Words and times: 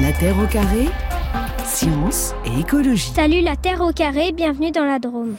La 0.00 0.12
Terre 0.12 0.38
au 0.38 0.46
carré, 0.46 0.86
science 1.62 2.34
et 2.46 2.60
écologie. 2.60 3.12
Salut 3.14 3.42
la 3.42 3.54
Terre 3.54 3.82
au 3.82 3.92
carré, 3.92 4.32
bienvenue 4.32 4.70
dans 4.70 4.86
la 4.86 4.98
Drôme. 4.98 5.34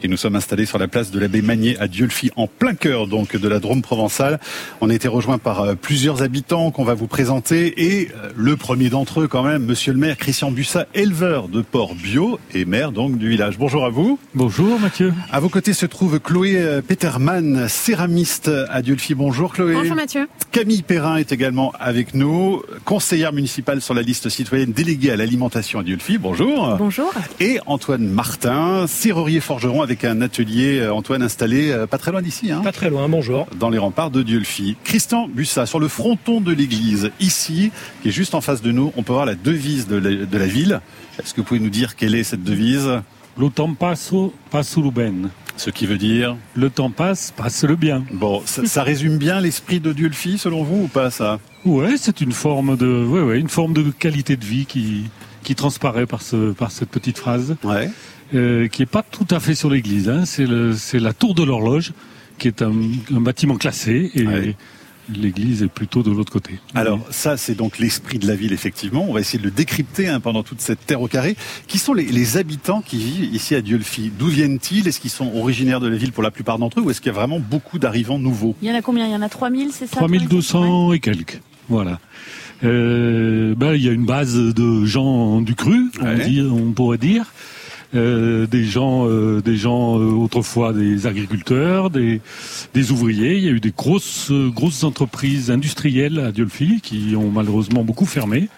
Et 0.00 0.08
nous 0.08 0.16
sommes 0.16 0.36
installés 0.36 0.66
sur 0.66 0.78
la 0.78 0.88
place 0.88 1.10
de 1.10 1.20
l'abbé 1.20 1.42
Magnier 1.42 1.78
à 1.78 1.86
Dieulfi, 1.86 2.30
en 2.36 2.46
plein 2.46 2.74
cœur 2.74 3.06
donc 3.06 3.36
de 3.36 3.48
la 3.48 3.58
Drôme 3.58 3.82
provençale. 3.82 4.40
On 4.80 4.88
a 4.88 4.94
été 4.94 5.06
rejoint 5.06 5.38
par 5.38 5.60
euh, 5.60 5.74
plusieurs 5.74 6.22
habitants 6.22 6.70
qu'on 6.70 6.84
va 6.84 6.94
vous 6.94 7.06
présenter 7.06 7.94
et 7.94 8.08
euh, 8.08 8.30
le 8.34 8.56
premier 8.56 8.88
d'entre 8.88 9.20
eux 9.20 9.28
quand 9.28 9.42
même, 9.42 9.64
Monsieur 9.64 9.92
le 9.92 9.98
maire 9.98 10.16
Christian 10.16 10.50
Bussat, 10.50 10.86
éleveur 10.94 11.48
de 11.48 11.60
porc 11.60 11.94
bio 11.94 12.38
et 12.54 12.64
maire 12.64 12.90
donc 12.90 13.18
du 13.18 13.28
village. 13.28 13.58
Bonjour 13.58 13.84
à 13.84 13.90
vous. 13.90 14.18
Bonjour 14.34 14.80
Mathieu. 14.80 15.12
À 15.30 15.40
vos 15.40 15.48
côtés 15.48 15.74
se 15.74 15.86
trouve 15.86 16.18
Chloé 16.20 16.56
euh, 16.56 16.80
Peterman, 16.80 17.68
céramiste 17.68 18.50
à 18.70 18.82
Dieulfi. 18.82 19.14
Bonjour 19.14 19.52
Chloé. 19.52 19.74
Bonjour 19.74 19.96
Mathieu. 19.96 20.26
Camille 20.52 20.82
Perrin 20.82 21.16
est 21.16 21.32
également 21.32 21.72
avec 21.78 22.14
nous, 22.14 22.62
conseillère 22.84 23.32
municipale 23.32 23.80
sur 23.80 23.94
la 23.94 24.02
liste 24.02 24.28
citoyenne 24.30 24.72
déléguée 24.72 25.10
à 25.10 25.16
l'alimentation 25.16 25.80
à 25.80 25.82
Dieulfi. 25.82 26.18
Bonjour. 26.18 26.76
Bonjour. 26.78 27.12
Et 27.40 27.58
Antoine 27.66 28.06
Martin, 28.06 28.86
serrurier 28.86 29.40
forgeron 29.40 29.81
avec 29.82 30.04
un 30.04 30.20
atelier, 30.22 30.78
euh, 30.80 30.92
Antoine, 30.94 31.22
installé 31.22 31.70
euh, 31.70 31.86
pas 31.86 31.98
très 31.98 32.10
loin 32.12 32.22
d'ici. 32.22 32.50
Hein, 32.50 32.60
Pas 32.62 32.72
très 32.72 32.90
loin, 32.90 33.08
bonjour. 33.08 33.46
dans 33.58 33.70
les 33.70 33.78
remparts 33.78 34.10
de 34.10 34.22
Dieulfi. 34.22 34.76
Christian 34.84 35.28
Bussat, 35.28 35.66
sur 35.66 35.80
le 35.80 35.88
fronton 35.88 36.40
de 36.40 36.52
l'église, 36.52 37.10
ici, 37.20 37.70
qui 38.02 38.08
est 38.08 38.12
juste 38.12 38.34
en 38.34 38.40
face 38.40 38.62
de 38.62 38.72
nous, 38.72 38.92
on 38.96 39.02
peut 39.02 39.12
voir 39.12 39.26
la 39.26 39.34
devise 39.34 39.86
de 39.88 39.96
la, 39.96 40.24
de 40.26 40.38
la 40.38 40.46
ville. 40.46 40.80
Est-ce 41.18 41.34
que 41.34 41.40
vous 41.40 41.46
pouvez 41.46 41.60
nous 41.60 41.70
dire 41.70 41.96
quelle 41.96 42.14
est 42.14 42.24
cette 42.24 42.42
devise? 42.44 42.88
Le 43.38 43.48
temps 43.48 43.72
passe, 43.74 44.12
passe 44.50 44.76
le 44.76 44.90
ben. 44.90 45.30
Ce 45.56 45.70
qui 45.70 45.86
veut 45.86 45.98
dire... 45.98 46.36
Le 46.54 46.70
temps 46.70 46.90
passe, 46.90 47.32
passe 47.36 47.64
le 47.64 47.76
bien. 47.76 48.04
Bon, 48.12 48.42
ça, 48.46 48.64
ça 48.66 48.82
résume 48.82 49.18
bien 49.18 49.40
l'esprit 49.40 49.80
de 49.80 49.92
Dieulfi, 49.92 50.38
selon 50.38 50.62
vous, 50.64 50.84
ou 50.84 50.88
pas 50.88 51.10
ça? 51.10 51.38
Ouais, 51.64 51.94
c'est 51.98 52.20
une 52.20 52.32
forme 52.32 52.76
de, 52.76 53.04
ouais, 53.04 53.20
ouais, 53.20 53.38
une 53.38 53.48
forme 53.50 53.72
de 53.74 53.82
qualité 53.90 54.36
de 54.36 54.44
vie 54.44 54.66
qui, 54.66 55.04
qui 55.42 55.54
transparaît 55.54 56.06
par 56.06 56.22
ce, 56.22 56.52
par 56.52 56.70
cette 56.70 56.88
petite 56.88 57.18
phrase, 57.18 57.54
Ouais. 57.64 57.90
Euh, 58.34 58.68
qui 58.68 58.82
est 58.82 58.86
pas 58.86 59.02
tout 59.02 59.26
à 59.30 59.40
fait 59.40 59.54
sur 59.54 59.70
l'église. 59.70 60.08
Hein. 60.08 60.24
C'est 60.24 60.46
le, 60.46 60.74
c'est 60.74 60.98
la 60.98 61.12
tour 61.12 61.34
de 61.34 61.42
l'horloge, 61.42 61.92
qui 62.38 62.48
est 62.48 62.62
un, 62.62 62.72
un 63.14 63.20
bâtiment 63.20 63.56
classé, 63.56 64.10
et 64.14 64.26
Ouais. 64.26 64.56
l'église 65.12 65.62
est 65.64 65.68
plutôt 65.68 66.02
de 66.02 66.10
l'autre 66.10 66.32
côté. 66.32 66.58
Alors 66.74 67.00
ça, 67.10 67.36
c'est 67.36 67.54
donc 67.56 67.78
l'esprit 67.78 68.18
de 68.18 68.26
la 68.26 68.34
ville, 68.36 68.52
effectivement. 68.52 69.04
On 69.08 69.12
va 69.12 69.20
essayer 69.20 69.38
de 69.40 69.44
le 69.44 69.50
décrypter 69.50 70.06
hein, 70.08 70.20
pendant 70.20 70.42
toute 70.44 70.60
cette 70.60 70.86
terre 70.86 71.02
au 71.02 71.08
carré. 71.08 71.36
Qui 71.66 71.78
sont 71.78 71.92
les, 71.92 72.04
les 72.04 72.36
habitants 72.36 72.82
qui 72.82 72.96
vivent 72.98 73.34
ici 73.34 73.54
à 73.56 73.60
Dieulfi 73.60 74.12
D'où 74.16 74.28
viennent-ils? 74.28 74.86
Est-ce 74.86 75.00
qu'ils 75.00 75.10
sont 75.10 75.30
originaires 75.34 75.80
de 75.80 75.88
la 75.88 75.96
ville 75.96 76.12
pour 76.12 76.22
la 76.22 76.30
plupart 76.30 76.58
d'entre 76.58 76.78
eux 76.80 76.82
ou 76.84 76.90
est-ce 76.90 77.00
qu'il 77.00 77.10
y 77.12 77.14
a 77.14 77.18
vraiment 77.18 77.40
beaucoup 77.40 77.78
d'arrivants 77.80 78.18
nouveaux? 78.20 78.54
Il 78.62 78.68
y 78.68 78.70
en 78.72 78.74
a 78.76 78.80
combien? 78.82 79.06
Il 79.06 79.12
y 79.12 79.16
en 79.16 79.22
a 79.22 79.28
3000, 79.28 79.70
c'est 79.72 79.86
ça 79.88 79.96
3200 79.96 80.92
et 80.92 81.00
quelques. 81.00 81.40
Voilà. 81.68 81.98
Euh, 82.64 83.54
ben, 83.56 83.74
il 83.74 83.82
y 83.82 83.88
a 83.88 83.92
une 83.92 84.04
base 84.06 84.36
de 84.36 84.84
gens 84.84 85.40
du 85.40 85.54
cru, 85.54 85.90
on, 86.00 86.04
Ouais. 86.04 86.28
dit- 86.28 86.42
on 86.42 86.70
pourrait 86.72 86.98
dire. 86.98 87.32
Euh, 87.94 88.46
des 88.46 88.64
gens, 88.64 89.06
euh, 89.06 89.42
des 89.42 89.56
gens 89.56 90.00
euh, 90.00 90.12
autrefois 90.12 90.72
des 90.72 91.06
agriculteurs, 91.06 91.90
des, 91.90 92.20
ouvriers. 92.90 93.36
Il 93.36 93.44
y 93.44 93.48
a 93.48 93.50
eu 93.50 93.60
des 93.60 93.72
grosses, 93.76 94.30
grosses 94.30 94.82
entreprises 94.82 95.50
industrielles 95.50 96.18
à 96.18 96.32
Dieulfi 96.32 96.80
qui 96.82 97.14
ont 97.16 97.30
malheureusement 97.30 97.84
beaucoup 97.84 98.06
fermé. 98.06 98.48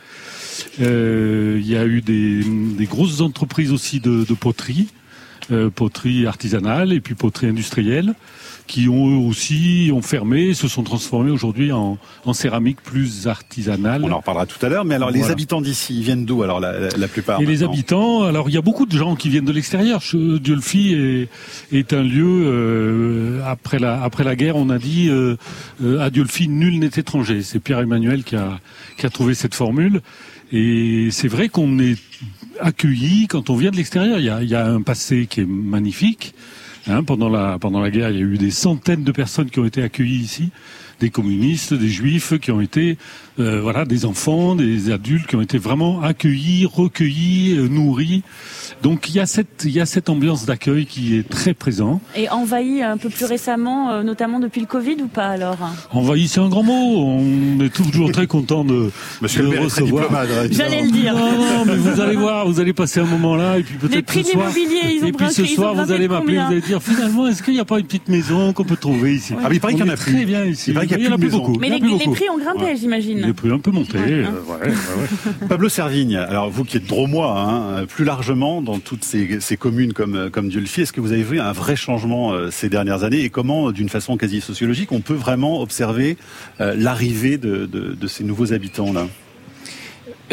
Il 0.78 1.66
y 1.66 1.76
a 1.76 1.84
eu 1.84 2.00
des, 2.00 2.86
grosses 2.86 3.20
entreprises 3.20 3.72
aussi 3.72 3.98
de, 3.98 4.24
de 4.24 4.34
poterie, 4.34 4.88
poterie 5.74 6.26
artisanale 6.26 6.92
et 6.92 7.00
puis 7.00 7.14
poterie 7.14 7.48
industrielle, 7.48 8.14
qui 8.66 8.88
ont 8.88 9.08
eux 9.10 9.28
aussi 9.28 9.90
ont 9.92 10.00
fermé, 10.02 10.48
et 10.48 10.54
se 10.54 10.68
sont 10.68 10.82
transformés 10.82 11.30
aujourd'hui 11.30 11.70
en, 11.72 11.98
en 12.24 12.32
céramique 12.32 12.80
plus 12.82 13.26
artisanale. 13.28 14.02
On 14.04 14.10
en 14.10 14.18
reparlera 14.18 14.46
tout 14.46 14.64
à 14.64 14.68
l'heure. 14.70 14.84
Mais 14.86 14.94
alors, 14.94 15.10
les 15.10 15.20
habitants 15.30 15.60
d'ici, 15.60 15.94
ils 15.96 16.02
viennent 16.02 16.24
d'où 16.24 16.42
alors 16.42 16.60
la, 16.60 16.78
la- 16.78 16.88
la 16.96 17.08
plupart 17.08 17.40
Et 17.40 17.46
les 17.46 17.62
habitants, 17.62 18.22
alors 18.22 18.48
il 18.48 18.54
y 18.54 18.58
a 18.58 18.62
beaucoup 18.62 18.86
de 18.86 18.96
gens 18.96 19.16
qui 19.16 19.28
viennent 19.28 19.44
de 19.44 19.52
l'extérieur. 19.52 20.00
Dieulfi 20.14 20.94
est, 20.94 21.28
est 21.72 21.92
un 21.92 22.02
lieu 22.02 22.24
euh, 22.26 23.40
après 23.46 23.78
la 23.78 24.02
après 24.02 24.24
la 24.24 24.34
guerre, 24.36 24.56
on 24.56 24.70
a 24.70 24.78
dit 24.78 25.08
euh, 25.10 25.36
euh, 25.82 26.00
à 26.00 26.10
Dieulfi 26.10 26.48
nul 26.48 26.78
n'est 26.78 26.86
étranger. 26.86 27.42
C'est 27.42 27.58
Pierre 27.60 27.80
Emmanuel 27.80 28.24
qui 28.24 28.36
a 28.36 28.60
qui 28.98 29.06
a 29.06 29.10
trouvé 29.10 29.34
cette 29.34 29.54
formule. 29.54 30.00
Et 30.52 31.08
c'est 31.10 31.28
vrai 31.28 31.48
qu'on 31.48 31.78
est 31.78 31.96
accueilli 32.60 33.26
quand 33.26 33.50
on 33.50 33.56
vient 33.56 33.70
de 33.70 33.76
l'extérieur. 33.76 34.18
Il 34.18 34.24
y 34.24 34.30
a, 34.30 34.42
il 34.42 34.48
y 34.48 34.54
a 34.54 34.66
un 34.66 34.82
passé 34.82 35.26
qui 35.28 35.40
est 35.40 35.46
magnifique. 35.48 36.34
Hein, 36.86 37.02
pendant 37.02 37.30
la 37.30 37.58
pendant 37.58 37.80
la 37.80 37.90
guerre, 37.90 38.10
il 38.10 38.16
y 38.16 38.18
a 38.18 38.22
eu 38.22 38.36
des 38.36 38.50
centaines 38.50 39.04
de 39.04 39.12
personnes 39.12 39.48
qui 39.48 39.58
ont 39.58 39.64
été 39.64 39.82
accueillies 39.82 40.20
ici, 40.20 40.50
des 41.00 41.08
communistes, 41.08 41.72
des 41.72 41.88
juifs 41.88 42.38
qui 42.38 42.50
ont 42.50 42.60
été 42.60 42.98
euh, 43.40 43.60
voilà 43.62 43.86
des 43.86 44.04
enfants, 44.04 44.54
des 44.54 44.92
adultes 44.92 45.26
qui 45.26 45.34
ont 45.34 45.40
été 45.40 45.56
vraiment 45.56 46.02
accueillis, 46.02 46.66
recueillis, 46.66 47.56
euh, 47.56 47.68
nourris. 47.68 48.22
Donc 48.82 49.08
il 49.08 49.16
y 49.16 49.20
a 49.20 49.26
cette 49.26 49.62
il 49.64 49.72
y 49.72 49.80
a 49.80 49.86
cette 49.86 50.10
ambiance 50.10 50.44
d'accueil 50.44 50.84
qui 50.84 51.16
est 51.16 51.26
très 51.26 51.54
présent. 51.54 52.02
Et 52.14 52.28
envahi 52.28 52.82
un 52.82 52.98
peu 52.98 53.08
plus 53.08 53.24
récemment, 53.24 53.90
euh, 53.90 54.02
notamment 54.02 54.38
depuis 54.38 54.60
le 54.60 54.66
Covid 54.66 54.96
ou 55.02 55.08
pas 55.08 55.28
alors? 55.28 55.56
Envahi, 55.90 56.28
c'est 56.28 56.40
un 56.40 56.50
grand 56.50 56.62
mot. 56.62 56.72
On 56.74 57.60
est 57.64 57.74
toujours 57.74 58.12
très 58.12 58.26
content 58.26 58.62
de, 58.62 58.90
Monsieur 59.22 59.44
de 59.44 59.52
le 59.52 59.60
recevoir. 59.60 60.08
J'allais 60.50 60.82
le 60.82 60.90
dire. 60.90 61.14
Non, 61.14 61.32
non, 61.32 61.64
mais 61.64 61.76
vous 61.76 62.00
allez 62.00 62.16
voir, 62.16 62.46
vous 62.46 62.60
allez 62.60 62.74
passer 62.74 63.00
un 63.00 63.06
moment 63.06 63.36
là, 63.36 63.58
et 63.58 63.62
puis 63.62 63.78
peut-être 63.78 63.94
Les 63.94 64.02
prix 64.02 64.22
ce 64.22 64.28
de 64.28 64.32
soir. 64.32 64.48
l'immobilier, 64.54 64.94
ils 64.94 65.04
ont 65.04 65.06
et 65.06 65.12
puis 65.12 65.30
ce 65.30 65.44
soir, 65.46 65.74
ont 65.74 65.82
vous 65.82 65.92
allez 65.92 66.08
m'appeler, 66.08 66.36
vous 66.36 66.52
allez 66.52 66.60
dire 66.60 66.73
finalement, 66.82 67.26
est-ce 67.26 67.42
qu'il 67.42 67.54
n'y 67.54 67.60
a 67.60 67.64
pas 67.64 67.78
une 67.78 67.86
petite 67.86 68.08
maison 68.08 68.52
qu'on 68.52 68.64
peut 68.64 68.76
trouver 68.76 69.14
ici 69.14 69.34
Ah, 69.42 69.48
mais 69.48 69.56
il 69.56 69.60
paraît 69.60 69.74
qu'il 69.74 69.84
y 69.86 69.88
en 69.88 69.92
a 69.92 69.96
plus. 69.96 70.12
Très 70.14 70.24
bien 70.24 70.44
ici. 70.44 70.70
Il 70.70 70.74
paraît 70.74 70.86
qu'il 70.86 71.00
y 71.00 71.06
a 71.06 71.10
en 71.12 71.16
plus 71.16 71.18
de 71.18 71.24
maisons. 71.26 71.38
beaucoup. 71.38 71.58
Mais 71.60 71.68
les, 71.68 71.74
a 71.76 71.78
plus 71.78 71.88
les 71.88 71.98
beaucoup. 71.98 72.10
prix 72.12 72.28
ont 72.30 72.38
grimpé, 72.38 72.64
Ouais. 72.64 72.76
j'imagine. 72.76 73.20
Les 73.26 73.32
prix 73.32 73.50
ont 73.50 73.56
un 73.56 73.58
peu 73.58 73.70
monté. 73.70 73.98
Ouais, 73.98 74.04
euh, 74.12 74.22
ouais, 74.30 74.68
ouais, 74.68 74.68
ouais. 74.68 75.46
Pablo 75.48 75.68
Servigne, 75.68 76.16
alors 76.16 76.50
vous 76.50 76.64
qui 76.64 76.76
êtes 76.76 76.86
dromois, 76.86 77.38
hein, 77.40 77.86
plus 77.86 78.04
largement 78.04 78.62
dans 78.62 78.78
toutes 78.78 79.04
ces, 79.04 79.40
ces 79.40 79.56
communes 79.56 79.92
comme, 79.92 80.30
comme 80.30 80.48
Dieulfi, 80.48 80.82
est-ce 80.82 80.92
que 80.92 81.00
vous 81.00 81.12
avez 81.12 81.22
vu 81.22 81.40
un 81.40 81.52
vrai 81.52 81.76
changement 81.76 82.32
euh, 82.32 82.50
ces 82.50 82.68
dernières 82.68 83.04
années 83.04 83.20
et 83.22 83.30
comment, 83.30 83.70
d'une 83.72 83.88
façon 83.88 84.16
quasi 84.16 84.40
sociologique, 84.40 84.92
on 84.92 85.00
peut 85.00 85.14
vraiment 85.14 85.60
observer 85.60 86.16
euh, 86.60 86.74
l'arrivée 86.76 87.38
de, 87.38 87.66
de, 87.66 87.94
de 87.98 88.06
ces 88.06 88.24
nouveaux 88.24 88.52
habitants-là 88.52 89.06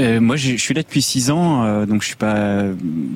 Euh, 0.01 0.19
moi, 0.19 0.35
je 0.35 0.55
suis 0.57 0.73
là 0.73 0.81
depuis 0.81 1.03
six 1.03 1.29
ans, 1.29 1.63
euh, 1.63 1.85
donc 1.85 2.01
je 2.01 2.07
suis 2.07 2.15
pas 2.15 2.63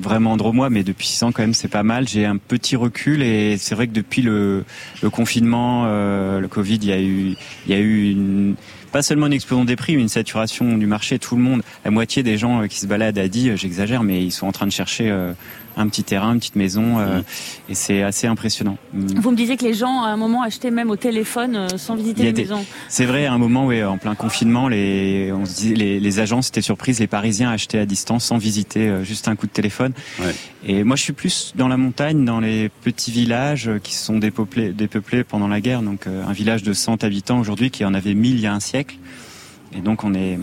vraiment 0.00 0.36
dromois, 0.36 0.70
mais 0.70 0.84
depuis 0.84 1.06
six 1.08 1.22
ans 1.24 1.32
quand 1.32 1.42
même, 1.42 1.54
c'est 1.54 1.68
pas 1.68 1.82
mal. 1.82 2.06
J'ai 2.06 2.24
un 2.24 2.36
petit 2.36 2.76
recul 2.76 3.22
et 3.22 3.56
c'est 3.58 3.74
vrai 3.74 3.88
que 3.88 3.92
depuis 3.92 4.22
le, 4.22 4.64
le 5.02 5.10
confinement, 5.10 5.84
euh, 5.86 6.38
le 6.38 6.46
Covid, 6.46 6.76
il 6.76 6.86
y 6.86 6.92
a 6.92 7.00
eu, 7.00 7.34
il 7.66 7.72
y 7.72 7.74
a 7.74 7.78
eu 7.80 8.10
une, 8.10 8.54
pas 8.92 9.02
seulement 9.02 9.26
une 9.26 9.32
explosion 9.32 9.64
des 9.64 9.76
prix, 9.76 9.96
mais 9.96 10.02
une 10.02 10.08
saturation 10.08 10.76
du 10.78 10.86
marché. 10.86 11.18
Tout 11.18 11.36
le 11.36 11.42
monde, 11.42 11.62
la 11.84 11.90
moitié 11.90 12.22
des 12.22 12.38
gens 12.38 12.62
euh, 12.62 12.66
qui 12.66 12.78
se 12.80 12.86
baladent 12.86 13.18
à 13.18 13.28
dit, 13.28 13.50
euh, 13.50 13.56
j'exagère, 13.56 14.02
mais 14.02 14.22
ils 14.22 14.32
sont 14.32 14.46
en 14.46 14.52
train 14.52 14.66
de 14.66 14.72
chercher 14.72 15.10
euh, 15.10 15.32
un 15.78 15.88
petit 15.88 16.04
terrain, 16.04 16.32
une 16.32 16.38
petite 16.38 16.56
maison, 16.56 16.98
euh, 16.98 17.20
et 17.68 17.74
c'est 17.74 18.02
assez 18.02 18.26
impressionnant. 18.26 18.78
Mm. 18.94 19.20
Vous 19.20 19.30
me 19.30 19.36
disiez 19.36 19.56
que 19.58 19.64
les 19.64 19.74
gens, 19.74 20.02
à 20.02 20.08
un 20.08 20.16
moment, 20.16 20.42
achetaient 20.42 20.70
même 20.70 20.88
au 20.90 20.96
téléphone 20.96 21.54
euh, 21.54 21.68
sans 21.76 21.96
visiter 21.96 22.22
a 22.22 22.24
les 22.24 22.32
des- 22.32 22.42
maisons. 22.42 22.64
C'est 22.88 23.04
vrai, 23.04 23.26
à 23.26 23.32
un 23.34 23.38
moment, 23.38 23.66
oui, 23.66 23.84
en 23.84 23.98
plein 23.98 24.14
confinement, 24.14 24.68
les, 24.68 25.30
on 25.32 25.44
se 25.44 25.54
disait, 25.56 25.74
les, 25.74 26.00
les 26.00 26.18
agences 26.20 26.48
étaient 26.48 26.62
surprises, 26.62 26.98
les 27.00 27.06
Parisiens 27.06 27.50
achetaient 27.50 27.78
à 27.78 27.84
distance 27.86 28.24
sans 28.24 28.38
visiter, 28.38 28.88
euh, 28.88 29.04
juste 29.04 29.28
un 29.28 29.36
coup 29.36 29.46
de 29.46 29.52
téléphone. 29.52 29.92
Ouais. 30.18 30.34
Et 30.64 30.82
moi, 30.82 30.96
je 30.96 31.02
suis 31.02 31.12
plus 31.12 31.52
dans 31.56 31.68
la 31.68 31.76
montagne, 31.76 32.24
dans 32.24 32.40
les 32.40 32.70
petits 32.82 33.12
villages 33.12 33.70
qui 33.82 33.94
se 33.94 34.04
sont 34.04 34.18
dépeuplés, 34.18 34.72
dépeuplés 34.72 35.24
pendant 35.24 35.46
la 35.46 35.60
guerre. 35.60 35.82
Donc, 35.82 36.06
un 36.08 36.32
village 36.32 36.64
de 36.64 36.72
100 36.72 37.04
habitants 37.04 37.38
aujourd'hui 37.38 37.70
qui 37.70 37.84
en 37.84 37.94
avait 37.94 38.14
1000 38.14 38.34
il 38.36 38.40
y 38.40 38.46
a 38.48 38.52
un 38.54 38.58
siècle. 38.58 38.75
Et 39.76 39.80
donc, 39.80 40.04
on 40.04 40.12
est, 40.14 40.38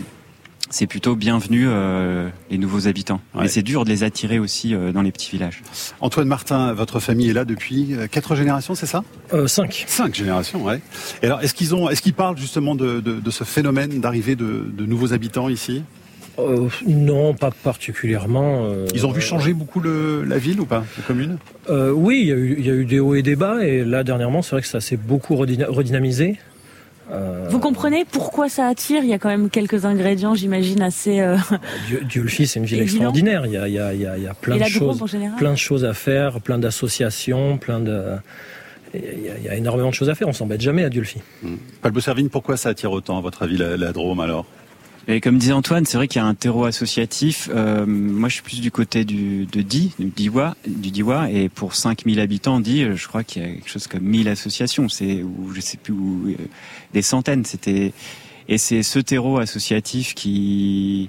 c'est 0.70 0.86
plutôt 0.86 1.14
bienvenu 1.16 1.64
euh, 1.66 2.28
les 2.50 2.58
nouveaux 2.58 2.88
habitants. 2.88 3.20
Ouais. 3.34 3.42
Mais 3.42 3.48
c'est 3.48 3.62
dur 3.62 3.84
de 3.84 3.90
les 3.90 4.02
attirer 4.02 4.38
aussi 4.38 4.74
euh, 4.74 4.92
dans 4.92 5.02
les 5.02 5.12
petits 5.12 5.30
villages. 5.30 5.62
Antoine 6.00 6.26
Martin, 6.28 6.72
votre 6.72 7.00
famille 7.00 7.30
est 7.30 7.32
là 7.34 7.44
depuis 7.44 7.94
euh, 7.94 8.06
quatre 8.06 8.34
générations, 8.34 8.74
c'est 8.74 8.86
ça? 8.86 9.02
Euh, 9.32 9.46
5. 9.46 9.84
Cinq 9.86 10.14
générations, 10.14 10.62
ouais. 10.64 10.80
Et 11.22 11.26
alors, 11.26 11.40
est-ce 11.42 11.54
qu'ils 11.54 11.74
ont, 11.74 11.88
est-ce 11.90 12.02
qu'ils 12.02 12.14
parlent 12.14 12.36
justement 12.38 12.74
de, 12.74 13.00
de, 13.00 13.20
de 13.20 13.30
ce 13.30 13.44
phénomène 13.44 14.00
d'arrivée 14.00 14.36
de, 14.36 14.64
de 14.76 14.86
nouveaux 14.86 15.12
habitants 15.12 15.48
ici? 15.48 15.82
Euh, 16.38 16.68
non, 16.86 17.32
pas 17.34 17.52
particulièrement. 17.52 18.64
euh, 18.66 18.86
Ils 18.92 19.06
ont 19.06 19.12
vu 19.12 19.20
changer 19.20 19.52
beaucoup 19.54 19.78
le, 19.78 20.24
la 20.24 20.36
ville 20.38 20.58
ou 20.60 20.64
pas, 20.66 20.84
la 20.98 21.04
commune? 21.04 21.38
Euh, 21.70 21.92
Oui, 21.92 22.18
il 22.22 22.26
y, 22.26 22.32
a 22.32 22.34
eu, 22.34 22.56
il 22.58 22.66
y 22.66 22.70
a 22.70 22.74
eu 22.74 22.84
des 22.84 22.98
hauts 22.98 23.14
et 23.14 23.22
des 23.22 23.36
bas, 23.36 23.64
et 23.64 23.84
là 23.84 24.02
dernièrement, 24.02 24.42
c'est 24.42 24.50
vrai 24.50 24.62
que 24.62 24.66
ça 24.66 24.80
s'est 24.80 24.96
beaucoup 24.96 25.36
redynamisé. 25.36 26.36
Euh, 27.12 27.46
Vous 27.50 27.58
comprenez 27.58 28.04
pourquoi 28.04 28.48
ça 28.48 28.66
attire? 28.66 29.02
Il 29.02 29.08
y 29.08 29.12
a 29.12 29.18
quand 29.18 29.28
même 29.28 29.50
quelques 29.50 29.84
ingrédients, 29.84 30.34
j'imagine, 30.34 30.80
assez... 30.82 31.20
euh, 31.20 31.36
Dieu, 32.08 32.24
c'est 32.28 32.58
une 32.58 32.64
ville 32.64 32.80
Évident. 32.80 32.94
extraordinaire. 33.10 33.46
Il 33.46 33.52
y 33.52 33.56
a, 33.58 33.68
il 33.68 33.74
y 33.74 33.78
a, 33.78 33.92
il 33.94 34.00
y 34.00 34.06
a, 34.06 34.16
il 34.16 34.22
y 34.22 34.26
a 34.26 34.34
plein 34.34 34.56
de 34.56 34.64
choses, 34.64 35.02
en 35.02 35.06
général? 35.06 35.36
plein 35.38 35.52
de 35.52 35.58
choses 35.58 35.84
à 35.84 35.92
faire, 35.94 36.40
plein 36.40 36.58
d'associations, 36.58 37.58
plein 37.58 37.80
de. 37.80 38.02
Il 38.94 39.00
y, 39.00 39.28
a, 39.28 39.36
il 39.38 39.44
y 39.44 39.48
a 39.48 39.56
énormément 39.56 39.88
de 39.90 39.94
choses 39.94 40.08
à 40.08 40.14
faire. 40.14 40.28
On 40.28 40.32
s'embête 40.32 40.60
jamais 40.60 40.84
à. 40.84 40.90
Pablo 41.82 42.00
Servigne, 42.00 42.28
pourquoi 42.28 42.56
ça 42.56 42.68
attire 42.70 42.92
autant, 42.92 43.18
à 43.18 43.20
votre 43.20 43.42
avis, 43.42 43.56
la, 43.56 43.76
la 43.76 43.92
Drôme 43.92 44.20
alors? 44.20 44.46
Et 45.06 45.20
comme 45.20 45.36
disait 45.38 45.52
Antoine, 45.52 45.84
c'est 45.84 45.96
vrai 45.98 46.08
qu'il 46.08 46.20
y 46.20 46.24
a 46.24 46.26
un 46.26 46.34
terreau 46.34 46.64
associatif. 46.64 47.50
Euh, 47.52 47.84
moi, 47.86 48.28
je 48.30 48.34
suis 48.34 48.42
plus 48.42 48.60
du 48.60 48.70
côté 48.70 49.04
du, 49.04 49.44
de 49.46 49.60
Die, 49.60 49.92
du 49.98 50.06
Diwa, 50.06 50.56
du 50.66 50.90
Diwa, 50.90 51.30
et 51.30 51.48
pour 51.50 51.74
5000 51.74 52.20
habitants, 52.20 52.58
Die, 52.60 52.86
je 52.94 53.06
crois 53.08 53.22
qu'il 53.22 53.42
y 53.42 53.44
a 53.44 53.48
quelque 53.48 53.68
chose 53.68 53.86
comme 53.86 54.02
1000 54.02 54.28
associations. 54.28 54.88
C'est 54.88 55.22
ou 55.22 55.52
je 55.54 55.60
sais 55.60 55.76
plus 55.76 55.92
où, 55.92 56.28
euh, 56.28 56.34
des 56.94 57.02
centaines. 57.02 57.44
C'était 57.44 57.92
Et 58.48 58.58
c'est 58.58 58.82
ce 58.82 58.98
terreau 58.98 59.38
associatif 59.38 60.14
qui 60.14 61.08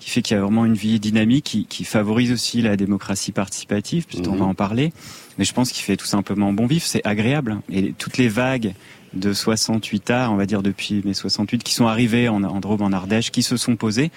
qui 0.00 0.10
fait 0.10 0.22
qu'il 0.22 0.36
y 0.36 0.38
a 0.38 0.42
vraiment 0.42 0.64
une 0.64 0.74
vie 0.74 1.00
dynamique, 1.00 1.44
qui, 1.44 1.66
qui 1.66 1.84
favorise 1.84 2.30
aussi 2.32 2.62
la 2.62 2.76
démocratie 2.76 3.32
participative, 3.32 4.06
puisqu'on 4.06 4.32
Mhm. 4.32 4.38
va 4.38 4.44
en 4.46 4.54
parler. 4.54 4.92
Mais 5.38 5.44
je 5.44 5.52
pense 5.52 5.70
qu'il 5.72 5.82
fait 5.82 5.96
tout 5.96 6.06
simplement 6.06 6.52
bon 6.52 6.66
vivre, 6.66 6.84
c'est 6.86 7.04
agréable. 7.06 7.58
Et 7.70 7.92
toutes 7.98 8.16
les 8.16 8.28
vagues 8.28 8.72
de 9.14 9.32
68 9.32 10.10
arts, 10.10 10.32
on 10.32 10.36
va 10.36 10.46
dire 10.46 10.62
depuis 10.62 11.02
mai 11.04 11.14
68, 11.14 11.62
qui 11.62 11.74
sont 11.74 11.86
arrivées 11.86 12.28
en, 12.28 12.42
en 12.44 12.60
Drôme, 12.60 12.82
en 12.82 12.92
Ardèche, 12.92 13.30
qui 13.30 13.42
se 13.42 13.56
sont 13.56 13.76
posées. 13.76 14.10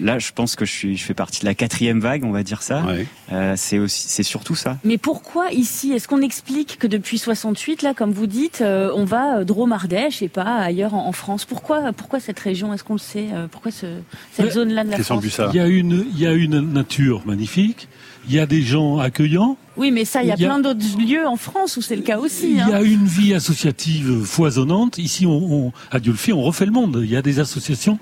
Là, 0.00 0.18
je 0.18 0.32
pense 0.32 0.56
que 0.56 0.64
je 0.64 0.72
suis, 0.72 0.96
je 0.96 1.04
fais 1.04 1.14
partie 1.14 1.40
de 1.40 1.46
la 1.46 1.54
quatrième 1.54 2.00
vague, 2.00 2.24
on 2.24 2.32
va 2.32 2.42
dire 2.42 2.62
ça. 2.62 2.82
Ouais. 2.82 3.06
Euh, 3.32 3.54
c'est 3.56 3.78
aussi, 3.78 4.08
c'est 4.08 4.24
surtout 4.24 4.56
ça. 4.56 4.76
Mais 4.82 4.98
pourquoi 4.98 5.52
ici? 5.52 5.92
Est-ce 5.92 6.08
qu'on 6.08 6.20
explique 6.20 6.78
que 6.78 6.88
depuis 6.88 7.16
68, 7.18 7.82
là, 7.82 7.94
comme 7.94 8.10
vous 8.10 8.26
dites, 8.26 8.60
euh, 8.60 8.90
on 8.94 9.04
va 9.04 9.38
euh, 9.38 9.44
Drôme-Ardèche 9.44 10.20
et 10.20 10.28
pas 10.28 10.56
ailleurs 10.56 10.94
en, 10.94 11.06
en 11.06 11.12
France? 11.12 11.44
Pourquoi, 11.44 11.92
pourquoi 11.92 12.18
cette 12.18 12.40
région? 12.40 12.74
Est-ce 12.74 12.82
qu'on 12.82 12.94
le 12.94 12.98
sait 12.98 13.28
Pourquoi 13.52 13.70
ce, 13.70 13.86
cette 14.32 14.52
zone-là 14.52 14.82
de 14.82 14.90
la 14.90 14.98
France? 14.98 15.24
Il 15.52 15.56
y 15.56 15.60
a 15.60 15.68
une, 15.68 16.06
il 16.12 16.18
y 16.18 16.26
a 16.26 16.32
une 16.32 16.60
nature 16.72 17.22
magnifique. 17.24 17.88
Il 18.26 18.34
y 18.34 18.38
a 18.38 18.46
des 18.46 18.62
gens 18.62 18.98
accueillants. 18.98 19.56
Oui, 19.76 19.90
mais 19.90 20.04
ça, 20.04 20.22
il 20.22 20.28
y 20.28 20.32
a, 20.32 20.34
Il 20.36 20.40
y 20.42 20.44
a- 20.44 20.48
plein 20.48 20.60
d'autres 20.60 20.80
lieux 20.98 21.26
en 21.26 21.36
France 21.36 21.76
où 21.76 21.82
c'est 21.82 21.96
le 21.96 22.02
cas 22.02 22.18
aussi. 22.18 22.50
Il 22.50 22.56
y 22.56 22.60
hein. 22.60 22.70
a 22.72 22.82
une 22.82 23.06
vie 23.06 23.32
associative 23.34 24.24
foisonnante. 24.24 24.98
Ici, 24.98 25.24
on, 25.24 25.30
on, 25.66 25.72
à 25.90 26.00
Diolfi, 26.00 26.32
on 26.32 26.42
refait 26.42 26.66
le 26.66 26.72
monde. 26.72 27.00
Il 27.02 27.10
y 27.10 27.16
a 27.16 27.22
des 27.22 27.38
associations 27.38 27.98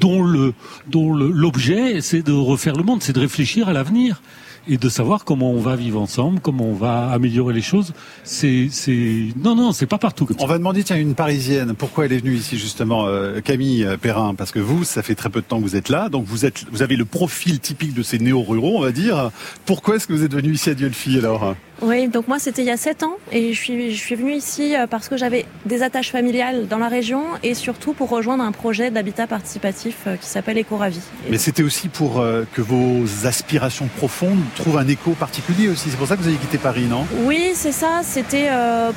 dont 0.00 0.22
le, 0.22 0.54
dont 0.88 1.12
l'objet, 1.12 2.00
c'est 2.00 2.22
de 2.22 2.32
refaire 2.32 2.74
le 2.74 2.82
monde, 2.82 3.02
c'est 3.02 3.12
de 3.12 3.20
réfléchir 3.20 3.68
à 3.68 3.72
l'avenir 3.72 4.22
et 4.68 4.76
de 4.76 4.88
savoir 4.88 5.24
comment 5.24 5.50
on 5.50 5.60
va 5.60 5.76
vivre 5.76 6.00
ensemble, 6.00 6.40
comment 6.40 6.64
on 6.64 6.74
va 6.74 7.10
améliorer 7.10 7.54
les 7.54 7.62
choses. 7.62 7.92
C'est, 8.24 8.68
c'est, 8.70 9.28
non, 9.42 9.54
non, 9.54 9.72
c'est 9.72 9.86
pas 9.86 9.98
partout 9.98 10.26
comme 10.26 10.38
ça. 10.38 10.44
On 10.44 10.46
va 10.46 10.58
demander, 10.58 10.84
tiens, 10.84 10.96
une 10.96 11.14
Parisienne, 11.14 11.74
pourquoi 11.74 12.06
elle 12.06 12.12
est 12.12 12.18
venue 12.18 12.34
ici 12.34 12.58
justement, 12.58 13.06
euh, 13.06 13.40
Camille 13.40 13.86
Perrin, 14.00 14.34
parce 14.34 14.52
que 14.52 14.58
vous, 14.58 14.84
ça 14.84 15.02
fait 15.02 15.14
très 15.14 15.30
peu 15.30 15.40
de 15.40 15.46
temps 15.46 15.58
que 15.58 15.64
vous 15.64 15.76
êtes 15.76 15.88
là, 15.88 16.08
donc 16.08 16.24
vous 16.26 16.44
êtes, 16.44 16.64
vous 16.70 16.82
avez 16.82 16.96
le 16.96 17.04
profil 17.04 17.60
typique 17.60 17.94
de 17.94 18.02
ces 18.02 18.18
néo-ruraux, 18.18 18.78
on 18.78 18.82
va 18.82 18.92
dire. 18.92 19.30
Pourquoi 19.66 19.96
est-ce 19.96 20.06
que 20.06 20.12
vous 20.12 20.24
êtes 20.24 20.34
venu 20.34 20.52
ici 20.52 20.70
à 20.70 20.74
Diolfi 20.74 21.18
alors? 21.18 21.54
Oui, 21.82 22.08
donc 22.08 22.28
moi 22.28 22.38
c'était 22.38 22.62
il 22.62 22.68
y 22.68 22.70
a 22.70 22.76
7 22.76 23.04
ans 23.04 23.16
et 23.32 23.54
je 23.54 23.58
suis, 23.58 23.94
je 23.94 23.98
suis 23.98 24.14
venue 24.14 24.34
ici 24.34 24.76
euh, 24.76 24.86
parce 24.86 25.08
que 25.08 25.16
j'avais 25.16 25.46
des 25.64 25.82
attaches 25.82 26.10
familiales 26.10 26.68
dans 26.68 26.76
la 26.76 26.88
région 26.88 27.22
et 27.42 27.54
surtout 27.54 27.94
pour 27.94 28.10
rejoindre 28.10 28.44
un 28.44 28.52
projet 28.52 28.90
d'habitat 28.90 29.26
participatif 29.26 29.96
euh, 30.06 30.16
qui 30.16 30.26
s'appelle 30.26 30.58
Écoravie. 30.58 31.00
Mais 31.30 31.38
c'était 31.38 31.62
aussi 31.62 31.88
pour 31.88 32.20
euh, 32.20 32.44
que 32.52 32.60
vos 32.60 33.26
aspirations 33.26 33.88
profondes 33.96 34.40
trouvent 34.56 34.76
un 34.76 34.88
écho 34.88 35.12
particulier 35.12 35.68
aussi. 35.68 35.88
C'est 35.90 35.96
pour 35.96 36.06
ça 36.06 36.16
que 36.16 36.22
vous 36.22 36.28
avez 36.28 36.36
quitté 36.36 36.58
Paris, 36.58 36.84
non? 36.84 37.06
Oui, 37.24 37.52
c'est 37.54 37.72
ça. 37.72 38.00
C'était 38.02 38.48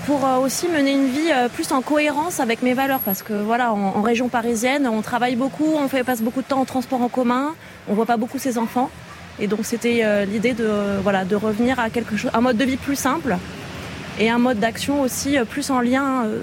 pour 0.06 0.28
aussi 0.42 0.68
mener 0.68 0.92
une 0.92 1.08
vie 1.08 1.32
plus 1.54 1.72
en 1.72 1.82
cohérence 1.82 2.40
avec 2.40 2.62
mes 2.62 2.74
valeurs, 2.74 3.00
parce 3.00 3.24
que 3.24 3.34
voilà, 3.34 3.74
en, 3.74 4.02
région 4.02 4.28
parisienne, 4.30 4.88
on 4.88 5.02
travaille 5.02 5.36
beaucoup, 5.36 5.76
on 5.78 5.88
passe 6.04 6.22
beaucoup 6.22 6.42
de 6.42 6.48
temps 6.48 6.60
en 6.60 6.66
transport 6.66 7.02
en 7.02 7.10
commun, 7.10 7.54
on 7.88 7.94
voit 7.94 8.06
pas 8.06 8.18
beaucoup 8.18 8.40
ses 8.40 8.58
enfants, 8.58 8.90
et 9.40 9.48
donc 9.48 9.62
c'était 9.64 10.02
euh, 10.04 10.26
l'idée 10.26 10.54
de 10.54 10.66
euh, 10.66 11.00
voilà 11.02 11.26
de 11.26 11.36
revenir 11.36 11.80
à 11.80 11.90
quelque 11.90 12.18
chose, 12.18 12.32
un 12.34 12.42
mode 12.42 12.58
de 12.58 12.66
vie 12.66 12.78
plus 12.78 12.96
simple 12.96 13.38
et 14.20 14.30
un 14.30 14.38
mode 14.38 14.60
d'action 14.60 15.02
aussi 15.02 15.38
euh, 15.38 15.46
plus 15.46 15.70
en 15.70 15.82
lien 15.82 16.26
euh, 16.26 16.40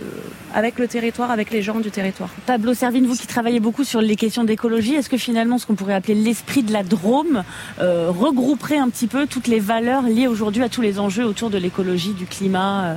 avec 0.54 0.78
le 0.78 0.88
territoire, 0.88 1.30
avec 1.30 1.50
les 1.50 1.62
gens 1.62 1.78
du 1.80 1.90
territoire. 1.90 2.30
Pablo 2.46 2.74
Servine, 2.74 3.06
vous 3.06 3.14
qui 3.14 3.26
travaillez 3.26 3.60
beaucoup 3.60 3.84
sur 3.84 4.00
les 4.00 4.16
questions 4.16 4.44
d'écologie, 4.44 4.94
est-ce 4.94 5.08
que 5.08 5.16
finalement 5.16 5.58
ce 5.58 5.66
qu'on 5.66 5.76
pourrait 5.76 5.94
appeler 5.94 6.14
l'esprit 6.14 6.62
de 6.62 6.72
la 6.72 6.82
Drôme 6.82 7.44
euh, 7.80 8.10
regrouperait 8.10 8.78
un 8.78 8.88
petit 8.88 9.06
peu 9.06 9.26
toutes 9.26 9.46
les 9.46 9.60
valeurs 9.60 10.02
liées 10.02 10.26
aujourd'hui 10.26 10.62
à 10.62 10.68
tous 10.68 10.82
les 10.82 10.98
enjeux 10.98 11.24
autour 11.24 11.50
de 11.50 11.58
l'écologie, 11.58 12.14
du 12.14 12.26
climat 12.26 12.84
euh, 12.84 12.96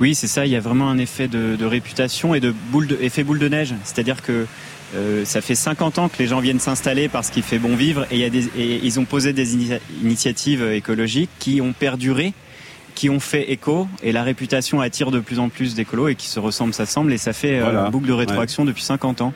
Oui, 0.00 0.14
c'est 0.14 0.26
ça. 0.26 0.46
Il 0.46 0.52
y 0.52 0.56
a 0.56 0.60
vraiment 0.60 0.88
un 0.88 0.98
effet 0.98 1.28
de, 1.28 1.56
de 1.56 1.66
réputation 1.66 2.34
et 2.34 2.40
de 2.40 2.54
boule 2.70 2.86
de, 2.86 2.98
effet 3.02 3.22
boule 3.24 3.38
de 3.38 3.48
neige. 3.48 3.74
C'est-à-dire 3.84 4.22
que 4.22 4.46
euh, 4.96 5.24
ça 5.24 5.40
fait 5.40 5.54
50 5.54 5.98
ans 5.98 6.08
que 6.08 6.16
les 6.18 6.26
gens 6.26 6.40
viennent 6.40 6.58
s'installer 6.60 7.08
parce 7.08 7.30
qu'il 7.30 7.42
fait 7.42 7.58
bon 7.58 7.76
vivre 7.76 8.04
et, 8.10 8.16
il 8.16 8.18
y 8.20 8.24
a 8.24 8.30
des, 8.30 8.46
et 8.58 8.80
ils 8.82 8.98
ont 8.98 9.04
posé 9.04 9.32
des 9.32 9.56
initia- 9.56 9.80
initiatives 10.02 10.62
écologiques 10.64 11.30
qui 11.38 11.60
ont 11.60 11.72
perduré, 11.72 12.32
qui 12.94 13.08
ont 13.08 13.20
fait 13.20 13.52
écho 13.52 13.86
et 14.02 14.10
la 14.12 14.22
réputation 14.24 14.80
attire 14.80 15.10
de 15.10 15.20
plus 15.20 15.38
en 15.38 15.48
plus 15.48 15.74
d'écolos 15.74 16.08
et 16.08 16.14
qui 16.16 16.26
se 16.26 16.40
ressemblent, 16.40 16.74
s'assemblent 16.74 17.12
et 17.12 17.18
ça 17.18 17.32
fait 17.32 17.58
euh, 17.58 17.62
Voilà. 17.62 17.84
une 17.84 17.90
boucle 17.90 18.08
de 18.08 18.12
rétroaction 18.12 18.64
depuis 18.64 18.82
50 18.82 19.20
ans. 19.20 19.32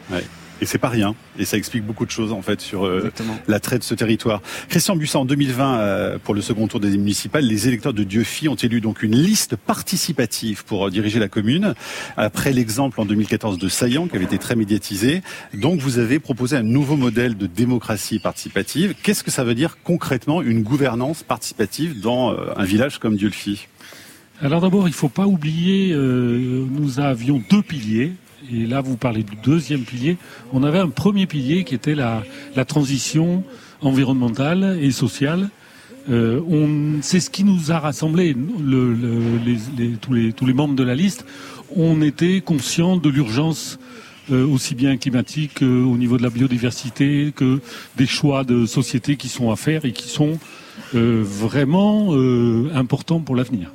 Et 0.61 0.67
c'est 0.67 0.79
pas 0.79 0.89
rien. 0.89 1.15
Et 1.39 1.45
ça 1.45 1.57
explique 1.57 1.85
beaucoup 1.85 2.07
de 2.07 2.11
choses 2.11 2.33
en 2.33 2.43
fait 2.43 2.61
sur 2.61 2.87
euh, 2.87 3.13
l'attrait 3.49 3.79
de 3.79 3.85
ce 3.85 3.95
territoire. 3.95 4.41
Christian 4.69 4.97
Bussin, 4.97 5.21
en 5.21 5.25
2020, 5.25 5.79
euh, 5.79 6.19
pour 6.23 6.35
le 6.35 6.41
second 6.41 6.69
tour 6.69 6.81
des 6.81 6.91
municipales, 6.91 7.45
les 7.45 7.69
électeurs 7.69 7.93
de 7.93 8.05
Dieufi 8.05 8.49
ont 8.49 8.55
élu 8.55 8.81
donc 8.81 9.03
une 9.03 9.17
liste 9.17 9.57
participative 9.57 10.65
pour 10.65 10.87
euh, 10.87 10.91
diriger 10.91 11.19
la 11.19 11.29
commune. 11.29 11.75
Après 12.17 12.53
l'exemple 12.53 13.01
en 13.01 13.05
2014 13.05 13.59
de 13.59 13.69
Saillant, 13.69 14.07
qui 14.07 14.17
avait 14.17 14.25
été 14.25 14.39
très 14.39 14.57
médiatisé. 14.57 15.23
Donc 15.55 15.81
vous 15.81 15.99
avez 15.99 16.19
proposé 16.19 16.57
un 16.57 16.63
nouveau 16.63 16.97
modèle 16.97 17.37
de 17.37 17.47
démocratie 17.47 18.19
participative. 18.19 18.95
Qu'est-ce 19.03 19.25
que 19.25 19.31
ça 19.31 19.45
veut 19.45 19.55
dire 19.55 19.79
concrètement 19.83 20.43
une 20.43 20.63
gouvernance 20.63 21.23
participative 21.23 22.01
dans 22.01 22.33
euh, 22.33 22.53
un 22.57 22.65
village 22.65 22.99
comme 22.99 23.17
Dieufi? 23.17 23.69
Alors 24.41 24.61
d'abord, 24.61 24.89
il 24.89 24.95
faut 24.95 25.09
pas 25.09 25.27
oublier, 25.27 25.93
euh, 25.93 26.67
nous 26.71 26.99
avions 26.99 27.43
deux 27.51 27.63
piliers. 27.63 28.13
Et 28.53 28.67
là, 28.67 28.81
vous 28.81 28.97
parlez 28.97 29.23
du 29.23 29.37
deuxième 29.43 29.83
pilier. 29.83 30.17
On 30.53 30.63
avait 30.63 30.79
un 30.79 30.89
premier 30.89 31.27
pilier 31.27 31.65
qui 31.65 31.75
était 31.75 31.95
la, 31.95 32.23
transition 32.67 33.45
environnementale 33.81 34.79
et 34.81 34.91
sociale. 34.91 35.49
Euh, 36.11 36.41
c'est 37.01 37.21
ce 37.21 37.31
qui 37.31 37.45
nous 37.45 37.73
a 37.73 37.79
rassemblés, 37.79 38.35
tous, 40.01 40.13
les, 40.13 40.53
membres 40.53 40.75
de 40.75 40.83
la 40.83 40.95
liste. 40.95 41.25
On 41.75 42.03
était 42.03 42.41
conscients 42.41 42.97
de 42.97 43.09
l'urgence 43.09 43.79
euh, 44.31 44.47
aussi 44.47 44.75
bien 44.75 44.97
climatique 44.97 45.63
euh, 45.63 45.85
au 45.85 45.97
niveau 45.97 46.17
de 46.17 46.23
la 46.23 46.31
biodiversité 46.31 47.33
que 47.35 47.61
des 47.97 48.07
choix 48.07 48.45
de 48.45 48.65
société 48.67 49.17
qui 49.17 49.29
sont 49.29 49.51
à 49.51 49.57
faire 49.57 49.85
et 49.85 49.93
qui 49.93 50.09
sont 50.09 50.39
euh, 50.95 51.23
vraiment 51.25 52.15
euh, 52.15 52.71
importants 52.75 53.21
pour 53.21 53.35
l'avenir. 53.37 53.73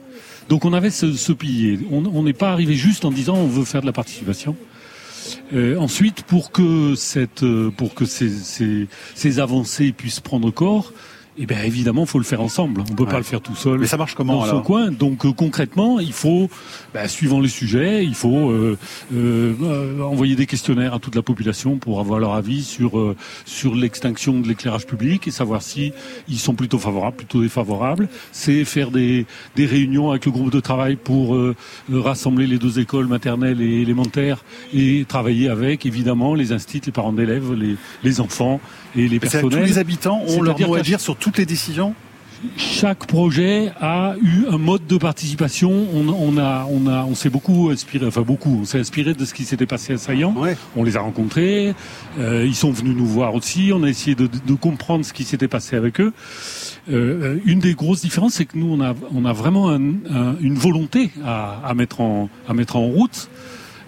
Donc 0.50 0.66
on 0.66 0.74
avait 0.74 0.90
ce, 0.90 1.32
pilier. 1.32 1.80
On 1.92 2.24
n'est 2.24 2.34
pas 2.34 2.52
arrivé 2.52 2.74
juste 2.74 3.06
en 3.06 3.12
disant 3.12 3.36
on 3.36 3.48
veut 3.48 3.66
faire 3.66 3.82
de 3.82 3.86
la 3.86 3.94
participation. 3.94 4.58
Euh, 5.54 5.78
ensuite, 5.78 6.24
pour 6.24 6.52
que 6.52 6.96
cette, 6.96 7.44
euh, 7.44 7.70
pour 7.70 7.94
que 7.94 8.06
ces 8.06 9.40
avancées 9.40 9.92
puissent 9.92 10.20
prendre 10.20 10.50
corps, 10.50 10.92
eh 11.42 11.46
bien 11.46 11.62
évidemment, 11.64 12.02
il 12.02 12.08
faut 12.08 12.18
le 12.20 12.26
faire 12.26 12.42
ensemble. 12.42 12.82
On 12.92 12.96
peut 12.96 13.04
Ouais. 13.04 13.10
pas 13.10 13.18
le 13.18 13.24
faire 13.24 13.40
tout 13.40 13.56
seul 13.56 13.80
Mais 13.80 13.88
ça 13.88 13.96
marche 13.96 14.14
comment 14.14 14.40
dans 14.42 14.46
son 14.46 14.62
coin. 14.62 14.92
Donc 14.92 15.26
euh, 15.26 15.32
concrètement, 15.32 16.00
il 16.02 16.12
faut, 16.12 16.50
bah, 16.94 17.08
suivant 17.08 17.40
les 17.40 17.48
sujets, 17.48 18.04
il 18.04 18.14
faut 18.14 18.50
euh, 18.52 18.78
euh, 19.14 20.02
envoyer 20.02 20.36
des 20.36 20.46
questionnaires 20.46 20.94
à 20.96 21.00
toute 21.00 21.16
la 21.16 21.22
population 21.22 21.78
pour 21.78 22.02
avoir 22.02 22.20
leur 22.20 22.34
avis 22.34 22.64
sur 22.64 23.16
sur 23.46 23.74
l'extinction 23.74 24.40
de 24.42 24.48
l'éclairage 24.50 24.86
public 24.86 25.28
et 25.28 25.32
savoir 25.32 25.62
si 25.62 25.94
ils 26.28 26.40
sont 26.40 26.56
plutôt 26.56 26.78
favorables, 26.78 27.16
plutôt 27.16 27.42
défavorables. 27.42 28.10
C'est 28.34 28.66
faire 28.66 28.92
des 28.92 29.26
des 29.56 29.66
réunions 29.66 30.10
avec 30.12 30.26
le 30.26 30.32
groupe 30.32 30.52
de 30.52 30.60
travail 30.60 30.98
pour 30.98 31.38
rassembler 31.92 32.48
les 32.48 32.58
deux 32.58 32.80
écoles 32.80 33.08
maternelles 33.08 33.62
et 33.62 33.82
élémentaires 33.82 34.44
et 34.74 35.06
travailler 35.08 35.48
avec 35.48 35.86
évidemment 35.86 36.36
les 36.36 36.52
instituts, 36.52 36.88
les 36.88 36.92
parents 36.92 37.14
d'élèves, 37.14 37.54
les 37.54 37.76
les 38.04 38.20
enfants 38.20 38.60
et 38.96 39.08
les 39.08 39.20
que 39.20 39.26
Tous 39.26 39.32
personnels. 39.32 39.66
les 39.66 39.78
habitants 39.78 40.22
ont 40.28 40.42
leur 40.42 40.60
mot 40.60 40.76
à 40.76 40.82
dire 40.82 41.00
sur 41.00 41.16
toutes 41.16 41.38
les 41.38 41.46
décisions 41.46 41.94
chaque 42.56 43.06
projet 43.06 43.70
a 43.82 44.16
eu 44.22 44.46
un 44.50 44.58
mode 44.58 44.88
de 44.88 44.96
participation. 44.98 45.74
On, 45.94 46.08
on 46.08 46.38
a, 46.38 46.66
on 46.72 46.88
a, 46.88 47.04
on 47.04 47.14
s'est 47.14 47.30
beaucoup 47.30 47.70
inspiré, 47.70 48.06
enfin 48.06 48.22
beaucoup, 48.22 48.60
on 48.62 48.64
s'est 48.64 48.80
inspiré 48.80 49.14
de 49.14 49.26
ce 49.26 49.34
qui 49.34 49.44
s'était 49.44 49.66
passé 49.66 49.92
à 49.92 49.98
Saillant. 49.98 50.34
Ouais. 50.38 50.56
On 50.78 50.86
les 50.86 50.96
a 50.96 51.02
rencontrés, 51.02 51.74
euh, 52.18 52.46
ils 52.48 52.56
sont 52.56 52.72
venus 52.72 52.96
nous 52.96 53.06
voir 53.06 53.36
aussi. 53.36 53.72
On 53.76 53.84
a 53.84 53.90
essayé 53.90 54.16
de, 54.16 54.28
de 54.28 54.54
comprendre 54.54 55.04
ce 55.04 55.12
qui 55.12 55.26
s'était 55.26 55.50
passé 55.50 55.76
avec 55.76 56.00
eux. 56.00 56.14
Euh, 56.90 57.40
une 57.46 57.60
des 57.60 57.74
grosses 57.74 58.00
différences, 58.00 58.36
c'est 58.36 58.46
que 58.46 58.58
nous, 58.58 58.72
on 58.72 58.80
a, 58.82 58.94
on 59.14 59.26
a 59.26 59.34
vraiment 59.34 59.70
un- 59.70 59.82
un- 60.10 60.36
une 60.40 60.56
volonté 60.56 61.12
à, 61.26 61.60
à 61.66 61.74
mettre 61.74 62.00
en, 62.00 62.30
à 62.48 62.54
mettre 62.54 62.78
en 62.78 62.86
route. 62.88 63.28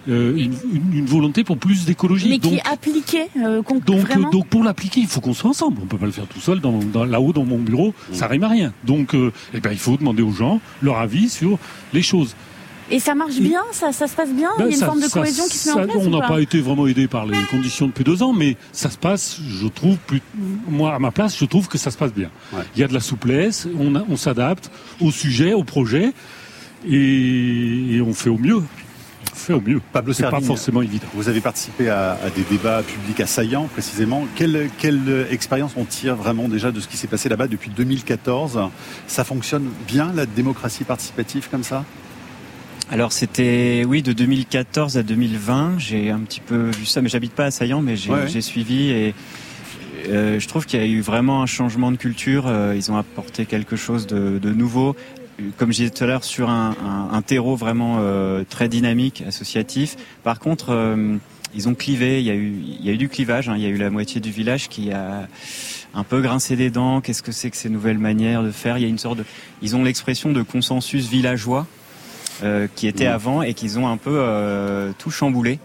Euh, 0.10 0.36
une, 0.38 1.06
volonté 1.06 1.44
pour 1.44 1.58
plus 1.58 1.86
d'écologie. 1.86 2.30
mais 2.30 2.40
qui 2.40 2.50
Donc- 2.50 2.60
est 2.60 2.68
appliqué 2.72 3.24
euh, 3.38 3.62
con- 3.62 3.82
donc, 3.86 4.00
vraiment 4.00 4.28
euh, 4.28 4.32
donc 4.32 4.48
pour 4.48 4.64
l'appliquer, 4.64 5.02
il 5.02 5.08
faut 5.08 5.22
qu'on 5.22 5.34
soit 5.34 5.50
ensemble. 5.50 5.78
On 5.84 5.86
peut 5.86 5.98
pas 5.98 6.06
le 6.08 6.12
faire 6.12 6.28
tout 6.28 6.40
seul 6.40 6.60
dans, 6.60 6.80
dans- 6.80 7.06
là-haut 7.06 7.34
dans 7.34 7.46
mon 7.46 7.58
bureau. 7.60 7.94
Ça 8.12 8.28
rime 8.28 8.44
à 8.44 8.48
rien. 8.50 8.74
Donc, 8.86 9.14
euh, 9.14 9.32
eh 9.54 9.60
ben, 9.60 9.72
il 9.72 9.78
faut 9.78 9.98
demander 9.98 10.24
aux 10.24 10.32
gens 10.32 10.60
leur 10.82 10.98
avis 10.98 11.30
sur 11.30 11.58
les 11.94 12.02
choses. 12.02 12.36
Et 12.94 13.00
ça 13.00 13.16
marche 13.16 13.40
bien, 13.40 13.62
ça, 13.72 13.94
ça 13.94 14.06
se 14.08 14.16
passe 14.16 14.34
bien 14.34 14.50
Il 14.58 14.60
y 14.60 14.64
a 14.64 14.66
Ben, 14.66 14.72
une 14.74 14.78
ça- 14.78 14.86
forme 14.88 15.00
de 15.00 15.06
ça- 15.08 15.22
cohésion 15.22 15.46
qui 15.48 15.58
se 15.58 15.70
met 15.70 15.76
ça- 15.76 15.82
en 15.82 15.86
place 15.86 15.98
On 16.06 16.10
n'a 16.10 16.20
pas 16.20 16.28
pas 16.28 16.42
été 16.42 16.60
vraiment 16.60 16.88
aidé 16.88 17.08
par 17.08 17.26
les 17.26 17.38
conditions 17.50 17.88
depuis 17.88 18.04
deux 18.04 18.22
ans, 18.22 18.34
mais 18.34 18.58
ça 18.74 18.90
se 18.90 18.98
passe, 18.98 19.40
je 19.48 19.68
trouve, 19.68 19.96
plus, 20.08 20.22
moi 20.68 20.94
à 20.96 21.00
ma 21.00 21.12
place, 21.12 21.38
je 21.40 21.46
trouve 21.46 21.70
que 21.70 21.78
ça 21.78 21.90
se 21.90 21.98
passe 21.98 22.14
bien. 22.14 22.30
Ouais. 22.52 22.64
Il 22.76 22.82
y 22.82 22.84
a 22.84 22.90
de 22.90 22.94
la 22.94 23.00
souplesse, 23.00 23.66
on, 23.80 24.18
s'adapte 24.18 24.70
au 25.00 25.10
sujet, 25.10 25.54
au 25.54 25.64
projet, 25.64 26.12
et, 26.90 27.96
et 27.96 28.02
on 28.02 28.14
fait 28.14 28.30
au 28.30 28.38
mieux. 28.38 28.62
Au 29.50 29.62
mieux. 29.62 29.82
Pablo 29.94 30.14
C'est 30.14 30.30
pas 30.30 30.42
forcément 30.42 30.82
évident. 30.82 31.08
Vous 31.14 31.30
avez 31.30 31.42
participé 31.42 31.90
à, 31.90 32.18
à 32.24 32.30
des 32.30 32.44
débats 32.50 32.84
publics 32.84 33.20
à 33.20 33.26
Saillant, 33.28 33.68
précisément. 33.72 34.28
Quelle, 34.36 34.70
quelle 34.78 35.28
expérience 35.32 35.72
on 35.78 35.86
tire 35.86 36.16
vraiment 36.16 36.48
déjà 36.48 36.72
de 36.72 36.80
ce 36.80 36.88
qui 36.88 36.98
s'est 36.98 37.08
passé 37.08 37.30
là-bas 37.30 37.48
depuis 37.48 37.70
2014 37.72 38.60
Ça 39.08 39.24
fonctionne 39.24 39.70
bien, 39.88 40.12
la 40.14 40.26
démocratie 40.26 40.84
participative, 40.84 41.48
comme 41.50 41.64
ça? 41.64 41.86
Alors 42.92 43.14
c'était 43.14 43.84
oui 43.88 44.02
de 44.02 44.12
2014 44.12 44.98
à 44.98 45.04
2020. 45.04 45.76
J'ai 45.80 46.10
un 46.10 46.20
petit 46.20 46.42
peu 46.42 46.72
vu 46.72 46.86
ça, 46.86 47.02
mais 47.02 47.08
j'habite 47.08 47.32
pas 47.34 47.46
à 47.46 47.52
Saillant, 47.52 47.82
mais 47.82 47.96
j'ai 47.96 48.12
Ouais. 48.12 48.42
suivi 48.42 48.90
et 48.90 49.16
euh, 50.10 50.40
je 50.40 50.48
trouve 50.48 50.66
qu'il 50.66 50.80
y 50.80 50.84
a 50.84 50.88
eu 50.88 51.00
vraiment 51.00 51.42
un 51.42 51.46
changement 51.46 51.92
de 51.92 51.96
culture. 51.98 52.46
Euh, 52.48 52.74
ils 52.76 52.92
ont 52.92 52.98
apporté 52.98 53.46
quelque 53.46 53.78
chose 53.78 54.08
de, 54.08 54.40
de 54.40 54.50
nouveau, 54.52 54.96
comme 55.58 55.72
je 55.72 55.78
disais 55.78 55.90
tout 55.90 56.04
à 56.04 56.08
l'heure, 56.08 56.24
sur 56.24 56.50
un, 56.50 56.76
un- 56.84 57.16
un 57.16 57.22
terreau 57.22 57.56
vraiment 57.56 57.98
euh, 58.00 58.44
très 58.50 58.70
dynamique, 58.70 59.24
associatif. 59.28 59.96
Par 60.24 60.40
contre, 60.40 60.68
euh, 60.72 61.16
ils 61.54 61.68
ont 61.68 61.76
clivé. 61.76 62.20
Il 62.22 62.26
y 62.28 62.30
a 62.30 62.36
eu, 62.36 62.54
il 62.80 62.86
y 62.86 62.90
a 62.90 62.94
eu 62.94 62.98
du 62.98 63.10
clivage. 63.10 63.50
hein. 63.50 63.56
Il 63.58 63.64
y 63.64 63.66
a 63.66 63.70
eu 63.70 63.78
la 63.78 63.90
moitié 63.90 64.22
du 64.22 64.32
village 64.32 64.70
qui 64.70 64.92
a 64.92 65.28
un 65.94 66.04
peu 66.04 66.22
grincé 66.22 66.56
des 66.56 66.70
dents. 66.70 67.02
Qu'est-ce 67.02 67.24
que 67.24 67.32
c'est 67.32 67.50
que 67.50 67.58
ces 67.58 67.70
nouvelles 67.70 67.98
manières 68.00 68.44
de 68.44 68.52
faire? 68.52 68.78
Il 68.78 68.82
y 68.82 68.86
a 68.86 68.90
une 68.90 68.98
sorte 68.98 69.18
de, 69.20 69.26
ils 69.62 69.76
ont 69.76 69.84
l'expression 69.84 70.32
de 70.32 70.42
consensus 70.44 71.08
villageois 71.10 71.68
euh, 72.44 72.68
qui 72.76 72.88
était 72.88 73.08
Mhm. 73.08 73.14
avant 73.14 73.42
et 73.42 73.54
qu'ils 73.54 73.78
ont 73.80 73.88
un 73.88 73.98
peu 73.98 74.24
tout 74.98 75.12
chamboulé. 75.12 75.60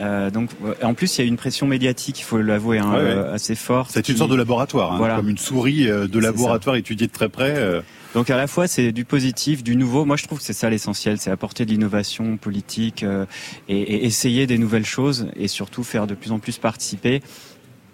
Euh, 0.00 0.30
donc, 0.30 0.48
en 0.82 0.94
plus, 0.94 1.18
il 1.18 1.20
y 1.20 1.24
a 1.24 1.28
une 1.28 1.36
pression 1.36 1.66
médiatique, 1.66 2.18
il 2.20 2.22
faut 2.22 2.38
l'avouer, 2.38 2.78
hein, 2.78 2.90
Ouais, 2.92 2.96
ouais. 2.96 3.02
euh, 3.10 3.34
assez 3.34 3.54
forte. 3.54 3.90
C'est 3.92 4.08
une 4.08 4.16
sorte 4.16 4.30
de 4.30 4.36
laboratoire, 4.36 4.92
hein, 4.92 4.96
Voilà. 4.96 5.16
comme 5.16 5.28
une 5.28 5.36
souris 5.38 5.84
de 5.86 6.18
laboratoire 6.18 6.76
étudiée 6.76 7.06
de 7.08 7.12
très 7.12 7.28
près. 7.28 7.54
euh. 7.56 7.82
Donc 8.14 8.30
à 8.30 8.36
la 8.36 8.46
fois 8.46 8.66
c'est 8.66 8.92
du 8.92 9.04
positif, 9.04 9.62
du 9.64 9.76
nouveau. 9.76 10.04
Moi 10.04 10.16
je 10.16 10.24
trouve 10.24 10.38
que 10.38 10.44
c'est 10.44 10.52
ça 10.52 10.68
l'essentiel, 10.68 11.18
c'est 11.18 11.30
apporter 11.30 11.64
de 11.64 11.70
l'innovation 11.70 12.36
politique 12.36 13.02
euh, 13.02 13.24
et, 13.68 13.80
et 13.80 14.04
essayer 14.06 14.46
des 14.46 14.58
nouvelles 14.58 14.84
choses 14.86 15.28
et 15.36 15.48
surtout 15.48 15.82
faire 15.84 16.06
de 16.06 16.14
plus 16.14 16.32
en 16.32 16.38
plus 16.38 16.58
participer 16.58 17.22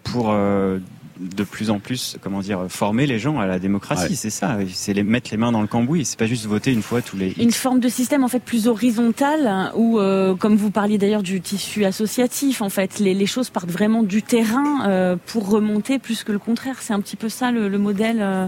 pour 0.02 0.30
euh, 0.30 0.78
de 1.20 1.42
plus 1.42 1.70
en 1.70 1.80
plus, 1.80 2.16
comment 2.20 2.38
dire, 2.40 2.66
former 2.68 3.04
les 3.06 3.18
gens 3.18 3.40
à 3.40 3.46
la 3.46 3.58
démocratie. 3.58 4.10
Ouais. 4.10 4.14
C'est 4.14 4.30
ça, 4.30 4.56
c'est 4.72 4.92
les 4.92 5.02
mettre 5.02 5.30
les 5.32 5.36
mains 5.36 5.50
dans 5.50 5.62
le 5.62 5.66
cambouis. 5.66 6.04
C'est 6.04 6.18
pas 6.18 6.26
juste 6.26 6.46
voter 6.46 6.72
une 6.72 6.82
fois 6.82 7.02
tous 7.02 7.16
les. 7.16 7.32
Une 7.40 7.50
forme 7.50 7.80
de 7.80 7.88
système 7.88 8.22
en 8.22 8.28
fait 8.28 8.38
plus 8.38 8.68
horizontal 8.68 9.46
hein, 9.48 9.72
où, 9.74 9.98
euh, 9.98 10.36
comme 10.36 10.54
vous 10.54 10.70
parliez 10.70 10.96
d'ailleurs 10.96 11.24
du 11.24 11.40
tissu 11.40 11.84
associatif, 11.84 12.62
en 12.62 12.68
fait, 12.68 13.00
les, 13.00 13.14
les 13.14 13.26
choses 13.26 13.50
partent 13.50 13.70
vraiment 13.70 14.04
du 14.04 14.22
terrain 14.22 14.86
euh, 14.88 15.16
pour 15.26 15.48
remonter 15.50 15.98
plus 15.98 16.22
que 16.22 16.30
le 16.30 16.38
contraire. 16.38 16.76
C'est 16.80 16.92
un 16.92 17.00
petit 17.00 17.16
peu 17.16 17.28
ça 17.28 17.50
le, 17.50 17.68
le 17.68 17.78
modèle. 17.78 18.18
euh. 18.22 18.46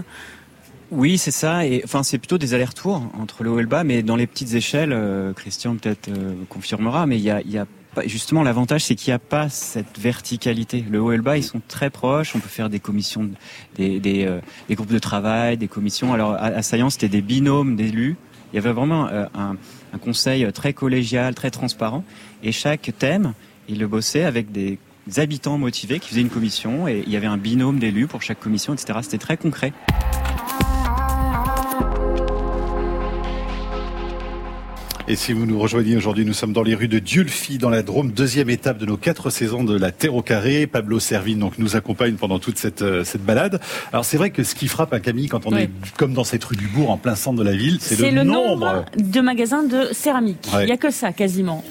Oui, 0.91 1.17
c'est 1.17 1.31
ça. 1.31 1.65
Et 1.65 1.81
enfin, 1.85 2.03
c'est 2.03 2.17
plutôt 2.17 2.37
des 2.37 2.53
allers-retours 2.53 3.01
entre 3.17 3.43
le 3.43 3.49
haut 3.49 3.59
et 3.59 3.61
le 3.61 3.67
bas, 3.67 3.83
mais 3.83 4.03
dans 4.03 4.15
les 4.17 4.27
petites 4.27 4.53
échelles. 4.53 4.91
euh, 4.91 5.31
Christian 5.33 5.75
peut-être 5.75 6.09
euh, 6.09 6.33
confirmera, 6.49 7.05
mais 7.05 7.17
il 7.17 7.23
y 7.23 7.29
a, 7.31 7.41
y 7.43 7.57
a 7.57 7.65
pas, 7.95 8.05
justement 8.07 8.43
l'avantage, 8.43 8.83
c'est 8.83 8.95
qu'il 8.95 9.11
n'y 9.11 9.15
a 9.15 9.19
pas 9.19 9.47
cette 9.47 9.97
verticalité. 9.97 10.83
Le 10.89 11.01
haut 11.01 11.13
et 11.13 11.17
le 11.17 11.23
bas, 11.23 11.37
ils 11.37 11.43
sont 11.43 11.61
très 11.67 11.89
proches. 11.89 12.35
On 12.35 12.39
peut 12.39 12.49
faire 12.49 12.69
des 12.69 12.79
commissions, 12.81 13.23
de- 13.23 13.29
des, 13.75 13.99
des, 14.01 14.25
euh, 14.25 14.39
des 14.67 14.75
groupes 14.75 14.91
de 14.91 14.99
travail, 14.99 15.55
des 15.57 15.69
commissions. 15.69 16.13
Alors 16.13 16.31
à, 16.33 16.47
à 16.47 16.61
Saillant, 16.61 16.89
c'était 16.89 17.09
des 17.09 17.21
binômes 17.21 17.77
d'élus. 17.77 18.17
Il 18.51 18.57
y 18.57 18.59
avait 18.59 18.73
vraiment 18.73 19.07
euh, 19.07 19.25
un, 19.33 19.55
un 19.93 19.97
conseil 19.97 20.51
très 20.51 20.73
collégial, 20.73 21.33
très 21.35 21.51
transparent, 21.51 22.03
et 22.43 22.51
chaque 22.51 22.91
thème, 22.99 23.33
il 23.69 23.79
le 23.79 23.87
bossait 23.87 24.25
avec 24.25 24.51
des 24.51 24.77
habitants 25.15 25.57
motivés 25.57 25.99
qui 25.99 26.09
faisaient 26.09 26.21
une 26.21 26.29
commission, 26.29 26.85
et 26.85 27.01
il 27.07 27.13
y 27.13 27.15
avait 27.15 27.27
un 27.27 27.37
binôme 27.37 27.79
d'élus 27.79 28.07
pour 28.07 28.21
chaque 28.21 28.41
commission, 28.41 28.73
etc. 28.73 28.99
C'était 29.03 29.17
très 29.19 29.37
concret. 29.37 29.71
Et 35.07 35.15
si 35.15 35.33
vous 35.33 35.45
nous 35.45 35.59
rejoignez 35.59 35.97
aujourd'hui, 35.97 36.25
nous 36.25 36.33
sommes 36.33 36.53
dans 36.53 36.63
les 36.63 36.75
rues 36.75 36.87
de 36.87 36.99
Dieulefi, 36.99 37.57
dans 37.57 37.69
la 37.69 37.81
Drôme, 37.81 38.11
deuxième 38.11 38.49
étape 38.49 38.77
de 38.77 38.85
nos 38.85 38.97
quatre 38.97 39.29
saisons 39.29 39.63
de 39.63 39.77
la 39.77 39.91
Terre 39.91 40.15
au 40.15 40.21
carré. 40.21 40.67
Pablo 40.67 40.99
Servine 40.99 41.39
donc 41.39 41.57
nous 41.57 41.75
accompagne 41.75 42.13
pendant 42.13 42.39
toute 42.39 42.57
cette 42.57 42.81
euh, 42.81 43.03
cette 43.03 43.23
balade. 43.25 43.59
Alors 43.91 44.05
c'est 44.05 44.17
vrai 44.17 44.29
que 44.29 44.43
ce 44.43 44.55
qui 44.55 44.67
frappe 44.67 44.93
un 44.93 44.99
Camille 44.99 45.27
quand 45.27 45.45
on 45.47 45.57
est 45.57 45.69
comme 45.97 46.13
dans 46.13 46.23
cette 46.23 46.43
rue 46.43 46.55
du 46.55 46.67
Bourg, 46.67 46.91
en 46.91 46.97
plein 46.97 47.15
centre 47.15 47.39
de 47.39 47.43
la 47.43 47.55
ville, 47.55 47.79
c'est 47.81 47.99
le, 47.99 48.15
le 48.15 48.23
nombre. 48.23 48.85
de 48.97 49.21
magasins 49.21 49.63
de 49.63 49.87
céramique. 49.91 50.47
Ouais. 50.53 50.65
Il 50.65 50.69
y 50.69 50.73
a 50.73 50.77
que 50.77 50.91
ça 50.91 51.11
quasiment. 51.11 51.63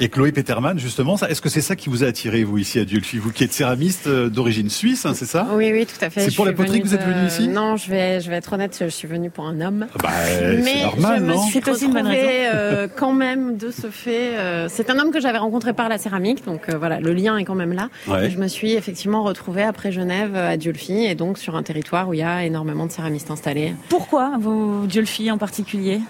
Et 0.00 0.08
Chloé 0.08 0.32
Peterman, 0.32 0.76
justement, 0.78 1.14
est-ce 1.16 1.40
que 1.40 1.48
c'est 1.48 1.60
ça 1.60 1.76
qui 1.76 1.88
vous 1.88 2.02
a 2.02 2.08
attiré 2.08 2.42
vous 2.42 2.58
ici 2.58 2.80
à 2.80 2.84
Dieulefi, 2.84 3.18
vous 3.18 3.30
qui 3.30 3.44
êtes 3.44 3.52
céramiste 3.52 4.08
euh, 4.08 4.28
d'origine 4.28 4.68
suisse, 4.68 5.06
hein, 5.06 5.12
c'est 5.14 5.24
ça? 5.24 5.46
Oui, 5.52 5.70
oui, 5.72 5.86
tout 5.86 6.04
à 6.04 6.10
fait. 6.10 6.22
C'est 6.28 6.34
pour 6.34 6.44
la 6.44 6.50
suis 6.50 6.56
poterie 6.56 6.80
que 6.82 6.86
vous 6.88 6.94
êtes 6.94 7.02
venue 7.04 7.22
de- 7.22 7.26
ici? 7.28 7.46
Non, 7.46 7.76
je 7.76 7.88
vais, 7.90 8.20
je 8.20 8.28
vais 8.28 8.34
être 8.36 8.52
honnête, 8.52 8.76
je 8.80 8.88
suis 8.88 9.06
venue 9.06 9.30
pour 9.30 9.46
un 9.46 9.60
homme. 9.60 9.86
Bah, 10.02 10.08
c'est 10.26 10.82
normal, 10.82 11.20
je 11.20 11.24
me 11.24 11.28
non? 11.34 11.42
suis 11.42 11.52
C'est 11.52 11.68
aussi 11.70 11.84
une 11.84 11.92
bonne 11.92 12.06
retrouvée, 12.08 12.26
raison. 12.26 12.50
euh, 12.56 12.88
quand 12.94 13.12
même 13.12 13.56
de 13.56 13.70
ce 13.70 13.86
fait. 13.88 14.36
euh, 14.36 14.66
c'est 14.68 14.90
un 14.90 14.98
homme 14.98 15.12
que 15.12 15.20
j'avais 15.20 15.38
rencontré 15.38 15.72
par 15.72 15.88
la 15.88 15.96
céramique, 15.96 16.44
donc 16.44 16.68
euh, 16.68 16.76
voilà, 16.76 16.98
le 16.98 17.12
lien 17.12 17.36
est 17.36 17.44
quand 17.44 17.54
même 17.54 17.72
là. 17.72 17.88
Ouais. 18.08 18.26
Et 18.26 18.30
Je 18.30 18.38
me 18.38 18.48
suis 18.48 18.72
effectivement 18.72 19.22
retrouvée 19.22 19.62
après 19.62 19.92
Genève 19.92 20.34
à 20.34 20.56
Diolfi 20.56 21.04
et 21.04 21.14
donc 21.14 21.38
sur 21.38 21.54
un 21.54 21.62
territoire 21.62 22.08
où 22.08 22.14
il 22.14 22.18
y 22.20 22.22
a 22.24 22.44
énormément 22.44 22.86
de 22.86 22.90
céramistes 22.92 23.30
installés. 23.30 23.74
Pourquoi 23.88 24.32
vous, 24.40 24.86
Diolfi 24.88 25.30
en 25.30 25.38
particulier? 25.38 26.00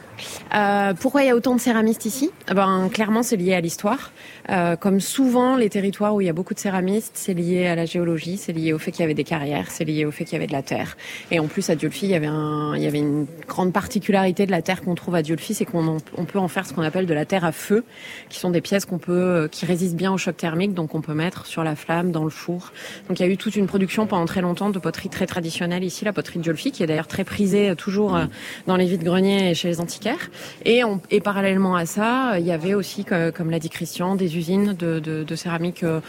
Euh, 0.55 0.95
pourquoi 0.95 1.23
il 1.23 1.27
y 1.27 1.31
a 1.31 1.37
autant 1.37 1.55
de 1.55 1.61
céramistes 1.61 2.05
ici? 2.05 2.31
Eh 2.51 2.55
ben, 2.55 2.89
Clairement, 2.93 3.23
c'est 3.23 3.37
lié 3.37 3.55
à 3.55 3.61
l'histoire. 3.61 4.13
Euh, 4.51 4.77
comme 4.77 5.01
souvent, 5.01 5.57
les 5.57 5.71
territoires 5.71 6.15
où 6.15 6.21
il 6.21 6.27
y 6.27 6.31
a 6.31 6.33
beaucoup 6.33 6.55
de 6.55 6.59
céramistes, 6.59 7.13
c'est 7.15 7.35
lié 7.35 7.67
à 7.67 7.75
la 7.75 7.87
géologie, 7.87 8.37
c'est 8.37 8.53
lié 8.53 8.73
au 8.73 8.79
fait 8.79 8.91
qu'il 8.91 9.01
y 9.01 9.05
avait 9.05 9.15
des 9.15 9.25
carrières, 9.25 9.71
c'est 9.71 9.85
lié 9.85 10.05
au 10.05 10.11
fait 10.11 10.25
qu'il 10.25 10.35
y 10.35 10.37
avait 10.37 10.47
de 10.47 10.53
la 10.53 10.63
terre. 10.63 10.97
Et 11.31 11.39
en 11.41 11.47
plus, 11.47 11.71
à 11.71 11.75
Diolfi, 11.77 12.07
il 12.07 12.11
y 12.11 12.15
avait, 12.15 12.27
un, 12.27 12.75
il 12.77 12.83
y 12.83 12.87
avait 12.87 12.99
une 12.99 13.27
grande 13.49 13.73
particularité 13.73 14.47
de 14.47 14.51
la 14.51 14.63
terre 14.63 14.83
qu'on 14.83 14.95
trouve 14.95 15.15
à 15.15 15.23
Diolfi, 15.23 15.55
c'est 15.55 15.65
qu'on 15.65 15.97
on 16.17 16.25
peut 16.25 16.39
en 16.39 16.49
faire 16.49 16.67
ce 16.67 16.73
qu'on 16.73 16.83
appelle 16.83 17.07
de 17.07 17.15
la 17.15 17.25
terre 17.25 17.45
à 17.45 17.53
feu, 17.53 17.85
qui 18.29 18.39
sont 18.39 18.51
des 18.51 18.61
pièces 18.61 18.85
qu'on 18.85 18.99
peut, 18.99 19.13
euh, 19.13 19.49
qui 19.49 19.67
résistent 19.67 19.97
bien 19.97 20.13
au 20.13 20.19
choc 20.19 20.37
thermique, 20.37 20.75
donc 20.75 20.95
on 20.95 21.01
peut 21.01 21.15
mettre 21.15 21.47
sur 21.47 21.65
la 21.65 21.77
flamme, 21.77 22.11
dans 22.11 22.25
le 22.25 22.31
four. 22.31 22.73
Donc 23.09 23.19
il 23.21 23.27
y 23.27 23.29
a 23.29 23.33
eu 23.33 23.37
toute 23.37 23.57
une 23.57 23.67
production 23.67 24.07
pendant 24.07 24.25
très 24.27 24.41
longtemps 24.41 24.71
de 24.71 24.79
poterie 24.79 25.09
très 25.09 25.27
traditionnelle 25.27 25.85
ici, 25.85 26.05
la 26.05 26.13
poterie 26.13 26.39
de 26.39 26.53
qui 26.55 26.83
est 26.83 26.87
d'ailleurs 26.87 27.09
très 27.09 27.25
prisée 27.25 27.71
euh, 27.71 27.75
toujours 27.75 28.17
euh, 28.17 28.27
dans 28.67 28.77
les 28.77 28.87
vides-greniers 28.87 29.51
et 29.51 29.55
chez 29.55 29.69
les 29.69 29.81
antiquaires. 29.81 30.31
Et, 30.65 30.85
on- 30.85 31.01
et 31.11 31.21
parallèlement 31.21 31.75
à 31.77 31.85
ça, 31.87 32.39
il 32.39 32.47
y 32.47 32.53
avait 32.53 32.75
aussi, 32.75 33.05
comme 33.05 33.51
l'a 33.51 33.59
dit 33.59 33.71
Christian, 33.71 34.15
des 34.15 34.34
usines 34.37 34.75
de, 34.75 34.99
de, 35.01 35.25
de 35.25 35.37
céramique 35.37 35.83
euh, 35.83 36.01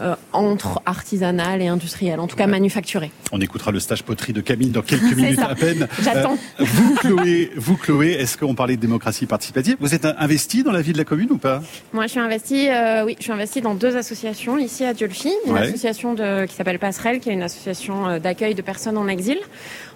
euh, 0.00 0.14
entre 0.32 0.80
artisanales 0.86 1.60
et 1.62 1.68
industrielles, 1.68 2.20
en 2.20 2.26
tout 2.26 2.36
cas 2.36 2.46
manufacturées. 2.46 3.10
On 3.32 3.40
écoutera 3.40 3.70
le 3.70 3.80
stage 3.80 4.02
poterie 4.02 4.32
de 4.32 4.40
Camille 4.40 4.70
dans 4.70 4.82
quelques 4.82 5.12
minutes 5.16 5.38
ça. 5.40 5.46
à 5.48 5.54
peine. 5.54 5.86
J'attends. 6.02 6.36
Euh, 6.60 6.64
vous, 6.64 6.94
Chloé, 6.96 7.50
vous, 7.56 7.76
Chloé, 7.76 8.12
est-ce 8.12 8.36
qu'on 8.38 8.54
parlait 8.54 8.76
de 8.76 8.80
démocratie 8.80 9.26
participative? 9.26 9.76
Vous 9.80 9.94
êtes 9.94 10.04
investi 10.06 10.62
dans 10.62 10.72
la 10.72 10.82
vie 10.82 10.92
de 10.92 10.98
la 10.98 11.04
commune 11.04 11.30
ou 11.30 11.38
pas? 11.38 11.62
Moi, 11.92 12.04
je 12.06 12.12
suis 12.12 12.20
investie, 12.20 12.68
euh, 12.70 13.04
oui, 13.04 13.16
je 13.18 13.24
suis 13.24 13.32
investie 13.32 13.60
dans 13.60 13.74
deux 13.74 13.96
associations 13.96 14.56
ici 14.58 14.84
à 14.84 14.94
Diolfi. 14.94 15.32
Une 15.46 15.52
Ouais. 15.52 15.60
association 15.68 16.14
de, 16.14 16.46
qui 16.46 16.54
s'appelle 16.54 16.78
Passerelle, 16.78 17.20
qui 17.20 17.28
est 17.30 17.34
une 17.34 17.42
association 17.42 18.18
d'accueil 18.18 18.54
de 18.54 18.62
personnes 18.62 18.96
en 18.96 19.08
exil. 19.08 19.38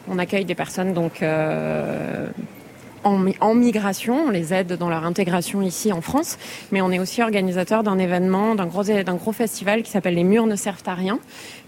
On 0.08 0.18
accueille 0.18 0.44
des 0.44 0.54
personnes 0.54 0.92
donc 0.94 1.22
euh, 1.22 2.26
en, 3.06 3.18
mi- 3.18 3.36
en 3.40 3.54
migration, 3.54 4.26
on 4.26 4.30
les 4.30 4.52
aide 4.52 4.72
dans 4.74 4.88
leur 4.88 5.04
intégration 5.04 5.62
ici 5.62 5.92
en 5.92 6.00
France, 6.00 6.38
mais 6.72 6.80
on 6.80 6.90
est 6.90 6.98
aussi 6.98 7.22
organisateur 7.22 7.82
d'un 7.82 7.98
événement, 7.98 8.54
d'un 8.54 8.66
gros, 8.66 9.32
festival 9.32 9.82
qui 9.82 9.90
s'appelle 9.90 10.14
Les 10.14 10.24
Murs 10.24 10.46
ne 10.46 10.56
servent 10.56 10.82
à 10.86 10.94
rien, 10.94 11.18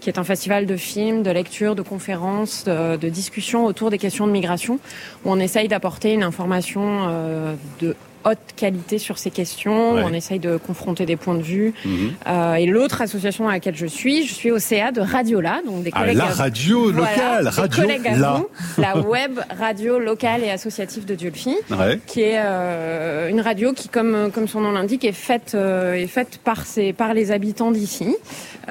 qui 0.01 0.09
est 0.09 0.19
un 0.19 0.23
festival 0.23 0.65
de 0.65 0.75
films, 0.75 1.23
de 1.23 1.31
lectures, 1.31 1.75
de 1.75 1.81
conférences, 1.81 2.65
de, 2.65 2.97
de 2.97 3.09
discussions 3.09 3.65
autour 3.65 3.89
des 3.89 3.97
questions 3.97 4.27
de 4.27 4.31
migration, 4.31 4.79
où 5.23 5.31
on 5.31 5.39
essaye 5.39 5.67
d'apporter 5.67 6.13
une 6.13 6.23
information 6.23 6.81
euh, 7.07 7.55
de 7.79 7.95
haute 8.25 8.37
qualité 8.55 8.97
sur 8.97 9.17
ces 9.17 9.31
questions, 9.31 9.93
Ouais. 9.93 10.03
on 10.05 10.13
essaye 10.13 10.39
de 10.39 10.57
confronter 10.57 11.05
des 11.05 11.15
points 11.15 11.35
de 11.35 11.41
vue. 11.41 11.73
Mhm. 11.85 12.11
Euh, 12.27 12.53
et 12.55 12.65
l'autre 12.65 13.01
association 13.01 13.47
à 13.47 13.53
laquelle 13.53 13.75
je 13.75 13.85
suis, 13.85 14.25
je 14.27 14.33
suis 14.33 14.51
au 14.51 14.59
CA 14.59 14.91
de 14.91 15.01
Radiola, 15.01 15.61
donc 15.65 15.83
des 15.83 15.91
Ah, 15.93 15.99
collègues 16.01 16.17
la 16.17 16.25
radio 16.25 16.91
voilà, 16.91 16.99
locale, 17.15 17.43
des 17.43 17.49
radio 17.49 17.81
collègues 17.83 18.07
à 18.07 18.17
là. 18.17 18.33
vous, 18.37 18.81
la 18.81 18.97
web 18.99 19.39
radio 19.57 19.99
locale 19.99 20.43
et 20.43 20.49
associative 20.49 21.05
de 21.05 21.15
Ouais. 21.19 21.99
qui 22.07 22.21
est 22.21 22.37
euh, 22.37 23.29
une 23.29 23.41
radio 23.41 23.73
qui, 23.73 23.87
comme, 23.89 24.31
comme 24.33 24.47
son 24.47 24.61
nom 24.61 24.71
l'indique, 24.71 25.03
est 25.05 25.11
faite, 25.11 25.51
euh, 25.53 25.93
est 25.93 26.07
faite 26.07 26.39
par, 26.43 26.65
ses, 26.65 26.93
par 26.93 27.13
les 27.13 27.31
habitants 27.31 27.71
d'ici 27.71 28.15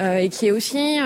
et 0.01 0.29
qui 0.29 0.47
est 0.47 0.51
aussi, 0.51 0.97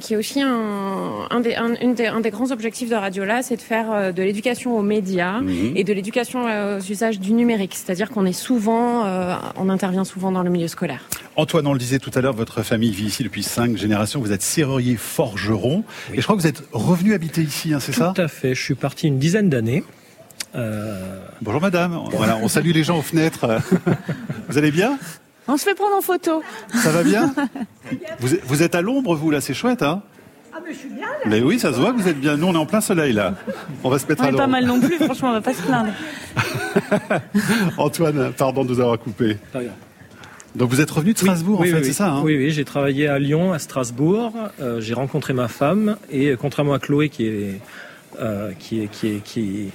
qui 0.00 0.14
est 0.14 0.16
aussi 0.16 0.40
un, 0.40 1.26
un, 1.30 1.40
des, 1.40 1.56
un, 1.56 1.74
une 1.82 1.94
des, 1.94 2.06
un 2.06 2.20
des 2.20 2.30
grands 2.30 2.52
objectifs 2.52 2.88
de 2.88 2.94
Radio-là, 2.94 3.42
c'est 3.42 3.56
de 3.56 3.60
faire 3.60 4.12
de 4.14 4.22
l'éducation 4.22 4.76
aux 4.78 4.82
médias 4.82 5.40
Mhm. 5.40 5.72
et 5.76 5.82
de 5.84 5.92
l'éducation 5.92 6.44
aux 6.44 6.80
usages 6.80 7.18
du 7.18 7.32
numérique. 7.32 7.69
C'est-à-dire 7.74 8.10
qu'on 8.10 8.26
est 8.26 8.32
souvent, 8.32 9.04
euh, 9.06 9.34
on 9.56 9.68
intervient 9.68 10.04
souvent 10.04 10.32
dans 10.32 10.42
le 10.42 10.50
milieu 10.50 10.68
scolaire. 10.68 11.00
Antoine, 11.36 11.66
on 11.66 11.72
le 11.72 11.78
disait 11.78 11.98
tout 11.98 12.10
à 12.14 12.20
l'heure, 12.20 12.34
votre 12.34 12.62
famille 12.62 12.90
vit 12.90 13.06
ici 13.06 13.22
depuis 13.22 13.42
cinq 13.42 13.76
générations. 13.76 14.20
Vous 14.20 14.32
êtes 14.32 14.42
serrurier 14.42 14.96
forgeron. 14.96 15.84
Et 16.12 16.16
je 16.18 16.22
crois 16.22 16.36
que 16.36 16.40
vous 16.42 16.46
êtes 16.46 16.62
revenu 16.72 17.14
habiter 17.14 17.42
ici, 17.42 17.72
hein, 17.72 17.80
c'est 17.80 17.92
ça? 17.92 18.12
Tout 18.14 18.22
à 18.22 18.28
fait. 18.28 18.54
Je 18.54 18.62
suis 18.62 18.74
parti 18.74 19.06
une 19.08 19.18
dizaine 19.18 19.48
d'années. 19.48 19.84
Euh, 20.54 21.20
Bonjour 21.42 21.60
madame. 21.60 21.98
Voilà, 22.12 22.36
on 22.42 22.48
salue 22.48 22.72
les 22.72 22.82
gens 22.84 22.98
aux 22.98 23.02
fenêtres. 23.02 23.46
Vous 24.48 24.58
allez 24.58 24.72
bien? 24.72 24.98
On 25.48 25.56
se 25.56 25.64
fait 25.64 25.74
prendre 25.74 25.96
en 25.96 26.00
photo. 26.00 26.42
Ça 26.74 26.90
va 26.90 27.02
bien? 27.02 27.32
Vous, 28.20 28.34
êtes- 28.34 28.44
vous 28.44 28.62
êtes 28.62 28.74
à 28.76 28.82
l'ombre, 28.82 29.16
vous, 29.16 29.30
là, 29.30 29.40
c'est 29.40 29.54
chouette, 29.54 29.82
hein? 29.82 30.02
Mais 30.70 30.74
je 30.74 30.78
suis 30.78 30.88
bien, 30.88 31.06
là. 31.06 31.26
Mais 31.26 31.40
oui, 31.42 31.58
ça 31.58 31.72
se 31.72 31.80
voit 31.80 31.92
que 31.92 31.98
vous 32.00 32.06
êtes 32.08 32.20
bien. 32.20 32.36
Nous, 32.36 32.46
on 32.46 32.54
est 32.54 32.58
en 32.58 32.66
plein 32.66 32.80
soleil, 32.80 33.12
là. 33.12 33.34
On 33.82 33.90
va 33.90 33.98
se 33.98 34.06
mettre 34.06 34.22
On 34.22 34.26
à 34.26 34.30
est 34.30 34.36
pas 34.36 34.46
mal 34.46 34.64
non 34.64 34.80
plus, 34.80 34.96
franchement, 34.98 35.30
on 35.30 35.32
va 35.32 35.40
pas 35.40 35.52
se 35.52 35.62
plaindre. 35.62 35.92
Antoine, 37.78 38.32
pardon 38.36 38.64
de 38.64 38.68
nous 38.70 38.80
avoir 38.80 38.98
coupé. 38.98 39.36
Donc 40.54 40.70
vous 40.70 40.80
êtes 40.80 40.90
revenu 40.90 41.12
de 41.12 41.18
Strasbourg, 41.18 41.60
Oui, 41.60 41.68
en 41.68 41.72
fait, 41.72 41.78
oui, 41.78 41.82
c'est 41.82 41.88
oui. 41.88 41.94
ça 41.94 42.10
hein? 42.12 42.22
Oui, 42.24 42.36
oui, 42.36 42.50
j'ai 42.50 42.64
travaillé 42.64 43.08
à 43.08 43.18
Lyon, 43.18 43.52
à 43.52 43.58
Strasbourg. 43.58 44.32
Euh, 44.60 44.80
j'ai 44.80 44.94
rencontré 44.94 45.32
ma 45.32 45.48
femme 45.48 45.96
et 46.10 46.28
euh, 46.28 46.36
contrairement 46.36 46.74
à 46.74 46.78
Chloé 46.78 47.08
qui 47.08 47.26
est, 47.26 47.60
euh, 48.20 48.50
qui 48.58 48.82
est, 48.82 48.88
qui 48.88 49.08
est, 49.08 49.22
qui 49.22 49.70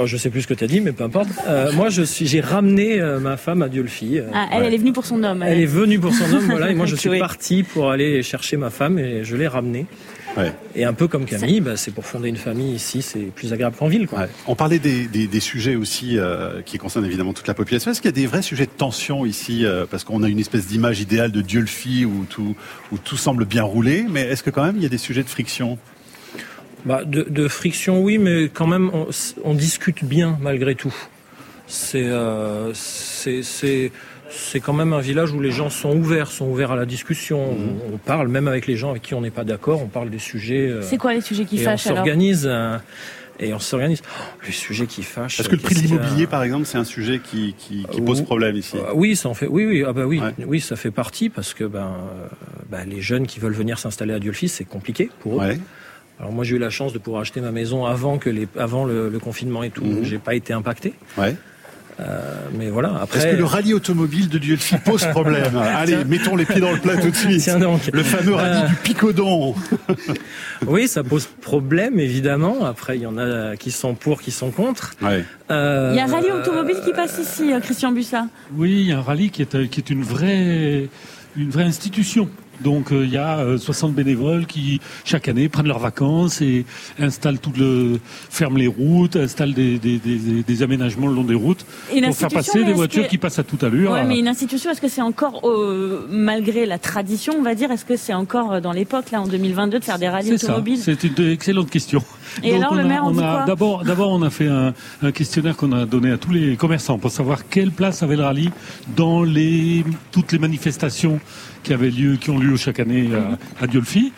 Oh, 0.00 0.06
je 0.06 0.16
sais 0.16 0.30
plus 0.30 0.42
ce 0.42 0.46
que 0.46 0.54
tu 0.54 0.62
as 0.62 0.68
dit, 0.68 0.80
mais 0.80 0.92
peu 0.92 1.02
importe. 1.02 1.28
Euh, 1.48 1.72
moi, 1.72 1.88
je 1.88 2.02
suis, 2.02 2.26
j'ai 2.26 2.40
ramené 2.40 3.00
euh, 3.00 3.18
ma 3.18 3.36
femme 3.36 3.62
à 3.62 3.68
Diolfi. 3.68 4.20
Ah, 4.32 4.48
elle, 4.52 4.64
elle 4.64 4.74
est 4.74 4.78
venue 4.78 4.92
pour 4.92 5.04
son 5.04 5.24
homme. 5.24 5.42
Elle 5.42 5.60
est 5.60 5.66
venue 5.66 5.98
pour 5.98 6.14
son 6.14 6.32
homme, 6.32 6.44
voilà. 6.44 6.70
Et 6.70 6.74
moi, 6.74 6.86
je 6.86 6.94
suis 6.94 7.18
parti 7.18 7.64
pour 7.64 7.90
aller 7.90 8.22
chercher 8.22 8.56
ma 8.56 8.70
femme 8.70 8.98
et 9.00 9.24
je 9.24 9.34
l'ai 9.34 9.48
ramenée. 9.48 9.86
Ouais. 10.36 10.52
Et 10.76 10.84
un 10.84 10.92
peu 10.92 11.08
comme 11.08 11.24
Camille, 11.24 11.60
bah, 11.60 11.76
c'est 11.76 11.90
pour 11.90 12.06
fonder 12.06 12.28
une 12.28 12.36
famille 12.36 12.72
ici, 12.72 13.02
c'est 13.02 13.18
plus 13.18 13.52
agréable 13.52 13.76
qu'en 13.76 13.88
ville. 13.88 14.06
Quoi. 14.06 14.20
Ouais. 14.20 14.28
On 14.46 14.54
parlait 14.54 14.78
des, 14.78 15.06
des, 15.06 15.26
des 15.26 15.40
sujets 15.40 15.74
aussi 15.74 16.18
euh, 16.18 16.62
qui 16.62 16.78
concernent 16.78 17.04
évidemment 17.04 17.32
toute 17.32 17.48
la 17.48 17.54
population. 17.54 17.90
Est-ce 17.90 18.00
qu'il 18.00 18.10
y 18.10 18.14
a 18.14 18.20
des 18.20 18.26
vrais 18.26 18.42
sujets 18.42 18.66
de 18.66 18.70
tension 18.70 19.26
ici 19.26 19.64
euh, 19.64 19.86
Parce 19.90 20.04
qu'on 20.04 20.22
a 20.22 20.28
une 20.28 20.38
espèce 20.38 20.66
d'image 20.66 21.00
idéale 21.00 21.32
de 21.32 21.40
Dieu-le-Fi 21.40 22.04
où 22.04 22.24
tout, 22.28 22.54
où 22.92 22.98
tout 22.98 23.16
semble 23.16 23.44
bien 23.44 23.62
rouler. 23.62 24.06
Mais 24.08 24.22
est-ce 24.22 24.42
que 24.42 24.50
quand 24.50 24.64
même 24.64 24.76
il 24.76 24.82
y 24.82 24.86
a 24.86 24.90
des 24.90 24.98
sujets 24.98 25.22
de 25.22 25.28
friction? 25.28 25.78
Bah, 26.84 27.02
de, 27.04 27.22
de 27.22 27.48
friction, 27.48 28.00
oui, 28.02 28.18
mais 28.18 28.44
quand 28.52 28.66
même, 28.66 28.90
on, 28.94 29.06
on 29.44 29.54
discute 29.54 30.04
bien 30.04 30.38
malgré 30.40 30.74
tout. 30.74 30.94
C'est, 31.66 32.04
euh, 32.06 32.72
c'est, 32.72 33.42
c'est, 33.42 33.92
c'est 34.30 34.60
quand 34.60 34.72
même 34.72 34.92
un 34.92 35.00
village 35.00 35.32
où 35.32 35.40
les 35.40 35.50
gens 35.50 35.68
sont 35.70 35.94
ouverts, 35.96 36.30
sont 36.30 36.46
ouverts 36.46 36.70
à 36.72 36.76
la 36.76 36.86
discussion. 36.86 37.40
On, 37.40 37.94
on 37.94 37.98
parle 37.98 38.28
même 38.28 38.48
avec 38.48 38.66
les 38.66 38.76
gens 38.76 38.90
avec 38.90 39.02
qui 39.02 39.14
on 39.14 39.20
n'est 39.20 39.30
pas 39.30 39.44
d'accord. 39.44 39.82
On 39.82 39.88
parle 39.88 40.08
des 40.08 40.18
sujets. 40.18 40.68
euh, 40.68 40.82
C'est 40.82 40.96
quoi 40.96 41.12
les 41.12 41.20
sujets 41.20 41.44
qui 41.44 41.56
et 41.58 41.60
on 41.62 41.64
fâchent 41.70 41.86
alors 41.88 41.98
s'organise. 41.98 42.46
euh, 42.50 42.78
et 43.40 43.52
on 43.52 43.58
s'organise. 43.58 44.00
Oh, 44.06 44.22
les 44.46 44.52
sujets 44.52 44.86
qui 44.86 45.02
fâchent. 45.02 45.38
Est-ce 45.40 45.48
que 45.48 45.56
le 45.56 45.60
prix 45.62 45.74
de 45.74 45.80
l'immobilier, 45.80 46.26
par 46.26 46.42
exemple, 46.42 46.64
c'est 46.66 46.78
un 46.78 46.84
sujet 46.84 47.20
qui, 47.22 47.54
qui, 47.58 47.86
qui 47.90 48.00
pose 48.00 48.22
problème 48.22 48.56
ici 48.56 48.76
Euh, 48.78 48.92
oui, 48.94 49.14
ça 49.14 49.28
en 49.28 49.34
fait. 49.34 49.46
Oui, 49.46 49.64
oui, 49.66 49.84
ah 49.86 49.92
bah 49.92 50.06
oui, 50.06 50.20
Ouais. 50.20 50.32
oui, 50.46 50.60
ça 50.60 50.74
fait 50.74 50.90
partie 50.90 51.28
parce 51.28 51.52
que 51.54 51.64
ben, 51.64 51.80
euh, 51.80 52.26
ben, 52.70 52.84
les 52.88 53.00
jeunes 53.02 53.26
qui 53.26 53.40
veulent 53.40 53.52
venir 53.52 53.78
s'installer 53.78 54.14
à 54.14 54.18
Diolfi, 54.18 54.48
c'est 54.48 54.64
compliqué 54.64 55.10
pour 55.20 55.34
eux. 55.34 55.46
Ouais. 55.46 55.58
Alors 56.20 56.32
moi, 56.32 56.44
j'ai 56.44 56.56
eu 56.56 56.58
la 56.58 56.70
chance 56.70 56.92
de 56.92 56.98
pouvoir 56.98 57.22
acheter 57.22 57.40
ma 57.40 57.52
maison 57.52 57.84
avant 57.86 58.18
que 58.18 58.28
les, 58.30 58.48
avant 58.58 58.84
le, 58.84 59.08
le 59.08 59.18
confinement 59.18 59.62
et 59.62 59.70
tout. 59.70 59.84
Donc 59.84 60.02
J'ai 60.04 60.18
pas 60.18 60.34
été 60.34 60.52
impacté. 60.52 60.94
Ouais. 61.16 61.36
Euh, 62.00 62.20
mais 62.56 62.70
voilà. 62.70 62.94
Après, 63.02 63.18
Est-ce 63.18 63.26
que 63.32 63.36
le 63.36 63.44
rallye 63.44 63.74
automobile 63.74 64.28
de 64.28 64.38
Dieu-le-Fi 64.38 64.76
pose 64.84 65.04
problème 65.06 65.56
Allez, 65.56 66.04
mettons 66.04 66.36
les 66.36 66.44
pieds 66.44 66.60
dans 66.60 66.70
le 66.70 66.78
plat 66.78 66.96
tout 66.96 67.10
de 67.10 67.16
suite. 67.24 67.40
Tiens 67.40 67.58
donc. 67.58 67.88
Le 67.92 68.02
fameux 68.04 68.34
rallye 68.34 68.62
Euh, 68.64 68.68
du 68.68 68.74
Picodon. 68.76 69.54
oui, 70.66 70.86
ça 70.88 71.02
pose 71.02 71.26
problème 71.40 71.98
évidemment. 71.98 72.64
Après, 72.64 72.96
il 72.96 73.02
y 73.02 73.06
en 73.06 73.18
a 73.18 73.56
qui 73.56 73.70
sont 73.72 73.94
pour, 73.94 74.20
qui 74.20 74.30
sont 74.30 74.50
contre. 74.52 74.94
Ouais. 75.02 75.24
Euh, 75.50 75.90
Il 75.92 75.96
y 75.96 76.00
a 76.00 76.04
un 76.04 76.06
rallye 76.12 76.30
automobile 76.30 76.76
qui 76.84 76.92
passe 76.92 77.18
ici, 77.20 77.50
Christian 77.62 77.90
Bussa. 77.92 78.26
Oui, 78.54 78.70
il 78.82 78.86
y 78.88 78.92
a 78.92 78.98
un 78.98 79.02
rallye 79.02 79.30
qui 79.30 79.42
est, 79.42 79.68
qui 79.68 79.80
est 79.80 79.90
une 79.90 80.02
vraie, 80.04 80.88
une 81.36 81.50
vraie 81.50 81.64
institution. 81.64 82.28
Donc 82.62 82.92
euh, 82.92 83.04
il 83.04 83.10
y 83.12 83.16
a 83.16 83.38
euh, 83.38 83.58
60 83.58 83.94
bénévoles 83.94 84.46
qui 84.46 84.80
chaque 85.04 85.28
année 85.28 85.48
prennent 85.48 85.66
leurs 85.68 85.78
vacances 85.78 86.40
et 86.42 86.64
installent 86.98 87.38
tout 87.38 87.52
le, 87.56 87.98
ferment 88.30 88.56
les 88.58 88.66
routes, 88.66 89.16
installent 89.16 89.54
des, 89.54 89.78
des, 89.78 89.98
des, 89.98 90.42
des 90.42 90.62
aménagements 90.62 91.06
le 91.08 91.14
long 91.14 91.24
des 91.24 91.34
routes 91.34 91.64
Une 91.94 92.04
pour 92.06 92.16
faire 92.16 92.28
passer 92.28 92.64
des 92.64 92.72
voitures 92.72 93.04
que- 93.04 93.08
qui 93.10 93.18
passent 93.18 93.38
à 93.38 93.44
toute 93.44 93.62
allure. 93.64 93.92
Ouais, 93.92 94.00
à- 94.00 94.04
mais 94.04 94.18
une 94.18 94.28
institution, 94.28 94.70
est-ce 94.70 94.80
que 94.80 94.88
c'est 94.88 95.02
encore, 95.02 95.40
euh, 95.44 96.06
malgré 96.10 96.66
la 96.66 96.78
tradition, 96.78 97.34
on 97.38 97.42
va 97.42 97.54
dire, 97.54 97.70
est-ce 97.70 97.84
que 97.84 97.96
c'est 97.96 98.14
encore 98.14 98.52
euh, 98.54 98.60
dans 98.60 98.72
l'époque, 98.72 99.10
là, 99.12 99.20
en 99.22 99.26
2022, 99.26 99.78
de 99.78 99.84
faire 99.84 99.98
des 99.98 100.08
rallyes 100.08 100.32
automobiles 100.34 100.78
C'est 100.78 101.02
une 101.04 101.28
excellente 101.30 101.70
question. 101.70 102.02
Et 102.42 102.54
alors, 102.54 102.74
le 102.74 102.80
a- 102.80 102.84
maire 102.84 103.02
on 103.04 103.18
a 103.18 103.44
d'abord, 103.46 103.84
d'abord, 103.84 104.10
on 104.10 104.22
a 104.22 104.30
fait 104.30 104.48
un, 104.48 104.74
un 105.02 105.12
questionnaire 105.12 105.56
qu'on 105.56 105.72
a 105.72 105.86
donné 105.86 106.10
à 106.10 106.18
tous 106.18 106.32
les 106.32 106.56
commerçants 106.56 106.98
pour 106.98 107.10
savoir 107.10 107.48
quelle 107.48 107.70
place 107.70 108.02
avait 108.02 108.16
le 108.16 108.22
rallye 108.24 108.50
dans 108.96 109.22
les 109.22 109.84
toutes 110.12 110.32
les 110.32 110.38
manifestations 110.38 111.20
qui 111.62 111.72
avaient 111.72 111.90
lieu, 111.90 112.16
qui 112.16 112.30
ont 112.30 112.38
lieu 112.38 112.56
chaque 112.56 112.80
année 112.80 113.08
à, 113.14 113.64
à 113.64 113.66
Diolfi. 113.66 114.12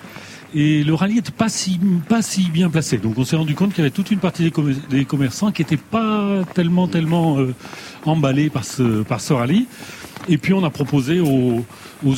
Et 0.52 0.82
le 0.82 0.94
rallye 0.94 1.14
n'était 1.14 1.30
pas 1.30 1.48
si 1.48 1.78
pas 2.08 2.22
si 2.22 2.50
bien 2.50 2.70
placé. 2.70 2.98
Donc 2.98 3.16
on 3.18 3.24
s'est 3.24 3.36
rendu 3.36 3.54
compte 3.54 3.70
qu'il 3.70 3.78
y 3.78 3.86
avait 3.86 3.92
toute 3.92 4.10
une 4.10 4.18
partie 4.18 4.42
des, 4.42 4.50
commer- 4.50 4.74
des 4.90 5.04
commerçants 5.04 5.52
qui 5.52 5.62
n'étaient 5.62 5.76
pas 5.76 6.42
tellement 6.54 6.88
tellement 6.88 7.38
euh, 7.38 7.54
emballés 8.04 8.50
par 8.50 8.64
ce 8.64 9.02
par 9.02 9.20
ce 9.20 9.32
rallye. 9.32 9.68
Et 10.28 10.38
puis 10.38 10.52
on 10.52 10.64
a 10.64 10.70
proposé 10.70 11.20
aux, 11.20 11.64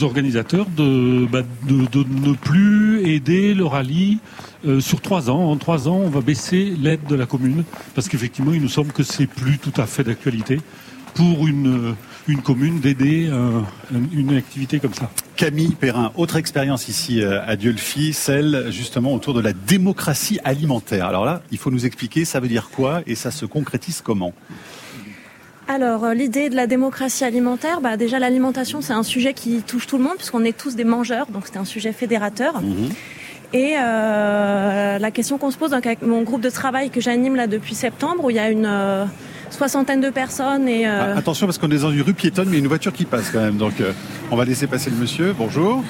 organisateurs 0.03 0.67
de, 0.77 1.27
bah, 1.31 1.43
de, 1.69 1.87
de 1.87 2.05
ne 2.09 2.33
plus 2.35 3.07
aider 3.07 3.53
le 3.55 3.65
rallye 3.67 4.19
euh, 4.67 4.81
sur 4.81 5.01
trois 5.03 5.29
ans. 5.29 5.51
En 5.51 5.57
trois 5.57 5.87
ans, 5.89 6.01
on 6.03 6.09
va 6.09 6.21
baisser 6.23 6.75
l'aide 6.81 7.05
de 7.09 7.15
la 7.15 7.27
commune 7.27 7.65
parce 7.95 8.09
qu'effectivement, 8.09 8.55
il 8.55 8.63
nous 8.63 8.69
semble 8.69 8.93
que 8.93 9.03
c'est 9.03 9.27
plus 9.27 9.59
tout 9.59 9.79
à 9.81 9.87
fait 9.87 10.05
d'actualité 10.05 10.59
pour 11.15 11.47
une, 11.47 11.95
une 12.29 12.41
commune 12.43 12.81
d'aider 12.81 13.29
un- 13.33 13.65
une 14.13 14.37
activité 14.37 14.79
comme 14.79 14.95
ça. 14.95 15.11
Camille 15.37 15.75
Perrin, 15.75 16.13
autre 16.17 16.37
expérience 16.37 16.89
ici 16.89 17.21
euh, 17.21 17.41
à 17.47 17.57
Diolfi, 17.57 18.13
celle 18.13 18.69
justement 18.71 19.13
autour 19.13 19.35
de 19.35 19.41
la 19.41 19.53
démocratie 19.53 20.39
alimentaire. 20.45 21.07
Alors 21.07 21.25
là, 21.25 21.43
il 21.51 21.59
faut 21.59 21.71
nous 21.71 21.85
expliquer 21.85 22.25
ça 22.25 22.39
veut 22.39 22.49
dire 22.49 22.71
quoi 22.71 23.03
et 23.07 23.15
ça 23.17 23.31
se 23.31 23.45
concrétise 23.45 24.03
comment? 24.03 24.33
Alors, 25.69 26.05
euh, 26.05 26.15
l'idée 26.15 26.49
de 26.51 26.57
la 26.57 26.67
démocratie 26.67 27.25
alimentaire, 27.25 27.81
bah, 27.81 27.97
déjà 27.97 28.19
l'alimentation, 28.19 28.81
c'est 28.83 28.93
un 28.93 29.05
sujet 29.05 29.33
qui 29.33 29.63
touche 29.63 29.87
tout 29.87 29.97
le 29.97 30.03
monde, 30.05 30.17
puisqu'on 30.17 30.45
est 30.45 30.57
tous 30.57 30.75
des 30.77 30.85
mangeurs, 30.85 31.27
donc 31.27 31.45
c'est 31.47 31.57
un 31.57 31.65
sujet 31.65 31.93
fédérateur. 31.93 32.61
Et 33.55 33.75
euh, 33.81 34.99
la 34.99 35.11
question 35.11 35.39
qu'on 35.39 35.51
se 35.51 35.57
pose 35.57 35.71
donc, 35.71 35.87
avec 35.87 36.03
mon 36.03 36.23
groupe 36.23 36.41
de 36.41 36.51
travail 36.51 36.91
que 36.91 37.01
j'anime 37.01 37.37
là 37.37 37.47
depuis 37.47 37.75
septembre, 37.75 38.25
où 38.25 38.31
il 38.31 38.37
y 38.37 38.41
a 38.41 38.51
une 38.51 38.67
euh, 38.67 39.05
soixantaine 39.53 40.01
de 40.01 40.11
personnes 40.11 40.69
et 40.69 40.87
euh, 40.87 41.15
Ah, 41.15 41.19
Attention 41.19 41.47
parce 41.47 41.59
qu'on 41.59 41.71
est 41.71 41.79
dans 41.83 41.91
une 41.91 42.03
rue 42.03 42.15
piétonne, 42.15 42.47
mais 42.49 42.53
il 42.57 42.59
y 42.59 42.63
a 42.63 42.65
une 42.65 42.69
voiture 42.69 42.93
qui 42.93 43.05
passe 43.05 43.31
quand 43.31 43.41
même. 43.41 43.57
Donc 43.57 43.81
euh, 43.81 43.93
on 44.31 44.37
va 44.37 44.45
laisser 44.45 44.67
passer 44.67 44.91
le 44.91 44.97
monsieur. 44.97 45.35
Bonjour. 45.37 45.83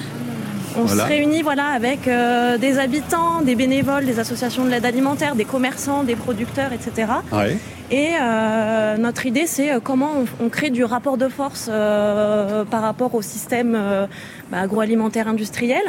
on 0.77 0.83
voilà. 0.83 1.03
se 1.03 1.07
réunit 1.09 1.41
voilà 1.41 1.67
avec 1.67 2.07
euh, 2.07 2.57
des 2.57 2.77
habitants, 2.79 3.41
des 3.41 3.55
bénévoles, 3.55 4.05
des 4.05 4.19
associations 4.19 4.65
de 4.65 4.69
l'aide 4.69 4.85
alimentaire, 4.85 5.35
des 5.35 5.45
commerçants, 5.45 6.03
des 6.03 6.15
producteurs, 6.15 6.71
etc. 6.73 7.11
Ouais. 7.31 7.57
Et 7.91 8.11
euh, 8.19 8.97
notre 8.97 9.25
idée, 9.25 9.45
c'est 9.45 9.71
comment 9.83 10.11
on, 10.39 10.45
on 10.45 10.49
crée 10.49 10.69
du 10.71 10.83
rapport 10.83 11.17
de 11.17 11.27
force 11.29 11.67
euh, 11.71 12.63
par 12.65 12.81
rapport 12.81 13.13
au 13.13 13.21
système 13.21 13.77
bah, 14.51 14.59
agroalimentaire 14.59 15.27
industriel. 15.27 15.81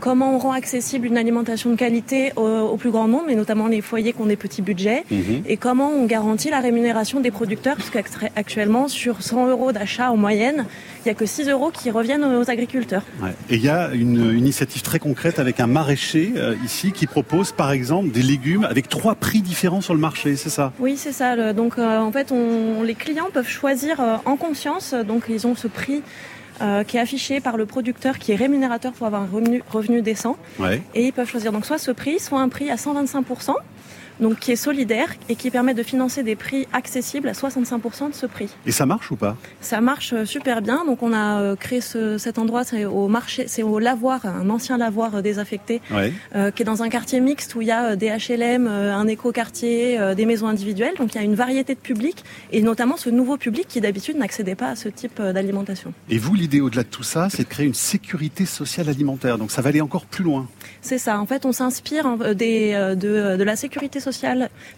Comment 0.00 0.34
on 0.34 0.38
rend 0.38 0.52
accessible 0.52 1.06
une 1.06 1.18
alimentation 1.18 1.70
de 1.70 1.76
qualité 1.76 2.32
au, 2.36 2.42
au 2.42 2.76
plus 2.76 2.90
grand 2.90 3.06
nombre, 3.06 3.28
et 3.28 3.34
notamment 3.34 3.68
les 3.68 3.80
foyers 3.82 4.12
qui 4.12 4.20
ont 4.20 4.26
des 4.26 4.36
petits 4.36 4.62
budgets. 4.62 5.04
Mhm. 5.10 5.42
Et 5.46 5.56
comment 5.56 5.90
on 5.90 6.06
garantit 6.06 6.50
la 6.50 6.60
rémunération 6.60 7.20
des 7.20 7.30
producteurs, 7.30 7.76
puisque 7.76 7.96
actu- 7.96 8.30
actuellement, 8.34 8.88
sur 8.88 9.22
100 9.22 9.48
euros 9.48 9.72
d'achat 9.72 10.10
en 10.10 10.16
moyenne, 10.16 10.64
il 10.98 11.08
n'y 11.08 11.10
a 11.12 11.14
que 11.14 11.26
6 11.26 11.48
euros 11.48 11.70
qui 11.70 11.90
reviennent 11.90 12.24
aux 12.24 12.50
agriculteurs. 12.50 13.02
Ouais. 13.22 13.30
Et 13.50 13.56
il 13.56 13.62
y 13.64 13.68
a 13.68 13.90
une 13.92 14.36
initiative 14.36 14.82
très 14.82 14.98
concrète 14.98 15.38
avec 15.38 15.60
un 15.60 15.66
maraîcher 15.66 16.32
euh, 16.36 16.54
ici 16.64 16.92
qui 16.92 17.06
propose 17.06 17.52
par 17.52 17.70
exemple 17.70 18.10
des 18.10 18.22
légumes 18.22 18.64
avec 18.64 18.88
trois 18.88 19.14
prix 19.14 19.42
différents 19.42 19.80
sur 19.82 19.94
le 19.94 20.00
marché, 20.00 20.36
c'est 20.36 20.50
ça? 20.50 20.72
Oui, 20.80 20.94
c'est 20.96 21.12
ça. 21.12 21.36
le- 21.36 21.52
Donc, 21.52 21.78
euh, 21.78 21.98
en 21.98 22.10
fait, 22.12 22.32
on, 22.32 22.82
les 22.82 22.94
clients 22.94 23.28
peuvent 23.32 23.48
choisir 23.48 24.00
euh, 24.00 24.16
en 24.24 24.36
conscience. 24.36 24.94
Donc, 25.06 25.24
ils 25.28 25.46
ont 25.46 25.54
ce 25.54 25.68
prix 25.68 26.02
euh, 26.60 26.84
qui 26.84 26.96
est 26.96 27.00
affiché 27.00 27.40
par 27.40 27.56
le 27.56 27.66
producteur, 27.66 28.18
qui 28.18 28.32
est 28.32 28.36
rémunérateur 28.36 28.92
pour 28.92 29.06
avoir 29.06 29.22
un 29.22 29.28
revenu, 29.32 29.62
revenu 29.70 30.02
décent. 30.02 30.36
Ouais. 30.58 30.82
Et 30.94 31.06
ils 31.06 31.12
peuvent 31.12 31.28
choisir 31.28 31.52
donc 31.52 31.64
soit 31.64 31.78
ce 31.78 31.90
prix, 31.90 32.18
soit 32.18 32.40
un 32.40 32.48
prix 32.48 32.70
à 32.70 32.76
125%, 32.76 33.54
donc 34.20 34.38
qui 34.38 34.52
est 34.52 34.56
solidaire 34.56 35.08
et 35.28 35.34
qui 35.36 35.50
permet 35.50 35.74
de 35.74 35.82
financer 35.82 36.22
des 36.22 36.36
prix 36.36 36.66
accessibles 36.72 37.28
à 37.28 37.32
65% 37.32 38.10
de 38.10 38.14
ce 38.14 38.26
prix. 38.26 38.48
Et 38.66 38.72
ça 38.72 38.86
marche 38.86 39.10
ou 39.10 39.16
pas? 39.16 39.36
Ça 39.60 39.80
marche 39.80 40.12
euh, 40.12 40.24
super 40.24 40.62
bien. 40.62 40.84
Donc, 40.84 41.02
on 41.02 41.12
a 41.12 41.40
euh, 41.40 41.56
créé 41.56 41.80
ce- 41.80 42.18
cet 42.18 42.38
endroit, 42.38 42.64
c'est 42.64 42.84
au 42.84 43.08
marché, 43.08 43.44
c'est 43.48 43.62
au 43.62 43.78
lavoir, 43.78 44.26
un 44.26 44.50
ancien 44.50 44.76
lavoir 44.78 45.16
euh, 45.16 45.22
désaffecté 45.22 45.80
Ouais. 45.90 46.12
euh, 46.36 46.50
qui 46.50 46.62
est 46.62 46.64
dans 46.64 46.82
un 46.82 46.88
quartier 46.88 47.20
mixte 47.20 47.54
où 47.54 47.62
il 47.62 47.68
y 47.68 47.70
a 47.72 47.96
des 47.96 48.08
HLM, 48.10 48.66
un 48.66 49.06
éco-quartier, 49.06 49.98
des 50.14 50.26
maisons 50.26 50.48
individuelles. 50.48 50.94
Donc 50.98 51.14
il 51.14 51.18
y 51.18 51.20
a 51.20 51.24
une 51.24 51.34
variété 51.34 51.74
de 51.74 51.80
publics 51.80 52.22
et 52.52 52.62
notamment 52.62 52.96
ce 52.96 53.08
nouveau 53.10 53.36
public 53.36 53.66
qui 53.68 53.80
d'habitude 53.80 54.16
n'accédait 54.16 54.54
pas 54.54 54.68
à 54.70 54.76
ce 54.76 54.88
type 54.88 55.20
d'alimentation. 55.20 55.92
Et 56.08 56.18
vous, 56.18 56.34
l'idée 56.34 56.60
au-delà 56.60 56.82
de 56.82 56.88
tout 56.88 57.02
ça, 57.02 57.28
c'est 57.30 57.44
de 57.44 57.48
créer 57.48 57.66
une 57.66 57.74
sécurité 57.74 58.44
sociale 58.44 58.88
alimentaire. 58.88 59.38
Donc 59.38 59.50
ça 59.50 59.62
va 59.62 59.70
aller 59.70 59.80
encore 59.80 60.04
plus 60.06 60.24
loin. 60.24 60.46
C'est 60.82 60.98
ça. 60.98 61.18
En 61.20 61.26
fait, 61.26 61.46
on 61.46 61.52
s'inspire 61.52 62.16
des, 62.34 62.72
de, 62.96 63.36
de 63.36 63.42
la 63.44 63.56
sécurité 63.56 63.98
sociale 64.00 64.09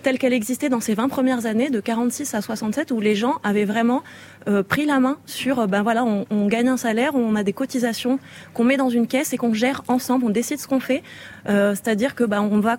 telle 0.02 0.18
qu'elle 0.18 0.32
existait 0.32 0.68
dans 0.68 0.80
ces 0.80 0.94
20 0.94 1.08
premières 1.08 1.46
années, 1.46 1.70
de 1.70 1.80
46 1.80 2.34
à 2.34 2.40
67, 2.40 2.90
où 2.90 3.00
les 3.00 3.14
gens 3.14 3.40
avaient 3.42 3.64
vraiment 3.64 4.02
euh, 4.48 4.62
pris 4.62 4.86
la 4.86 4.98
main 4.98 5.18
sur, 5.26 5.60
euh, 5.60 5.66
ben 5.66 5.82
voilà, 5.82 6.04
on, 6.04 6.46
gagne 6.46 6.68
un 6.68 6.76
salaire, 6.76 7.14
on 7.14 7.36
a 7.36 7.44
des 7.44 7.52
cotisations 7.52 8.18
qu'on 8.54 8.64
met 8.64 8.76
dans 8.76 8.88
une 8.90 9.06
caisse 9.06 9.32
et 9.32 9.36
qu'on 9.36 9.54
gère 9.54 9.82
ensemble, 9.88 10.24
on 10.24 10.30
décide 10.30 10.58
ce 10.58 10.66
qu'on 10.66 10.80
fait. 10.80 11.02
Euh, 11.48 11.74
C'est-à-dire 11.74 12.14
que 12.14 12.24
ben, 12.24 12.40
on 12.42 12.58
va, 12.58 12.76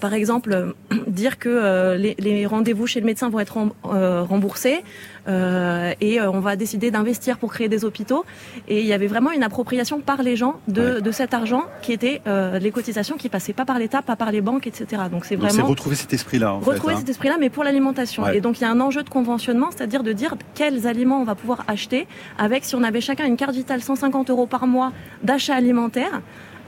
par 0.00 0.14
exemple, 0.14 0.74
dire 1.06 1.38
que 1.38 1.96
les, 1.96 2.46
rendez-vous 2.46 2.86
chez 2.86 3.00
le 3.00 3.06
médecin 3.06 3.28
vont 3.28 3.40
être 3.40 3.56
rem- 3.56 3.72
remboursés 3.82 4.82
et 5.26 6.20
euh, 6.20 6.30
on 6.30 6.40
va 6.40 6.56
décider 6.56 6.90
d'investir 6.90 7.38
pour 7.38 7.52
créer 7.52 7.68
des 7.68 7.84
hôpitaux. 7.84 8.24
Et 8.68 8.80
il 8.80 8.86
y 8.86 8.92
avait 8.92 9.06
vraiment 9.06 9.30
une 9.30 9.42
appropriation 9.42 10.00
par 10.00 10.22
les 10.22 10.36
gens 10.36 10.54
de, 10.68 10.82
Ouais. 10.94 11.00
de 11.00 11.10
cet 11.12 11.32
argent 11.34 11.64
qui 11.82 11.92
était 11.92 12.20
euh, 12.26 12.58
les 12.58 12.70
cotisations 12.72 13.16
qui 13.16 13.28
passaient 13.28 13.52
pas 13.52 13.64
par 13.64 13.78
l'État, 13.78 14.02
pas 14.02 14.16
par 14.16 14.32
les 14.32 14.40
banques, 14.40 14.66
etc. 14.66 15.02
Donc 15.10 15.24
c'est 15.24 15.36
Donc 15.36 15.48
c'est 15.50 15.56
vraiment 15.56 15.68
retrouver 15.68 15.96
cet 15.96 16.12
esprit-là 16.12 16.54
en 16.54 16.58
retrouver 16.60 16.92
fait. 16.94 16.96
hein. 16.96 17.00
cet 17.00 17.08
esprit-là, 17.10 17.36
mais 17.38 17.50
pour 17.50 17.62
l'alimentation. 17.64 18.24
Ouais. 18.24 18.36
Et 18.36 18.40
donc 18.40 18.58
il 18.58 18.62
y 18.62 18.64
a 18.64 18.70
un 18.70 18.80
enjeu 18.80 19.02
de 19.02 19.10
conventionnement, 19.10 19.70
c'est-à-dire 19.70 20.02
de 20.02 20.12
dire 20.12 20.34
quels 20.54 20.86
aliments 20.86 21.20
on 21.20 21.24
va 21.24 21.34
pouvoir 21.34 21.64
acheter 21.68 22.06
avec, 22.38 22.64
si 22.64 22.74
on 22.74 22.82
avait 22.82 23.00
chacun 23.00 23.24
une 23.26 23.36
carte 23.36 23.54
vitale 23.54 23.80
150 23.82 24.30
euros 24.30 24.46
par 24.46 24.66
mois 24.66 24.92
d'achat 25.22 25.54
alimentaire, 25.54 26.20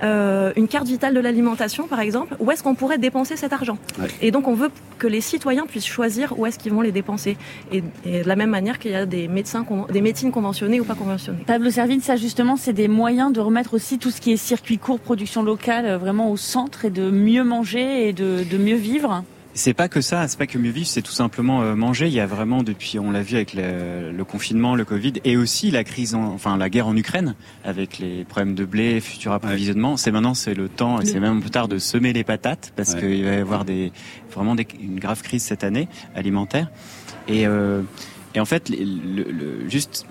euh, 0.03 0.53
une 0.57 0.69
carte 0.69 0.87
vitale 0.87 1.15
de 1.15 1.21
l'alimentation, 1.21 1.87
par 1.87 2.01
exemple, 2.01 2.37
où 2.41 2.51
est-ce 2.51 2.63
qu'on 2.63 2.75
pourrait 2.75 2.99
dépenser 2.99 3.37
cet 3.37 3.53
argent. 3.53 3.79
Et 4.21 4.31
donc, 4.31 4.49
on 4.49 4.55
veut 4.55 4.71
que 4.99 5.07
les 5.07 5.21
citoyens 5.21 5.67
puissent 5.67 5.87
choisir 5.87 6.39
où 6.39 6.47
est-ce 6.47 6.59
qu'ils 6.59 6.73
vont 6.73 6.81
les 6.81 6.93
dépenser. 6.93 7.37
Et, 7.73 7.81
de 7.81 8.27
la 8.27 8.37
même 8.37 8.51
manière 8.51 8.79
qu'il 8.79 8.93
y 8.93 8.97
a 8.97 9.07
des 9.07 9.29
médecins, 9.29 9.65
des 9.91 10.01
médecines 10.01 10.33
conventionnées 10.33 10.81
ou 10.81 10.85
pas 10.85 10.95
conventionnées. 10.95 11.45
Pablo 11.47 11.71
Servine, 11.71 12.01
ça 12.01 12.17
justement, 12.17 12.57
c'est 12.57 12.73
des 12.73 12.89
moyens 12.89 13.33
de 13.33 13.41
remettre 13.41 13.75
aussi 13.75 13.99
tout 13.99 14.11
ce 14.11 14.21
qui 14.21 14.33
est 14.33 14.37
circuit 14.37 14.79
court, 14.79 15.01
production 15.01 15.43
locale, 15.43 15.87
euh, 15.87 15.99
vraiment 15.99 16.31
au 16.31 16.37
centre 16.37 16.85
et 16.85 16.91
de 16.91 17.11
mieux 17.11 17.45
manger 17.45 18.09
et 18.09 18.13
de, 18.13 18.45
de 18.49 18.59
mieux 18.59 18.77
vivre. 18.77 19.25
C'est 19.57 19.73
pas 19.73 19.89
que 19.89 20.01
ça, 20.01 20.27
c'est 20.27 20.37
pas 20.37 20.49
que 20.49 20.59
mieux 20.59 20.73
vivre, 20.73 20.89
c'est 20.89 21.01
tout 21.01 21.13
simplement 21.13 21.63
euh, 21.63 21.77
manger. 21.77 22.09
Il 22.09 22.13
y 22.13 22.19
a 22.19 22.27
vraiment 22.27 22.65
depuis, 22.65 22.99
on 22.99 23.13
l'a 23.13 23.23
vu 23.23 23.37
avec 23.37 23.55
le, 23.55 24.23
confinement, 24.25 24.75
le 24.75 24.85
Covid, 24.85 25.13
et 25.23 25.37
aussi 25.37 25.71
la 25.71 25.85
crise, 25.85 26.17
enfin 26.17 26.57
la 26.57 26.69
guerre 26.69 26.89
en 26.89 26.97
Ukraine, 26.97 27.37
avec 27.65 27.99
les 27.99 28.25
problèmes 28.25 28.57
de 28.57 28.65
blé, 28.65 29.01
futur 29.01 29.31
approvisionnement. 29.31 29.97
C'est 29.97 30.11
maintenant, 30.11 30.35
c'est 30.35 30.55
le 30.55 30.69
temps, 30.69 31.01
et 31.01 31.07
c'est 31.07 31.21
même 31.21 31.41
plus 31.41 31.51
tard 31.51 31.69
de 31.69 31.79
semer 31.79 32.13
les 32.13 32.25
patates 32.25 32.73
parce 32.75 32.97
qu'il 32.97 33.25
va 33.25 33.35
y 33.35 33.37
avoir 33.37 33.65
des 33.65 33.93
vraiment 34.33 34.57
des, 34.57 34.67
une 34.81 34.99
grave 34.99 35.23
crise 35.23 35.45
cette 35.45 35.63
année 35.63 35.89
alimentaire. 36.17 36.69
Et, 37.29 37.47
euh, 37.47 37.83
et 38.35 38.41
en 38.41 38.45
fait, 38.45 38.69
le, 38.71 39.23
le, 39.23 39.69
juste 39.69 40.07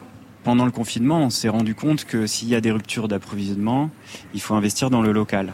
pendant 0.45 0.63
le 0.63 0.71
confinement, 0.71 1.19
on 1.19 1.29
s'est 1.29 1.49
rendu 1.49 1.75
compte 1.75 2.06
que 2.06 2.27
s'il 2.27 2.47
y 2.47 2.56
a 2.56 2.62
des 2.62 2.71
ruptures 2.71 3.10
d'approvisionnement, 3.10 3.89
il 4.34 4.39
faut 4.39 4.56
investir 4.56 4.89
dans 4.89 5.01
le 5.01 5.12
local. 5.12 5.51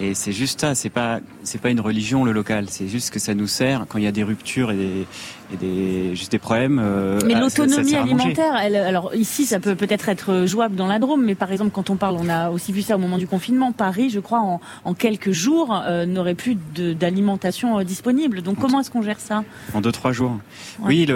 Et 0.00 0.14
c'est 0.14 0.32
juste 0.32 0.60
ça, 0.60 0.74
c'est 0.74 0.90
pas 0.90 1.20
c'est 1.44 1.60
pas 1.60 1.70
une 1.70 1.80
religion 1.80 2.24
le 2.24 2.32
local, 2.32 2.66
c'est 2.68 2.88
juste 2.88 3.10
que 3.10 3.18
ça 3.18 3.34
nous 3.34 3.46
sert 3.46 3.84
quand 3.88 3.98
il 3.98 4.04
y 4.04 4.06
a 4.06 4.12
des 4.12 4.22
ruptures 4.24 4.70
et 4.70 4.76
des, 4.76 5.06
et 5.52 5.56
des 5.58 6.16
juste 6.16 6.32
des 6.32 6.38
problèmes. 6.38 6.80
Euh, 6.82 7.20
mais 7.26 7.34
l'autonomie 7.34 7.94
alimentaire, 7.94 8.56
elle, 8.60 8.74
alors 8.74 9.14
ici 9.14 9.44
ça 9.44 9.60
peut 9.60 9.74
peut-être 9.74 10.08
être 10.08 10.46
jouable 10.46 10.76
dans 10.76 10.86
la 10.86 10.98
Drôme, 10.98 11.24
mais 11.24 11.34
par 11.34 11.52
exemple 11.52 11.72
quand 11.72 11.90
on 11.90 11.96
parle, 11.96 12.16
on 12.18 12.28
a 12.28 12.50
aussi 12.50 12.72
vu 12.72 12.82
ça 12.82 12.96
au 12.96 12.98
moment 12.98 13.18
du 13.18 13.26
confinement. 13.26 13.72
Paris, 13.72 14.08
je 14.08 14.18
crois, 14.18 14.40
en, 14.40 14.60
en 14.84 14.94
quelques 14.94 15.32
jours 15.32 15.80
euh, 15.86 16.06
n'aurait 16.06 16.34
plus 16.34 16.56
d'alimentation 16.74 17.78
euh, 17.78 17.84
disponible. 17.84 18.40
Donc 18.42 18.58
comment 18.58 18.80
est-ce 18.80 18.90
qu'on 18.90 19.02
gère 19.02 19.20
ça? 19.20 19.44
En 19.74 19.82
deux 19.82 19.92
trois 19.92 20.12
jours. 20.12 20.38
Oui, 20.80 21.06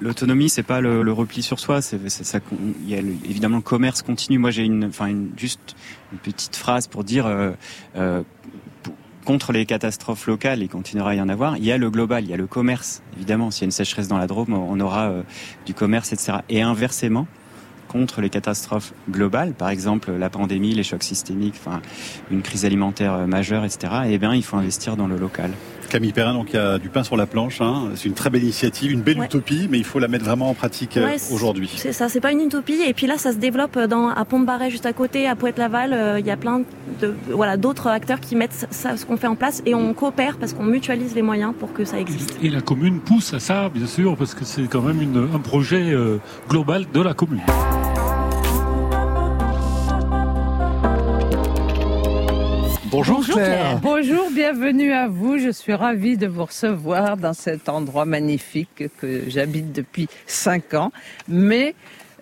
l'autonomie 0.00 0.50
c'est 0.50 0.62
pas 0.62 0.80
le, 0.80 1.02
le, 1.02 1.12
repli 1.12 1.42
sur 1.42 1.58
soi, 1.58 1.80
c'est 1.80 2.08
ça. 2.10 2.38
Il 2.82 2.90
y 2.90 2.94
a 2.94 2.98
évidemment 2.98 3.56
le 3.56 3.62
commerce 3.62 4.02
continue. 4.02 4.38
Moi 4.38 4.50
j'ai 4.50 4.64
une, 4.64 4.84
enfin 4.84 5.06
une 5.06 5.30
juste 5.36 5.74
une 6.14 6.20
petite 6.20 6.56
phrase 6.56 6.86
pour 6.86 7.04
dire 7.04 7.26
euh, 7.26 7.50
euh, 7.96 8.22
contre 9.24 9.52
les 9.52 9.66
catastrophes 9.66 10.26
locales, 10.26 10.62
il 10.62 10.68
continuera 10.68 11.10
à 11.10 11.14
y 11.14 11.20
en 11.20 11.28
avoir, 11.28 11.56
il 11.56 11.64
y 11.64 11.72
a 11.72 11.78
le 11.78 11.90
global, 11.90 12.24
il 12.24 12.30
y 12.30 12.34
a 12.34 12.36
le 12.36 12.46
commerce. 12.46 13.02
Évidemment, 13.16 13.50
s'il 13.50 13.62
y 13.62 13.64
a 13.64 13.66
une 13.66 13.72
sécheresse 13.72 14.06
dans 14.06 14.18
la 14.18 14.26
Drôme, 14.26 14.52
on 14.52 14.78
aura 14.80 15.08
euh, 15.08 15.22
du 15.66 15.74
commerce, 15.74 16.12
etc. 16.12 16.38
Et 16.48 16.62
inversement, 16.62 17.26
contre 17.88 18.20
les 18.20 18.30
catastrophes 18.30 18.92
globales, 19.10 19.54
par 19.54 19.68
exemple 19.68 20.12
la 20.12 20.30
pandémie, 20.30 20.74
les 20.74 20.82
chocs 20.82 21.04
systémiques, 21.04 21.60
une 22.30 22.42
crise 22.42 22.64
alimentaire 22.64 23.26
majeure, 23.26 23.64
etc. 23.64 23.92
Eh 24.08 24.18
bien, 24.18 24.34
il 24.34 24.42
faut 24.42 24.56
investir 24.56 24.96
dans 24.96 25.06
le 25.06 25.16
local. 25.16 25.50
Camille 25.88 26.12
Perrin, 26.12 26.34
donc 26.34 26.48
il 26.52 26.56
y 26.56 26.58
a 26.58 26.78
du 26.78 26.88
pain 26.88 27.04
sur 27.04 27.16
la 27.16 27.26
planche. 27.26 27.60
Hein. 27.60 27.90
C'est 27.94 28.08
une 28.08 28.14
très 28.14 28.30
belle 28.30 28.42
initiative, 28.42 28.92
une 28.92 29.02
belle 29.02 29.22
utopie, 29.22 29.68
mais 29.70 29.78
il 29.78 29.84
faut 29.84 29.98
la 29.98 30.08
mettre 30.08 30.24
vraiment 30.24 30.50
en 30.50 30.54
pratique 30.54 30.96
euh, 30.96 31.16
aujourd'hui. 31.32 31.70
C'est 31.76 31.92
ça, 31.92 32.08
c'est 32.08 32.20
pas 32.20 32.32
une 32.32 32.40
utopie. 32.40 32.80
Et 32.86 32.94
puis 32.94 33.06
là, 33.06 33.18
ça 33.18 33.32
se 33.32 33.38
développe 33.38 33.78
dans, 33.78 34.08
à 34.08 34.24
Pont-de-Barret, 34.24 34.70
juste 34.70 34.86
à 34.86 34.92
côté, 34.92 35.26
à 35.26 35.36
Poète-Laval. 35.36 35.92
Euh, 35.92 36.20
il 36.20 36.26
y 36.26 36.30
a 36.30 36.36
plein 36.36 36.62
de 37.00 37.14
voilà 37.30 37.56
d'autres 37.56 37.88
acteurs 37.88 38.20
qui 38.20 38.36
mettent 38.36 38.66
ça, 38.70 38.96
ce 38.96 39.04
qu'on 39.04 39.16
fait 39.16 39.26
en 39.26 39.36
place, 39.36 39.62
et 39.66 39.74
on 39.74 39.94
coopère 39.94 40.36
parce 40.38 40.52
qu'on 40.52 40.64
mutualise 40.64 41.14
les 41.14 41.22
moyens 41.22 41.54
pour 41.58 41.72
que 41.72 41.84
ça 41.84 41.98
existe. 41.98 42.36
Et 42.42 42.50
la 42.50 42.60
commune 42.60 43.00
pousse 43.00 43.34
à 43.34 43.40
ça, 43.40 43.68
bien 43.68 43.86
sûr, 43.86 44.16
parce 44.16 44.34
que 44.34 44.44
c'est 44.44 44.66
quand 44.68 44.82
même 44.82 45.30
un 45.34 45.38
projet 45.38 45.92
euh, 45.92 46.18
global 46.48 46.86
de 46.92 47.00
la 47.00 47.14
commune. 47.14 47.40
Bonjour, 52.96 53.26
Claire. 53.26 53.80
Bonjour, 53.82 54.30
bienvenue 54.30 54.92
à 54.92 55.08
vous. 55.08 55.36
Je 55.36 55.50
suis 55.50 55.74
ravie 55.74 56.16
de 56.16 56.28
vous 56.28 56.44
recevoir 56.44 57.16
dans 57.16 57.32
cet 57.32 57.68
endroit 57.68 58.04
magnifique 58.04 58.84
que 59.00 59.22
j'habite 59.26 59.72
depuis 59.72 60.06
5 60.28 60.74
ans, 60.74 60.92
mais 61.26 61.74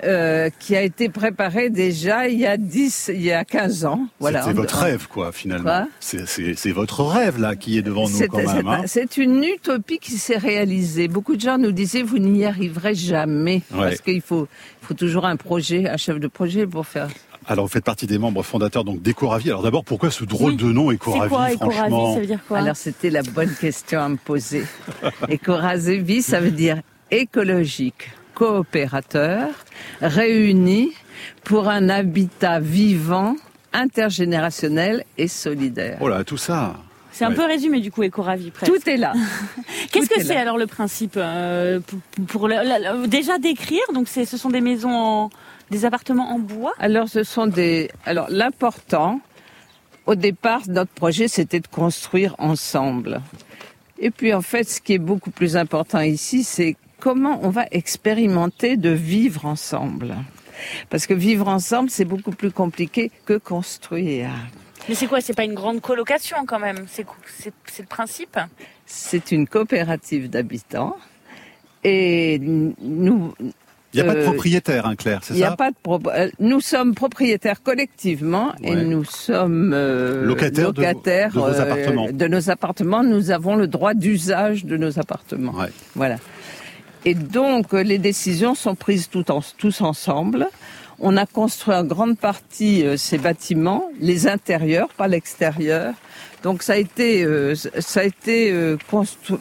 euh, 0.02 0.48
qui 0.58 0.74
a 0.74 0.80
été 0.80 1.10
préparé 1.10 1.68
déjà 1.68 2.26
il 2.26 2.40
y 2.40 2.46
a 2.46 2.56
10, 2.56 3.10
il 3.12 3.20
y 3.20 3.32
a 3.32 3.44
15 3.44 3.84
ans. 3.84 4.06
Voilà. 4.18 4.44
C'est 4.44 4.54
votre 4.54 4.78
rêve, 4.78 5.08
quoi, 5.08 5.30
finalement. 5.30 5.88
C'est 6.00 6.72
votre 6.72 7.04
rêve, 7.04 7.38
là, 7.38 7.54
qui 7.54 7.76
est 7.76 7.82
devant 7.82 8.08
nous, 8.08 8.26
quand 8.28 8.38
même. 8.38 8.66
Hein. 8.66 8.84
C'est 8.86 9.18
une 9.18 9.44
utopie 9.44 9.98
qui 9.98 10.12
s'est 10.12 10.38
réalisée. 10.38 11.06
Beaucoup 11.06 11.36
de 11.36 11.42
gens 11.42 11.58
nous 11.58 11.72
disaient, 11.72 12.02
vous 12.02 12.18
n'y 12.18 12.46
arriverez 12.46 12.94
jamais. 12.94 13.60
Parce 13.70 14.00
qu'il 14.00 14.22
faut, 14.22 14.48
il 14.80 14.86
faut 14.86 14.94
toujours 14.94 15.26
un 15.26 15.36
projet, 15.36 15.86
un 15.86 15.98
chef 15.98 16.18
de 16.18 16.28
projet 16.28 16.66
pour 16.66 16.86
faire 16.86 17.08
alors, 17.46 17.66
vous 17.66 17.72
faites 17.72 17.84
partie 17.84 18.06
des 18.06 18.18
membres 18.18 18.42
fondateurs 18.42 18.84
donc 18.84 19.02
d'Ecoravi. 19.02 19.50
Alors 19.50 19.62
d'abord, 19.62 19.84
pourquoi 19.84 20.10
ce 20.10 20.24
drôle 20.24 20.56
de 20.56 20.66
nom 20.66 20.92
Ecoravi 20.92 21.28
quoi, 21.28 21.48
franchement 21.48 22.14
ça 22.14 22.20
veut 22.20 22.26
dire 22.26 22.40
quoi 22.46 22.58
Alors 22.58 22.76
c'était 22.76 23.10
la 23.10 23.22
bonne 23.22 23.54
question 23.54 24.00
à 24.00 24.08
me 24.08 24.16
poser. 24.16 24.64
Ecoravi, 25.28 26.22
ça 26.22 26.40
veut 26.40 26.52
dire 26.52 26.80
écologique, 27.10 28.10
coopérateur, 28.34 29.48
réuni 30.00 30.92
pour 31.44 31.68
un 31.68 31.88
habitat 31.88 32.60
vivant, 32.60 33.36
intergénérationnel 33.72 35.04
et 35.18 35.28
solidaire. 35.28 35.98
Oh 36.00 36.08
là, 36.08 36.24
tout 36.24 36.38
ça 36.38 36.76
c'est 37.14 37.26
un 37.26 37.32
peu 37.32 37.44
résumé 37.44 37.80
du 37.80 37.92
coup, 37.92 38.02
Ecoravi 38.02 38.50
presque. 38.50 38.72
Tout 38.72 38.88
est 38.88 38.96
là. 38.96 39.12
Qu'est-ce 39.92 40.08
que 40.08 40.22
c'est 40.22 40.36
alors 40.36 40.56
le 40.56 40.66
principe 40.66 41.14
euh, 41.18 41.80
pour, 42.26 42.48
déjà 43.06 43.38
décrire 43.38 43.82
Donc 43.92 44.08
ce 44.08 44.24
sont 44.24 44.48
des 44.48 44.62
maisons 44.62 44.94
en, 44.94 45.30
des 45.72 45.84
appartements 45.84 46.30
en 46.30 46.38
bois? 46.38 46.74
Alors, 46.78 47.08
ce 47.08 47.24
sont 47.24 47.48
des. 47.48 47.90
Alors, 48.04 48.28
l'important, 48.30 49.20
au 50.06 50.14
départ, 50.14 50.62
notre 50.68 50.92
projet, 50.92 51.26
c'était 51.26 51.60
de 51.60 51.66
construire 51.66 52.36
ensemble. 52.38 53.20
Et 53.98 54.10
puis, 54.10 54.32
en 54.34 54.42
fait, 54.42 54.64
ce 54.68 54.80
qui 54.80 54.92
est 54.94 55.04
beaucoup 55.12 55.30
plus 55.30 55.56
important 55.56 56.00
ici, 56.00 56.44
c'est 56.44 56.76
comment 57.00 57.40
on 57.42 57.50
va 57.50 57.64
expérimenter 57.70 58.76
de 58.76 58.90
vivre 58.90 59.46
ensemble. 59.46 60.14
Parce 60.90 61.06
que 61.08 61.14
vivre 61.14 61.48
ensemble, 61.48 61.90
c'est 61.90 62.04
beaucoup 62.04 62.32
plus 62.32 62.52
compliqué 62.52 63.10
que 63.26 63.36
construire. 63.38 64.30
Mais 64.88 64.94
c'est 64.94 65.06
quoi? 65.06 65.20
C'est 65.20 65.34
pas 65.34 65.44
une 65.44 65.54
grande 65.54 65.80
colocation 65.80 66.44
quand 66.46 66.58
même? 66.58 66.86
C'est 66.88 67.06
le 67.78 67.86
principe? 67.86 68.38
C'est 68.86 69.32
une 69.32 69.46
coopérative 69.46 70.28
d'habitants. 70.28 70.96
Et 71.84 72.38
nous, 72.40 73.34
il 73.94 74.02
n'y 74.02 74.08
a 74.08 74.12
pas 74.12 74.14
de 74.14 74.22
euh, 74.22 74.24
propriétaire, 74.24 74.86
hein, 74.86 74.96
Claire, 74.96 75.20
c'est 75.22 75.34
ça 75.34 75.34
Il 75.34 75.38
n'y 75.38 75.44
a 75.44 75.56
pas 75.56 75.70
de 75.70 75.76
euh, 75.86 76.30
Nous 76.40 76.60
sommes 76.60 76.94
propriétaires 76.94 77.62
collectivement 77.62 78.52
et 78.62 78.74
nous 78.74 79.04
sommes 79.04 79.72
euh, 79.74 80.24
locataires, 80.24 80.72
de, 80.72 81.38
nos 81.38 81.60
appartements. 81.60 82.08
de, 82.10 82.26
nos 82.26 82.50
appartements. 82.50 83.02
Nous 83.02 83.30
avons 83.30 83.56
le 83.56 83.66
droit 83.66 83.94
d'usage 83.94 84.64
de 84.64 84.76
nos 84.76 84.98
appartements. 84.98 85.54
Voilà. 85.94 86.16
Et 87.04 87.14
donc 87.14 87.72
les 87.72 87.98
décisions 87.98 88.54
sont 88.54 88.74
prises 88.74 89.08
tout 89.10 89.30
en, 89.30 89.40
tous 89.58 89.80
ensemble. 89.82 90.46
On 90.98 91.16
a 91.16 91.26
construit 91.26 91.74
en 91.74 91.84
grande 91.84 92.16
partie 92.16 92.84
ces 92.96 93.18
bâtiments, 93.18 93.90
les 94.00 94.28
intérieurs, 94.28 94.88
pas 94.96 95.08
l'extérieur. 95.08 95.94
Donc 96.44 96.62
ça 96.62 96.74
a 96.74 96.76
été, 96.76 97.26
ça 97.80 98.00
a 98.00 98.04
été 98.04 98.54
construit 98.88 99.38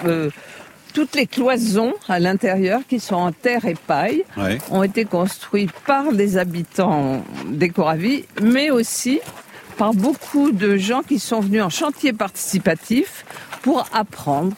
toutes 0.93 1.15
les 1.15 1.27
cloisons 1.27 1.93
à 2.07 2.19
l'intérieur, 2.19 2.81
qui 2.87 2.99
sont 2.99 3.15
en 3.15 3.31
terre 3.31 3.65
et 3.65 3.75
paille, 3.75 4.23
ont 4.69 4.83
été 4.83 5.05
construites 5.05 5.71
par 5.85 6.11
des 6.11 6.37
habitants 6.37 7.23
d'Ecoravi, 7.47 8.25
mais 8.41 8.71
aussi 8.71 9.19
par 9.77 9.93
beaucoup 9.93 10.51
de 10.51 10.77
gens 10.77 11.01
qui 11.01 11.19
sont 11.19 11.39
venus 11.39 11.63
en 11.63 11.69
chantier 11.69 12.13
participatif 12.13 13.25
pour 13.61 13.85
apprendre 13.93 14.55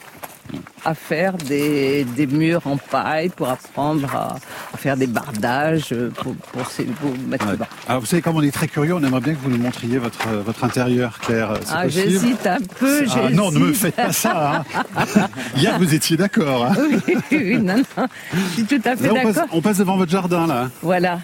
à 0.84 0.94
faire 0.94 1.34
des, 1.34 2.04
des, 2.04 2.26
murs 2.26 2.66
en 2.66 2.76
paille, 2.76 3.28
pour 3.28 3.48
apprendre 3.48 4.14
à, 4.14 4.36
faire 4.76 4.96
des 4.96 5.06
bardages 5.06 5.94
pour, 6.16 6.34
pour 6.34 6.66
ces 6.68 6.84
beaux 6.84 7.14
bâtiments. 7.26 7.66
Alors 7.88 8.00
vous 8.00 8.06
savez, 8.06 8.22
comme 8.22 8.36
on 8.36 8.42
est 8.42 8.50
très 8.50 8.68
curieux, 8.68 8.94
on 8.94 9.02
aimerait 9.02 9.20
bien 9.20 9.34
que 9.34 9.40
vous 9.40 9.50
nous 9.50 9.58
montriez 9.58 9.98
votre, 9.98 10.28
votre 10.44 10.64
intérieur, 10.64 11.18
Claire. 11.20 11.54
Ah, 11.70 11.88
j'hésite 11.88 12.46
un 12.46 12.60
peu. 12.78 13.04
Ah, 13.14 13.30
non, 13.30 13.50
ne 13.50 13.58
me 13.58 13.72
faites 13.72 13.96
pas 13.96 14.12
ça. 14.12 14.64
Hein. 14.96 15.04
Hier, 15.56 15.78
vous 15.78 15.94
étiez 15.94 16.16
d'accord. 16.16 16.66
Hein. 16.66 16.74
oui, 17.06 17.14
oui, 17.32 17.58
non, 17.58 17.76
non. 17.96 18.06
Je 18.32 18.54
suis 18.54 18.64
tout 18.64 18.82
à 18.84 18.96
fait 18.96 19.08
d'accord. 19.08 19.44
On, 19.52 19.58
on 19.58 19.62
passe 19.62 19.78
devant 19.78 19.96
votre 19.96 20.12
jardin, 20.12 20.46
là. 20.46 20.70
Voilà 20.82 21.18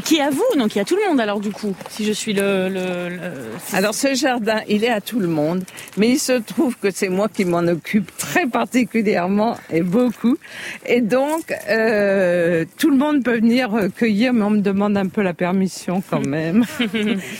qui 0.00 0.16
est 0.16 0.22
à 0.22 0.30
vous, 0.30 0.44
donc 0.58 0.74
il 0.74 0.78
y 0.78 0.80
a 0.80 0.84
tout 0.84 0.96
le 0.96 1.08
monde 1.08 1.20
alors 1.20 1.40
du 1.40 1.50
coup, 1.50 1.74
si 1.88 2.04
je 2.04 2.12
suis 2.12 2.32
le... 2.32 3.18
alors 3.72 3.94
ce 3.94 4.14
jardin, 4.14 4.60
il 4.68 4.84
est 4.84 4.90
à 4.90 5.00
tout 5.00 5.20
le 5.20 5.28
monde, 5.28 5.64
mais 5.96 6.10
il 6.10 6.18
se 6.18 6.32
trouve 6.32 6.76
que 6.76 6.90
c'est 6.90 7.08
moi 7.08 7.28
qui 7.28 7.44
m'en 7.44 7.66
occupe 7.66 8.10
très 8.16 8.46
particulièrement 8.46 9.56
et 9.70 9.82
beaucoup. 9.82 10.36
Et 10.86 11.00
donc, 11.00 11.52
euh, 11.68 12.64
tout 12.78 12.90
le 12.90 12.96
monde 12.96 13.22
peut 13.22 13.36
venir 13.36 13.70
cueillir, 13.96 14.32
mais 14.32 14.44
on 14.44 14.50
me 14.50 14.60
demande 14.60 14.96
un 14.96 15.06
peu 15.06 15.22
la 15.22 15.34
permission 15.34 16.02
quand 16.08 16.26
même. 16.26 16.64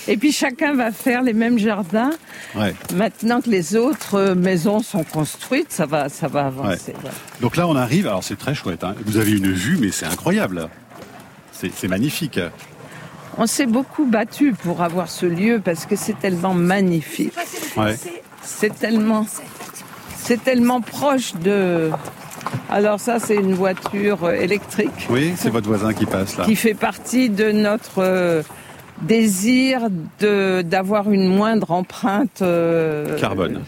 et 0.09 0.17
puis 0.17 0.33
chacun 0.33 0.75
va 0.75 0.93
faire 0.93 1.23
les 1.23 1.33
mêmes 1.33 1.59
jardins. 1.59 2.13
Ouais. 2.55 2.75
Maintenant 2.95 3.41
que 3.41 3.51
les 3.51 3.77
autres 3.77 4.35
maisons 4.35 4.81
sont 4.81 5.05
construites, 5.05 5.73
ça 5.73 5.87
va, 5.87 6.09
ça 6.09 6.29
va 6.29 6.47
avancer. 6.47 6.95
Donc 7.41 7.57
là, 7.57 7.67
on 7.69 7.77
arrive, 7.77 8.07
alors 8.07 8.25
c'est 8.25 8.37
très 8.37 8.55
chouette, 8.55 8.85
hein. 8.85 8.95
vous 9.05 9.17
avez 9.17 9.33
une 9.33 9.53
vue, 9.53 9.79
mais 9.81 9.91
c'est 9.91 10.07
incroyable. 10.07 10.69
C'est 11.59 11.89
magnifique. 11.89 12.41
On 13.39 13.47
s'est 13.47 13.67
beaucoup 13.67 14.07
battu 14.07 14.53
pour 14.53 14.83
avoir 14.83 15.09
ce 15.09 15.27
lieu 15.27 15.61
parce 15.63 15.87
que 15.87 15.97
c'est 15.97 16.19
tellement 16.19 16.55
magnifique. 16.55 17.35
C'est 18.43 18.79
tellement, 18.79 19.27
c'est 20.17 20.43
tellement 20.43 20.81
proche 20.81 21.35
de. 21.35 21.91
Alors 22.71 23.01
ça, 23.01 23.19
c'est 23.19 23.35
une 23.35 23.55
voiture 23.55 24.31
électrique. 24.31 25.09
Oui, 25.11 25.35
c'est 25.37 25.51
votre 25.51 25.67
voisin 25.69 25.93
qui 25.93 26.07
passe 26.07 26.37
là. 26.39 26.45
Qui 26.45 26.57
fait 26.57 26.75
partie 26.75 27.29
de 27.29 27.51
notre 27.51 27.99
euh, 27.99 28.43
désir 29.03 29.89
de 30.21 30.63
d'avoir 30.63 31.11
une 31.11 31.27
moindre 31.27 31.73
empreinte 31.73 32.43
euh, 32.43 33.19
carbone 33.19 33.63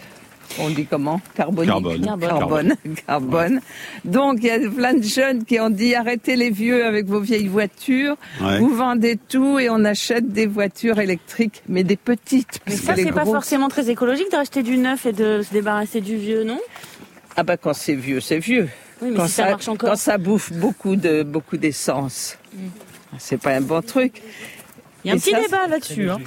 on 0.59 0.69
dit 0.69 0.85
comment 0.85 1.21
Carbonique. 1.35 1.69
Carbone. 1.69 2.19
Carbone. 2.21 2.75
Carbone. 3.07 3.61
Donc 4.05 4.37
il 4.39 4.45
y 4.45 4.51
a 4.51 4.59
plein 4.69 4.93
de 4.93 5.03
jeunes 5.03 5.45
qui 5.45 5.59
ont 5.59 5.69
dit 5.69 5.95
arrêtez 5.95 6.35
les 6.35 6.49
vieux 6.49 6.85
avec 6.85 7.05
vos 7.07 7.19
vieilles 7.19 7.47
voitures, 7.47 8.15
vous 8.39 8.75
vendez 8.75 9.17
tout 9.17 9.59
et 9.59 9.69
on 9.69 9.83
achète 9.85 10.31
des 10.31 10.45
voitures 10.45 10.99
électriques, 10.99 11.63
mais 11.67 11.83
des 11.83 11.97
petites. 11.97 12.59
Mais 12.67 12.75
ça 12.75 12.95
c'est 12.95 13.11
pas 13.11 13.25
forcément 13.25 13.69
très 13.69 13.89
écologique 13.89 14.31
d'acheter 14.31 14.63
du 14.63 14.77
neuf 14.77 15.05
et 15.05 15.13
de 15.13 15.41
se 15.41 15.51
débarrasser 15.51 16.01
du 16.01 16.17
vieux, 16.17 16.43
non? 16.43 16.59
Ah 17.35 17.43
bah 17.43 17.57
quand 17.57 17.73
c'est 17.73 17.95
vieux, 17.95 18.19
c'est 18.19 18.39
vieux. 18.39 18.67
Oui, 19.01 19.11
mais 19.11 19.17
quand 19.17 19.27
ça, 19.27 19.51
marche 19.51 19.67
encore. 19.67 19.91
Quand 19.91 19.95
ça 19.95 20.17
bouffe 20.17 20.51
beaucoup 20.51 20.95
de 20.95 21.23
beaucoup 21.23 21.57
d'essence, 21.57 22.37
mm. 22.53 22.57
c'est 23.17 23.41
pas 23.41 23.51
un 23.51 23.61
bon 23.61 23.81
truc. 23.81 24.21
Il 25.03 25.07
y 25.07 25.11
a 25.11 25.13
un 25.13 25.17
petit 25.17 25.33
débat 25.33 25.67
là-dessus. 25.67 26.09
Hein. 26.09 26.19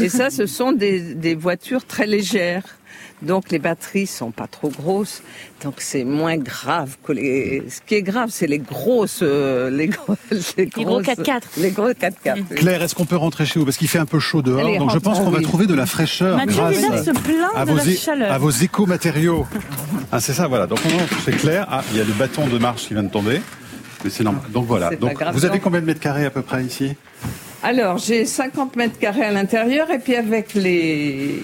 Et 0.00 0.08
ça, 0.08 0.30
ce 0.30 0.46
sont 0.46 0.70
des, 0.70 1.14
des 1.14 1.34
voitures 1.34 1.84
très 1.84 2.06
légères. 2.06 2.62
Donc 3.22 3.50
les 3.50 3.58
batteries 3.58 4.06
sont 4.06 4.30
pas 4.30 4.46
trop 4.46 4.70
grosses, 4.70 5.22
donc 5.62 5.74
c'est 5.78 6.04
moins 6.04 6.38
grave 6.38 6.96
que 7.04 7.12
les. 7.12 7.62
Ce 7.68 7.80
qui 7.86 7.94
est 7.94 8.02
grave, 8.02 8.30
c'est 8.30 8.46
les 8.46 8.58
grosses, 8.58 9.20
euh, 9.22 9.68
les, 9.68 9.88
gros, 9.88 10.16
les, 10.56 10.66
gros 10.66 11.02
4x4. 11.02 11.42
Les 11.58 11.70
gros 11.70 11.90
4x4. 11.90 12.54
Claire, 12.54 12.82
est-ce 12.82 12.94
qu'on 12.94 13.04
peut 13.04 13.16
rentrer 13.16 13.44
chez 13.44 13.58
vous? 13.58 13.66
Parce 13.66 13.76
qu'il 13.76 13.88
fait 13.88 13.98
un 13.98 14.06
peu 14.06 14.20
chaud 14.20 14.40
dehors, 14.40 14.78
donc 14.78 14.90
je 14.90 14.98
pense 14.98 15.18
qu'on 15.18 15.30
va 15.30 15.42
trouver 15.42 15.66
de 15.66 15.74
la 15.74 15.86
fraîcheur 15.86 16.38
grâce 16.46 16.82
à, 17.54 17.64
vos, 17.64 17.78
à 18.22 18.38
vos 18.38 18.50
éco-matériaux. 18.50 19.46
ah 20.10 20.20
c'est 20.20 20.32
ça, 20.32 20.48
voilà. 20.48 20.66
Donc 20.66 20.80
c'est 21.24 21.36
clair. 21.36 21.66
Ah, 21.70 21.84
il 21.92 21.98
y 21.98 22.00
a 22.00 22.04
le 22.04 22.12
bâton 22.12 22.46
de 22.46 22.58
marche 22.58 22.88
qui 22.88 22.94
vient 22.94 23.02
de 23.02 23.10
tomber, 23.10 23.42
mais 24.02 24.10
c'est 24.10 24.24
normal. 24.24 24.44
Donc 24.50 24.66
voilà. 24.66 24.96
Donc 24.96 25.22
vous 25.32 25.44
avez 25.44 25.60
combien 25.60 25.80
de 25.80 25.86
mètres 25.86 26.00
carrés 26.00 26.24
à 26.24 26.30
peu 26.30 26.42
près 26.42 26.64
ici? 26.64 26.96
Alors, 27.62 27.98
j'ai 27.98 28.24
50 28.24 28.76
mètres 28.76 28.98
carrés 28.98 29.24
à 29.24 29.30
l'intérieur 29.30 29.90
et 29.90 29.98
puis 29.98 30.16
avec 30.16 30.54
les... 30.54 31.42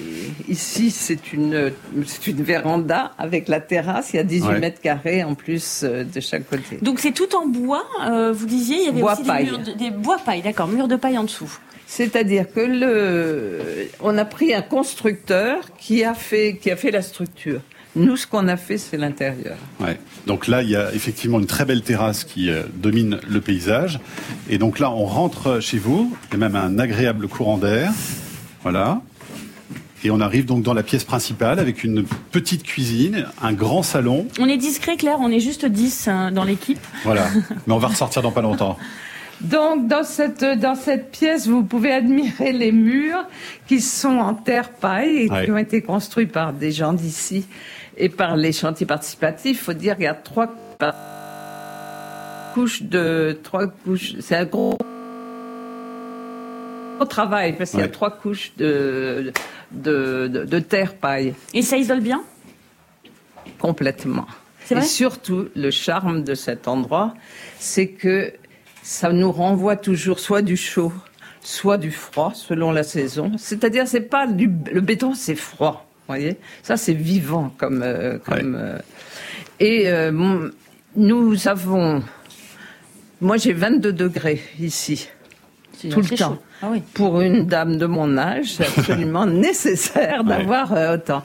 Ici, 0.49 0.91
c'est 0.91 1.33
une, 1.33 1.73
c'est 2.07 2.27
une 2.29 2.43
véranda 2.43 3.13
avec 3.19 3.49
la 3.49 3.61
terrasse. 3.61 4.13
Il 4.15 4.17
y 4.17 4.21
a 4.21 4.25
18 4.25 4.61
mètres 4.61 4.81
carrés 4.81 5.25
en 5.25 5.35
plus 5.35 5.83
euh, 5.83 6.05
de 6.05 6.21
chaque 6.21 6.49
côté. 6.49 6.79
Donc, 6.81 7.01
c'est 7.01 7.13
tout 7.13 7.35
en 7.37 7.47
bois. 7.47 7.85
Euh, 8.09 8.33
vous 8.33 8.47
disiez, 8.47 8.79
il 8.79 8.85
y 8.85 8.89
avait 8.89 9.01
bois 9.01 9.13
aussi 9.15 9.25
paille. 9.25 9.45
des, 9.45 9.51
murs 9.51 9.59
de, 9.59 9.73
des 9.73 9.91
bois 9.91 10.19
paille, 10.25 10.43
d'accord, 10.43 10.69
murs 10.69 10.89
de 10.89 10.97
paille 10.97 11.19
en 11.19 11.25
dessous. 11.25 11.59
C'est-à-dire 11.87 12.51
que 12.53 12.61
le, 12.61 13.89
on 14.01 14.17
a 14.17 14.25
pris 14.25 14.55
un 14.55 14.63
constructeur 14.63 15.61
qui 15.79 16.03
a 16.03 16.15
fait, 16.15 16.57
qui 16.61 16.71
a 16.71 16.77
fait 16.77 16.91
la 16.91 17.03
structure. 17.03 17.61
Nous, 17.97 18.19
ce 18.19 18.27
qu'on 18.27 18.47
a 18.47 18.59
fait, 18.59 18.77
c'est 18.77 18.99
l'intérieur. 18.99 19.57
Ouais. 19.81 19.99
Donc 20.27 20.49
là, 20.49 20.63
il 20.63 20.69
y 20.69 20.77
a 20.77 20.93
effectivement 20.93 21.41
une 21.41 21.47
très 21.47 21.65
belle 21.65 21.81
terrasse 21.81 22.25
qui 22.25 22.51
euh, 22.51 22.65
domine 22.75 23.19
le 23.27 23.41
paysage. 23.41 24.01
Et 24.51 24.59
donc 24.59 24.79
là, 24.79 24.91
on 24.91 25.07
rentre 25.07 25.61
chez 25.61 25.79
vous. 25.79 26.15
Il 26.29 26.35
y 26.35 26.37
a 26.37 26.49
même 26.49 26.57
un 26.57 26.79
agréable 26.79 27.27
courant 27.27 27.57
d'air. 27.57 27.91
Voilà. 28.63 29.01
Et 30.05 30.11
on 30.11 30.21
arrive 30.21 30.45
donc 30.45 30.63
dans 30.63 30.75
la 30.75 30.83
pièce 30.83 31.05
principale 31.05 31.59
avec 31.59 31.85
une 31.85 32.05
petite 32.31 32.65
cuisine, 32.65 33.27
un 33.43 33.55
grand 33.55 33.83
salon. 33.83 34.29
On 34.39 34.47
est 34.47 34.59
discret, 34.59 34.97
Claire, 34.97 35.17
on 35.21 35.31
est 35.31 35.41
juste 35.41 35.65
10 35.65 36.09
hein, 36.09 36.33
dans 36.33 36.45
l'équipe. 36.45 36.79
Voilà, 37.03 37.27
mais 37.67 37.73
on 37.73 37.79
va 37.79 37.89
ressortir 37.89 38.21
dans 38.21 38.31
pas 38.31 38.43
longtemps. 38.43 38.77
Donc 39.41 39.87
dans 39.87 40.05
cette 40.05 40.45
dans 40.45 40.75
cette 40.75 41.11
pièce, 41.11 41.47
vous 41.47 41.63
pouvez 41.63 41.93
admirer 41.93 42.53
les 42.53 42.73
murs 42.73 43.25
qui 43.67 43.81
sont 43.81 44.19
en 44.19 44.35
terre 44.35 44.71
paille 44.71 45.17
et 45.17 45.29
qui 45.29 45.51
ont 45.51 45.59
été 45.59 45.83
construits 45.83 46.27
par 46.27 46.53
des 46.53 46.73
gens 46.73 46.93
d'ici 46.93 47.47
et 47.97 48.09
par 48.09 48.37
les 48.37 48.53
chantiers 48.53 48.87
participatifs. 48.87 49.59
Il 49.59 49.65
faut 49.65 49.73
dire 49.73 49.95
qu'il 49.95 50.05
y 50.05 50.09
a 50.09 50.15
trois 50.15 50.49
couches 52.55 52.83
de 52.83 53.39
trois 53.43 53.67
couches. 53.67 54.15
C'est 54.21 54.37
un 54.37 54.45
gros 54.45 54.79
travail 57.09 57.57
parce 57.57 57.71
qu'il 57.71 57.81
y 57.81 57.83
a 57.83 57.89
trois 57.89 58.11
couches 58.11 58.53
de 58.57 59.33
de, 59.71 60.29
de 60.29 60.59
terre 60.59 60.95
paille. 60.95 61.35
Et 61.53 61.63
ça 61.63 61.77
isole 61.77 62.01
bien? 62.01 62.23
Complètement. 63.59 64.27
Et 64.71 64.81
surtout, 64.83 65.49
le 65.55 65.71
charme 65.71 66.25
de 66.25 66.35
cet 66.35 66.67
endroit, 66.67 67.15
c'est 67.59 67.89
que 67.89 68.33
ça 68.83 69.13
nous 69.13 69.31
renvoie 69.31 69.77
toujours 69.77 70.19
soit 70.19 70.43
du 70.43 70.57
chaud, 70.57 70.93
soit 71.41 71.79
du 71.79 71.93
froid, 71.93 72.33
selon 72.35 72.73
la 72.73 72.83
saison. 72.83 73.33
C'est-à-dire, 73.39 73.87
c'est 73.87 74.01
pas 74.01 74.27
du, 74.27 74.51
le 74.73 74.81
béton, 74.81 75.15
c'est 75.15 75.37
froid. 75.37 75.87
Voyez, 76.09 76.37
ça 76.63 76.77
c'est 76.77 76.95
vivant 76.95 77.53
comme 77.59 77.83
euh, 77.83 78.19
comme. 78.19 78.57
Euh, 78.59 78.79
et 79.59 79.89
euh, 79.89 80.51
nous 80.95 81.49
avons, 81.49 82.03
moi 83.21 83.37
j'ai 83.37 83.53
22 83.53 83.93
degrés 83.93 84.41
ici 84.61 85.09
tout 85.91 86.01
le 86.01 86.17
temps. 86.17 86.39
Ah 86.63 86.69
oui. 86.71 86.83
Pour 86.95 87.21
une 87.21 87.47
dame 87.47 87.77
de 87.77 87.87
mon 87.87 88.17
âge, 88.17 88.55
c'est 88.55 88.67
absolument 88.67 89.27
nécessaire 89.27 90.25
d'avoir 90.25 90.73
autant. 90.95 91.23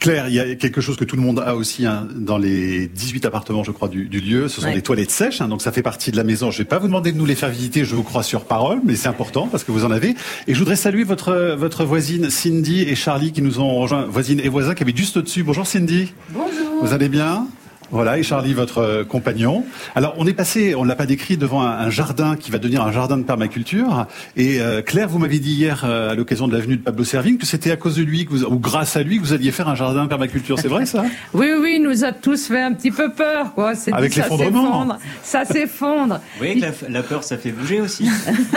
Claire, 0.00 0.28
il 0.28 0.34
y 0.34 0.40
a 0.40 0.54
quelque 0.54 0.80
chose 0.80 0.96
que 0.96 1.04
tout 1.04 1.14
le 1.14 1.20
monde 1.20 1.40
a 1.44 1.54
aussi 1.54 1.84
hein, 1.84 2.08
dans 2.16 2.38
les 2.38 2.86
18 2.88 3.26
appartements, 3.26 3.64
je 3.64 3.70
crois, 3.70 3.88
du, 3.88 4.06
du 4.06 4.20
lieu. 4.20 4.48
Ce 4.48 4.62
sont 4.62 4.72
des 4.72 4.80
toilettes 4.80 5.10
sèches, 5.10 5.42
hein, 5.42 5.48
donc 5.48 5.60
ça 5.60 5.72
fait 5.72 5.82
partie 5.82 6.10
de 6.10 6.16
la 6.16 6.24
maison. 6.24 6.50
Je 6.50 6.56
vais 6.56 6.64
pas 6.64 6.78
vous 6.78 6.86
demander 6.86 7.12
de 7.12 7.18
nous 7.18 7.26
les 7.26 7.34
faire 7.34 7.50
visiter, 7.50 7.84
je 7.84 7.94
vous 7.94 8.02
crois 8.02 8.22
sur 8.22 8.46
parole, 8.46 8.80
mais 8.82 8.96
c'est 8.96 9.08
important 9.08 9.46
parce 9.46 9.62
que 9.62 9.72
vous 9.72 9.84
en 9.84 9.90
avez. 9.90 10.14
Et 10.46 10.54
je 10.54 10.58
voudrais 10.58 10.76
saluer 10.76 11.04
votre 11.04 11.54
votre 11.54 11.84
voisine 11.84 12.30
Cindy 12.30 12.80
et 12.80 12.94
Charlie 12.94 13.32
qui 13.32 13.42
nous 13.42 13.60
ont 13.60 13.76
rejoint, 13.76 14.06
voisine 14.06 14.40
et 14.40 14.48
voisin 14.48 14.74
qui 14.74 14.82
habitent 14.84 14.96
juste 14.96 15.18
au-dessus. 15.18 15.42
Bonjour 15.42 15.66
Cindy. 15.66 16.14
Bonjour. 16.30 16.82
Vous 16.82 16.94
allez 16.94 17.10
bien? 17.10 17.46
Voilà, 17.90 18.18
et 18.18 18.22
Charlie, 18.22 18.54
votre 18.54 18.78
euh, 18.78 19.04
compagnon. 19.04 19.64
Alors, 19.96 20.14
on 20.16 20.26
est 20.26 20.32
passé, 20.32 20.76
on 20.76 20.84
l'a 20.84 20.94
pas 20.94 21.06
décrit, 21.06 21.36
devant 21.36 21.62
un, 21.62 21.90
jardin 21.90 22.36
qui 22.36 22.52
va 22.52 22.58
devenir 22.58 22.82
un 22.82 22.92
jardin 22.92 23.16
de 23.16 23.24
permaculture. 23.24 24.06
Et 24.36 24.60
euh, 24.60 24.80
Claire, 24.80 25.08
vous 25.08 25.18
m'avez 25.18 25.40
dit 25.40 25.54
hier, 25.54 25.82
euh, 25.84 26.12
à 26.12 26.14
l'occasion 26.14 26.46
de 26.46 26.56
l'avenue 26.56 26.76
de 26.76 26.82
Pablo 26.82 27.02
Servigne, 27.02 27.36
que 27.36 27.46
c'était 27.46 27.72
à 27.72 27.76
cause 27.76 27.96
de 27.96 28.02
lui, 28.02 28.26
que 28.26 28.30
vous, 28.30 28.44
ou 28.44 28.58
grâce 28.60 28.96
à 28.96 29.02
lui, 29.02 29.18
que 29.18 29.22
vous 29.22 29.32
alliez 29.32 29.50
faire 29.50 29.68
un 29.68 29.74
jardin 29.74 30.04
de 30.04 30.08
permaculture. 30.08 30.58
C'est 30.60 30.68
vrai, 30.68 30.86
ça? 30.86 31.04
Oui, 31.34 31.48
oui, 31.60 31.74
il 31.76 31.82
nous 31.82 32.04
a 32.04 32.12
tous 32.12 32.46
fait 32.46 32.60
un 32.60 32.72
petit 32.72 32.90
peu 32.90 33.12
peur, 33.12 33.54
quoi. 33.54 33.72
Avec 33.92 34.14
l'effondrement 34.14 34.96
Ça 35.22 35.44
s'effondre. 35.44 36.20
Oui, 36.40 36.60
la, 36.60 36.70
la, 36.88 37.02
peur, 37.02 37.24
ça 37.24 37.38
fait 37.38 37.50
bouger 37.50 37.80
aussi. 37.80 38.08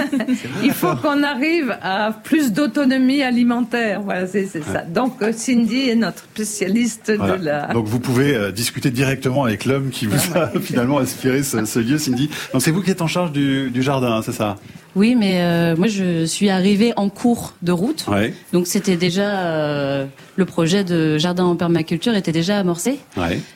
il 0.64 0.72
faut 0.72 0.96
qu'on 0.96 1.24
arrive 1.24 1.76
à 1.82 2.12
plus 2.12 2.52
d'autonomie 2.52 3.24
alimentaire. 3.24 4.02
Voilà, 4.02 4.28
c'est 4.28 4.48
ça. 4.48 4.82
Donc, 4.82 5.24
Cindy 5.34 5.90
est 5.90 5.96
notre 5.96 6.24
spécialiste 6.34 7.12
de 7.12 7.44
la... 7.44 7.68
Donc, 7.68 7.86
vous 7.86 8.00
pouvez 8.00 8.52
discuter 8.52 8.92
directement 8.92 9.23
avec 9.46 9.66
l'homme 9.66 9.90
qui 9.90 10.06
vous 10.06 10.38
a 10.38 10.50
finalement 10.62 11.00
inspiré 11.00 11.44
ce, 11.44 11.80
lieu, 11.80 11.98
Cindy. 11.98 12.30
Donc 12.52 12.62
c'est 12.62 12.72
vous 12.72 12.82
qui 12.82 12.92
êtes 12.92 13.02
en 13.02 13.08
charge 13.08 13.32
du, 13.32 13.72
jardin, 13.82 14.22
c'est 14.22 14.32
ça? 14.32 14.58
Oui, 14.96 15.16
mais 15.16 15.42
euh, 15.42 15.76
moi 15.76 15.88
je 15.88 16.26
suis 16.26 16.50
arrivée 16.50 16.94
en 16.98 17.10
cours 17.10 17.54
de 17.62 17.72
route. 17.72 18.06
Donc 18.52 18.68
c'était 18.68 18.98
déjà 18.98 19.40
euh, 19.40 20.06
le 20.36 20.46
projet 20.46 20.84
de 20.84 21.18
jardin 21.18 21.46
en 21.46 21.56
permaculture 21.56 22.16
était 22.16 22.32
déjà 22.32 22.60
amorcé. 22.60 23.00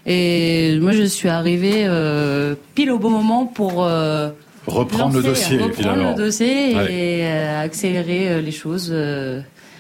Et 0.06 0.78
moi 0.80 0.92
je 0.94 1.04
suis 1.04 1.30
arrivée 1.30 1.86
euh, 1.86 2.56
pile 2.76 2.92
au 2.92 3.00
bon 3.00 3.10
moment 3.10 3.46
pour 3.46 3.88
reprendre 4.68 5.16
le 5.16 5.24
dossier, 5.24 5.58
reprendre 5.58 6.12
le 6.12 6.16
dossier 6.16 6.72
et 6.90 7.26
accélérer 7.28 8.42
les 8.42 8.52
choses 8.52 8.94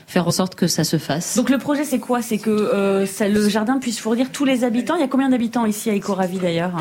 faire 0.07 0.27
en 0.27 0.31
sorte 0.31 0.55
que 0.55 0.67
ça 0.67 0.83
se 0.83 0.97
fasse. 0.97 1.35
Donc 1.35 1.49
le 1.49 1.57
projet 1.57 1.83
c'est 1.83 1.99
quoi? 1.99 2.21
C'est 2.21 2.37
que 2.37 2.49
euh, 2.49 3.05
ça, 3.05 3.27
le 3.27 3.47
jardin 3.47 3.77
puisse 3.77 3.99
fournir 3.99 4.31
tous 4.31 4.45
les 4.45 4.63
habitants. 4.63 4.95
Il 4.95 5.01
y 5.01 5.03
a 5.03 5.07
combien 5.07 5.29
d'habitants 5.29 5.65
ici 5.65 5.89
à 5.89 5.95
Ecoravi 5.95 6.39
d'ailleurs? 6.39 6.73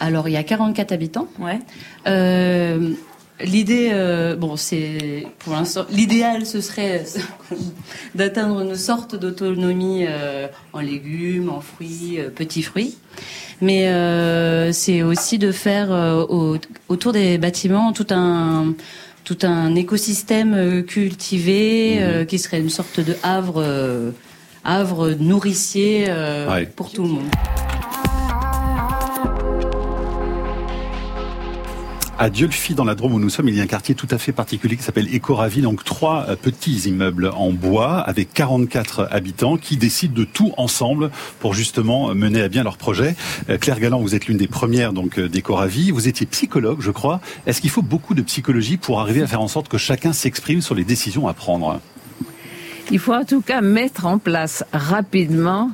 Alors 0.00 0.28
il 0.28 0.32
y 0.32 0.36
a 0.36 0.42
44 0.42 0.92
habitants. 0.92 1.28
Ouais. 1.38 1.60
Euh, 2.06 2.94
L'idée, 3.40 3.90
euh, 3.92 4.34
bon, 4.34 4.56
c'est 4.56 5.26
pour 5.40 5.52
l'instant, 5.52 5.84
l'idéal, 5.90 6.46
ce 6.46 6.62
serait 6.62 7.04
d'atteindre 8.14 8.62
une 8.62 8.76
sorte 8.76 9.14
d'autonomie 9.14 10.06
euh, 10.08 10.48
en 10.72 10.80
légumes, 10.80 11.50
en 11.50 11.60
fruits, 11.60 12.18
euh, 12.18 12.30
petits 12.30 12.62
fruits. 12.62 12.96
Mais 13.60 13.90
c'est 14.72 15.02
aussi 15.02 15.38
de 15.38 15.50
faire 15.50 15.90
au, 16.28 16.58
autour 16.90 17.12
des 17.12 17.38
bâtiments 17.38 17.94
tout 17.94 18.06
un 18.10 18.74
tout 19.26 19.38
un 19.42 19.74
écosystème 19.74 20.54
euh, 20.54 20.82
cultivé 20.82 21.98
euh, 21.98 22.20
mhm. 22.20 22.26
qui 22.26 22.38
serait 22.38 22.60
une 22.60 22.70
sorte 22.70 23.00
de 23.00 23.16
havre, 23.24 23.60
euh, 23.60 24.12
havre 24.64 25.10
nourricier 25.18 26.06
pour 26.76 26.90
tout 26.92 27.02
le 27.02 27.08
monde. 27.08 27.65
À 32.18 32.30
Diolfi, 32.30 32.74
dans 32.74 32.84
la 32.84 32.94
Drôme 32.94 33.12
où 33.12 33.20
nous 33.20 33.28
sommes, 33.28 33.50
il 33.50 33.54
y 33.54 33.60
a 33.60 33.62
un 33.62 33.66
quartier 33.66 33.94
tout 33.94 34.06
à 34.10 34.16
fait 34.16 34.32
particulier 34.32 34.78
qui 34.78 34.82
s'appelle 34.82 35.14
Écoravi, 35.14 35.60
donc 35.60 35.84
trois 35.84 36.24
euh, 36.30 36.36
petits 36.36 36.88
immeubles 36.88 37.30
en 37.36 37.52
bois 37.52 37.98
avec 37.98 38.32
44 38.32 39.08
habitants 39.10 39.58
qui 39.58 39.76
décident 39.76 40.14
de 40.14 40.24
tout 40.24 40.54
ensemble 40.56 41.10
pour 41.40 41.52
justement 41.52 42.14
mener 42.14 42.40
à 42.40 42.48
bien 42.48 42.62
leur 42.62 42.78
projet. 42.78 43.16
Euh, 43.50 43.58
Claire 43.58 43.80
Galland, 43.80 44.00
vous 44.00 44.14
êtes 44.14 44.28
l'une 44.28 44.38
des 44.38 44.48
premières 44.48 44.94
donc 44.94 45.18
euh, 45.18 45.28
d'Écoravi. 45.28 45.90
Vous 45.90 46.08
étiez 46.08 46.24
psychologue, 46.24 46.78
je 46.80 46.90
crois. 46.90 47.20
Est-ce 47.46 47.60
qu'il 47.60 47.68
faut 47.68 47.82
beaucoup 47.82 48.14
de 48.14 48.22
psychologie 48.22 48.78
pour 48.78 48.98
arriver 48.98 49.20
à 49.20 49.26
faire 49.26 49.42
en 49.42 49.48
sorte 49.48 49.68
que 49.68 49.76
chacun 49.76 50.14
s'exprime 50.14 50.62
sur 50.62 50.74
les 50.74 50.84
décisions 50.84 51.28
à 51.28 51.34
prendre? 51.34 51.82
Il 52.90 52.98
faut 52.98 53.12
en 53.12 53.24
tout 53.26 53.42
cas 53.42 53.60
mettre 53.60 54.06
en 54.06 54.16
place 54.16 54.64
rapidement 54.72 55.70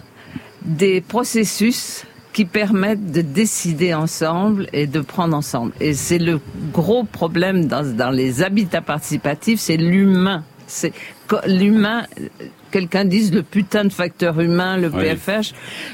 des 0.64 1.00
processus 1.02 2.04
qui 2.32 2.44
permettent 2.44 3.12
de 3.12 3.20
décider 3.20 3.92
ensemble 3.94 4.68
et 4.72 4.86
de 4.86 5.00
prendre 5.00 5.36
ensemble. 5.36 5.72
Et 5.80 5.94
c'est 5.94 6.18
le 6.18 6.40
gros 6.72 7.04
problème 7.04 7.66
dans, 7.66 7.84
dans 7.84 8.10
les 8.10 8.42
habitats 8.42 8.80
participatifs, 8.80 9.60
c'est 9.60 9.76
l'humain. 9.76 10.44
C'est 10.66 10.92
l'humain 11.46 12.06
quelqu'un 12.72 13.04
dise 13.04 13.32
le 13.32 13.42
putain 13.42 13.84
de 13.84 13.92
facteur 13.92 14.40
humain, 14.40 14.76
le 14.76 14.90
PFH. 14.90 15.52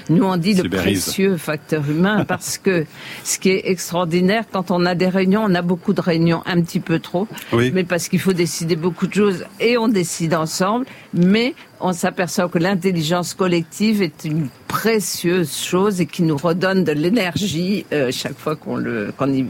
Nous, 0.09 0.25
on 0.25 0.37
dit 0.37 0.55
le 0.55 0.69
précieux 0.69 1.37
facteur 1.37 1.83
humain 1.91 2.25
parce 2.29 2.57
que 2.57 2.87
ce 3.25 3.39
qui 3.39 3.51
est 3.51 3.69
extraordinaire, 3.69 4.45
quand 4.51 4.71
on 4.71 4.87
a 4.87 4.95
des 4.95 5.09
réunions, 5.09 5.43
on 5.45 5.55
a 5.55 5.63
beaucoup 5.63 5.93
de 5.93 6.01
réunions, 6.01 6.43
un 6.47 6.63
petit 6.63 6.81
peu 6.81 6.99
trop, 7.01 7.29
mais 7.53 7.85
parce 7.85 8.09
qu'il 8.09 8.21
faut 8.21 8.33
décider 8.33 8.77
beaucoup 8.77 9.07
de 9.07 9.15
choses 9.15 9.45
et 9.61 9.77
on 9.77 9.89
décide 9.89 10.35
ensemble, 10.35 10.87
mais 11.13 11.55
on 11.81 11.93
s'aperçoit 11.93 12.49
que 12.49 12.59
l'intelligence 12.59 13.35
collective 13.35 14.01
est 14.03 14.25
une 14.25 14.49
précieuse 14.69 15.55
chose 15.57 16.01
et 16.01 16.07
qui 16.07 16.23
nous 16.23 16.37
redonne 16.37 16.85
de 16.85 16.93
l'énergie 16.93 17.85
euh, 17.93 18.11
chaque 18.13 18.39
fois 18.39 18.57
qu'on 18.57 18.77
le 18.77 19.13
qu'on 19.17 19.33
y 19.33 19.47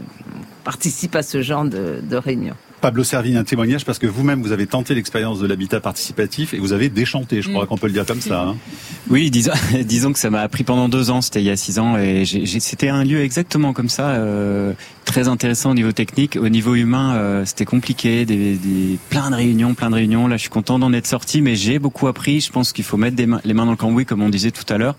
participe 0.63 1.15
à 1.15 1.23
ce 1.23 1.41
genre 1.41 1.65
de, 1.65 1.99
de 2.01 2.15
réunion. 2.17 2.55
Pablo 2.79 3.03
Servigne, 3.03 3.37
un 3.37 3.43
témoignage 3.43 3.85
parce 3.85 3.99
que 3.99 4.07
vous-même, 4.07 4.41
vous 4.41 4.51
avez 4.51 4.67
tenté 4.67 4.95
l'expérience 4.95 5.39
de 5.39 5.47
l'habitat 5.47 5.79
participatif 5.79 6.53
et 6.53 6.59
vous 6.59 6.73
avez 6.73 6.89
déchanté, 6.89 7.41
je 7.41 7.49
crois 7.49 7.65
mm. 7.65 7.67
qu'on 7.67 7.77
peut 7.77 7.87
le 7.87 7.93
dire 7.93 8.05
comme 8.05 8.21
ça. 8.21 8.41
Hein. 8.41 8.57
Oui, 9.09 9.31
disons, 9.31 9.51
disons 9.85 10.13
que 10.13 10.19
ça 10.19 10.29
m'a 10.29 10.41
appris 10.41 10.63
pendant 10.63 10.89
deux 10.89 11.09
ans, 11.09 11.21
c'était 11.21 11.41
il 11.41 11.45
y 11.45 11.49
a 11.49 11.57
six 11.57 11.79
ans, 11.79 11.97
et 11.97 12.25
c'était 12.25 12.89
un 12.89 13.03
lieu 13.03 13.21
exactement 13.21 13.73
comme 13.73 13.89
ça, 13.89 14.09
euh, 14.09 14.73
très 15.05 15.27
intéressant 15.27 15.71
au 15.71 15.73
niveau 15.73 15.91
technique. 15.91 16.37
Au 16.39 16.49
niveau 16.49 16.75
humain, 16.75 17.15
euh, 17.15 17.45
c'était 17.45 17.65
compliqué, 17.65 18.25
des, 18.25 18.55
des, 18.55 18.99
plein 19.09 19.29
de 19.29 19.35
réunions, 19.35 19.73
plein 19.73 19.89
de 19.89 19.95
réunions. 19.95 20.27
Là, 20.27 20.37
je 20.37 20.41
suis 20.41 20.49
content 20.49 20.79
d'en 20.79 20.93
être 20.93 21.07
sorti, 21.07 21.41
mais 21.41 21.55
j'ai 21.55 21.79
beaucoup 21.79 22.07
appris. 22.07 22.41
Je 22.41 22.51
pense 22.51 22.73
qu'il 22.73 22.83
faut 22.83 22.97
mettre 22.97 23.17
les 23.17 23.53
mains 23.53 23.65
dans 23.65 23.71
le 23.71 23.77
cambouis, 23.77 24.05
comme 24.05 24.21
on 24.21 24.29
disait 24.29 24.51
tout 24.51 24.71
à 24.71 24.77
l'heure. 24.77 24.95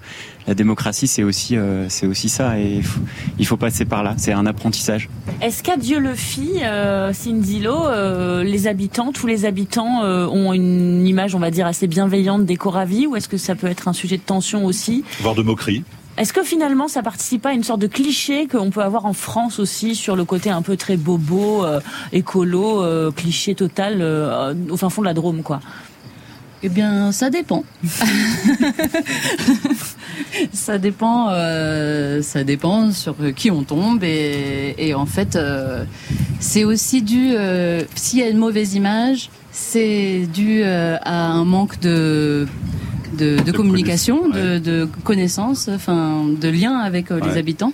La 0.46 0.54
démocratie, 0.54 1.06
c'est 1.06 1.22
aussi, 1.22 1.56
euh, 1.56 1.88
c'est 1.88 2.06
aussi 2.06 2.28
ça, 2.28 2.58
et 2.58 2.76
il 2.76 2.82
faut, 2.82 3.00
il 3.38 3.46
faut 3.46 3.56
passer 3.56 3.84
par 3.84 4.02
là. 4.02 4.14
C'est 4.16 4.32
un 4.32 4.46
apprentissage. 4.46 5.08
Est-ce 5.42 5.62
qu'à 5.62 5.76
Dieu 5.76 5.98
le 5.98 6.14
fit, 6.14 6.62
euh, 6.62 7.12
Sindilo, 7.12 7.86
euh, 7.86 8.42
les 8.42 8.66
habitants, 8.66 9.12
tous 9.12 9.26
les 9.26 9.44
habitants 9.44 10.02
euh, 10.04 10.26
ont 10.26 10.52
une 10.52 11.06
image, 11.06 11.34
on 11.34 11.38
va 11.38 11.50
dire, 11.50 11.66
assez 11.66 11.86
bienveillante 11.86 12.44
des 12.44 12.56
Coravis, 12.56 13.06
ou 13.06 13.16
est-ce 13.16 13.28
que 13.28 13.36
ça 13.36 13.54
peut 13.54 13.66
être 13.66 13.88
un 13.88 13.92
sujet 13.92 14.16
de 14.16 14.22
tension 14.22 14.64
aussi? 14.64 15.04
Voire 15.20 15.34
de 15.34 15.42
moquerie 15.42 15.84
est-ce 16.20 16.34
que 16.34 16.42
finalement 16.42 16.86
ça 16.86 17.02
participe 17.02 17.40
pas 17.40 17.48
à 17.48 17.52
une 17.54 17.64
sorte 17.64 17.80
de 17.80 17.86
cliché 17.86 18.46
qu'on 18.46 18.68
peut 18.68 18.82
avoir 18.82 19.06
en 19.06 19.14
France 19.14 19.58
aussi 19.58 19.94
sur 19.94 20.16
le 20.16 20.26
côté 20.26 20.50
un 20.50 20.60
peu 20.60 20.76
très 20.76 20.98
bobo, 20.98 21.64
euh, 21.64 21.80
écolo, 22.12 22.82
euh, 22.82 23.10
cliché 23.10 23.54
total 23.54 23.98
euh, 24.02 24.52
au 24.68 24.76
fin 24.76 24.90
fond 24.90 25.00
de 25.00 25.06
la 25.06 25.14
Drôme 25.14 25.42
quoi? 25.42 25.60
Eh 26.62 26.68
bien, 26.68 27.10
ça 27.12 27.30
dépend. 27.30 27.64
ça 30.52 30.78
dépend, 30.78 31.30
ça 32.22 32.44
dépend 32.44 32.92
sur 32.92 33.16
qui 33.34 33.50
on 33.50 33.62
tombe 33.62 34.04
et, 34.04 34.74
et 34.76 34.94
en 34.94 35.06
fait, 35.06 35.38
c'est 36.38 36.64
aussi 36.64 37.00
dû 37.02 37.34
s'il 37.94 38.18
y 38.18 38.22
a 38.22 38.28
une 38.28 38.36
mauvaise 38.36 38.74
image, 38.74 39.30
c'est 39.52 40.26
dû 40.32 40.62
à 40.62 41.30
un 41.30 41.44
manque 41.46 41.80
de 41.80 42.46
de, 43.20 43.52
communication, 43.52 44.28
de, 44.28 44.58
de 44.58 44.88
connaissances, 45.04 45.68
enfin 45.68 46.24
de 46.40 46.48
liens 46.48 46.78
avec 46.78 47.10
euh, 47.10 47.20
les 47.20 47.36
habitants. 47.36 47.72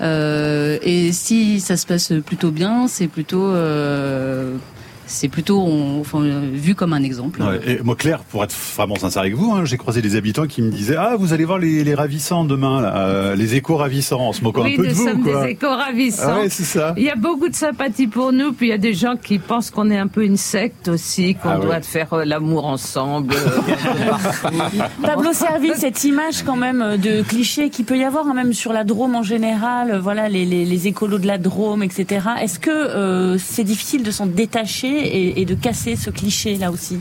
Euh, 0.00 0.78
et 0.82 1.12
si 1.12 1.60
ça 1.60 1.76
se 1.76 1.86
passe 1.86 2.12
plutôt 2.24 2.50
bien, 2.50 2.86
c'est 2.88 3.08
plutôt 3.08 3.46
euh, 3.46 4.56
c'est 5.06 5.28
plutôt 5.28 5.60
enfin, 6.00 6.20
vu 6.52 6.74
comme 6.74 6.92
un 6.92 7.02
exemple. 7.02 7.42
et 7.66 7.80
moi, 7.82 7.96
Claire, 7.96 8.20
pour 8.20 8.42
être 8.44 8.54
vraiment 8.76 8.96
sincère 8.96 9.22
avec 9.22 9.34
vous, 9.34 9.52
hein, 9.52 9.64
j'ai 9.64 9.76
croisé 9.76 10.02
des 10.02 10.16
habitants 10.16 10.46
qui 10.46 10.62
me 10.62 10.70
disaient 10.70 10.96
Ah, 10.98 11.16
vous 11.18 11.32
allez 11.32 11.44
voir 11.44 11.58
les, 11.58 11.84
les 11.84 11.94
ravissants 11.94 12.44
demain, 12.44 12.80
là, 12.80 12.96
euh, 12.96 13.36
les 13.36 13.54
échos 13.54 13.76
ravissants, 13.76 14.20
en 14.20 14.32
se 14.32 14.42
moquant 14.42 14.62
un 14.62 14.74
peu 14.76 14.86
de 14.86 14.92
vous. 14.92 15.04
Oui, 15.04 15.12
nous 15.14 15.22
sommes 15.24 15.42
des 15.42 15.50
échos 15.50 15.74
ravissants. 15.74 16.42
Ah 16.44 16.48
c'est 16.48 16.64
ça. 16.64 16.94
Il 16.96 17.02
y 17.02 17.10
a 17.10 17.16
beaucoup 17.16 17.48
de 17.48 17.54
sympathie 17.54 18.06
pour 18.06 18.32
nous, 18.32 18.52
puis 18.52 18.68
il 18.68 18.70
y 18.70 18.74
a 18.74 18.78
des 18.78 18.94
gens 18.94 19.16
qui 19.16 19.38
pensent 19.38 19.70
qu'on 19.70 19.90
est 19.90 19.98
un 19.98 20.06
peu 20.06 20.24
une 20.24 20.36
secte 20.36 20.88
aussi, 20.88 21.34
qu'on 21.34 21.50
ah 21.50 21.58
doit 21.58 21.80
faire 21.82 22.12
euh, 22.14 22.24
l'amour 22.24 22.66
ensemble. 22.66 23.34
Euh, 23.34 24.80
Pablo 25.02 25.32
Servi, 25.32 25.70
cette 25.76 26.04
image 26.04 26.42
quand 26.44 26.56
même 26.56 26.96
de 26.96 27.22
cliché 27.22 27.70
qui 27.70 27.84
peut 27.84 27.98
y 27.98 28.04
avoir 28.04 28.26
hein, 28.26 28.34
même 28.34 28.52
sur 28.52 28.72
la 28.72 28.84
Drôme 28.84 29.14
en 29.14 29.22
général, 29.22 29.98
voilà 29.98 30.28
les, 30.28 30.44
les, 30.44 30.64
les 30.64 30.86
écolos 30.86 31.18
de 31.18 31.26
la 31.26 31.38
Drôme, 31.38 31.82
etc. 31.82 32.26
Est-ce 32.40 32.58
que 32.58 33.36
c'est 33.38 33.64
difficile 33.64 34.02
de 34.02 34.10
s'en 34.10 34.26
détacher 34.26 34.93
et, 34.96 35.44
de 35.44 35.54
casser 35.54 35.96
ce 35.96 36.10
cliché 36.10 36.56
là 36.56 36.70
aussi 36.70 36.98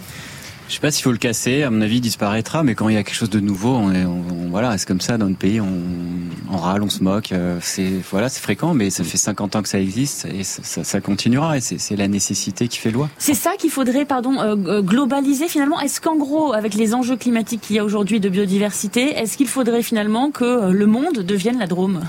je 0.69 0.75
sais 0.75 0.79
pas 0.79 0.91
s'il 0.91 1.03
faut 1.03 1.11
le 1.11 1.17
casser, 1.17 1.63
à 1.63 1.69
mon 1.69 1.81
avis, 1.81 1.97
il 1.97 2.01
disparaîtra, 2.01 2.63
mais 2.63 2.73
quand 2.73 2.87
il 2.87 2.95
y 2.95 2.97
a 2.97 3.03
quelque 3.03 3.15
chose 3.15 3.29
de 3.29 3.41
nouveau, 3.41 3.75
on, 3.75 3.91
est, 3.91 4.05
voilà, 4.49 4.77
c'est 4.77 4.87
comme 4.87 5.01
ça 5.01 5.17
dans 5.17 5.27
notre 5.27 5.37
pays, 5.37 5.59
on, 5.59 6.57
râle, 6.57 6.81
on 6.83 6.89
se 6.89 7.03
moque, 7.03 7.31
euh, 7.31 7.57
c'est 7.61 7.91
voilà, 8.09 8.29
c'est 8.29 8.39
fréquent, 8.39 8.73
mais 8.73 8.89
ça 8.89 9.03
fait 9.03 9.17
50 9.17 9.55
ans 9.55 9.61
que 9.61 9.67
ça 9.67 9.79
existe 9.79 10.25
et 10.25 10.43
ça, 10.43 11.01
continuera, 11.01 11.57
et 11.57 11.61
c'est 11.61 11.95
la 11.95 12.07
nécessité 12.07 12.67
qui 12.67 12.79
fait 12.79 12.91
loi. 12.91 13.09
C'est 13.17 13.33
ça 13.33 13.51
qu'il 13.57 13.71
faudrait, 13.71 14.05
pardon, 14.05 14.39
euh, 14.39 14.55
euh, 14.67 14.81
globaliser 14.81 15.47
finalement? 15.47 15.79
Est-ce 15.79 15.99
qu'en 15.99 16.15
gros, 16.15 16.53
avec 16.53 16.75
les 16.75 16.93
enjeux 16.93 17.17
climatiques 17.17 17.61
qu'il 17.61 17.75
y 17.75 17.79
a 17.79 17.83
aujourd'hui 17.83 18.19
de 18.19 18.29
biodiversité, 18.29 19.11
est-ce 19.17 19.37
qu'il 19.37 19.47
faudrait 19.47 19.83
finalement 19.83 20.31
que 20.31 20.71
le 20.71 20.85
monde 20.85 21.19
devienne 21.19 21.59
la 21.59 21.67
Drôme? 21.67 22.03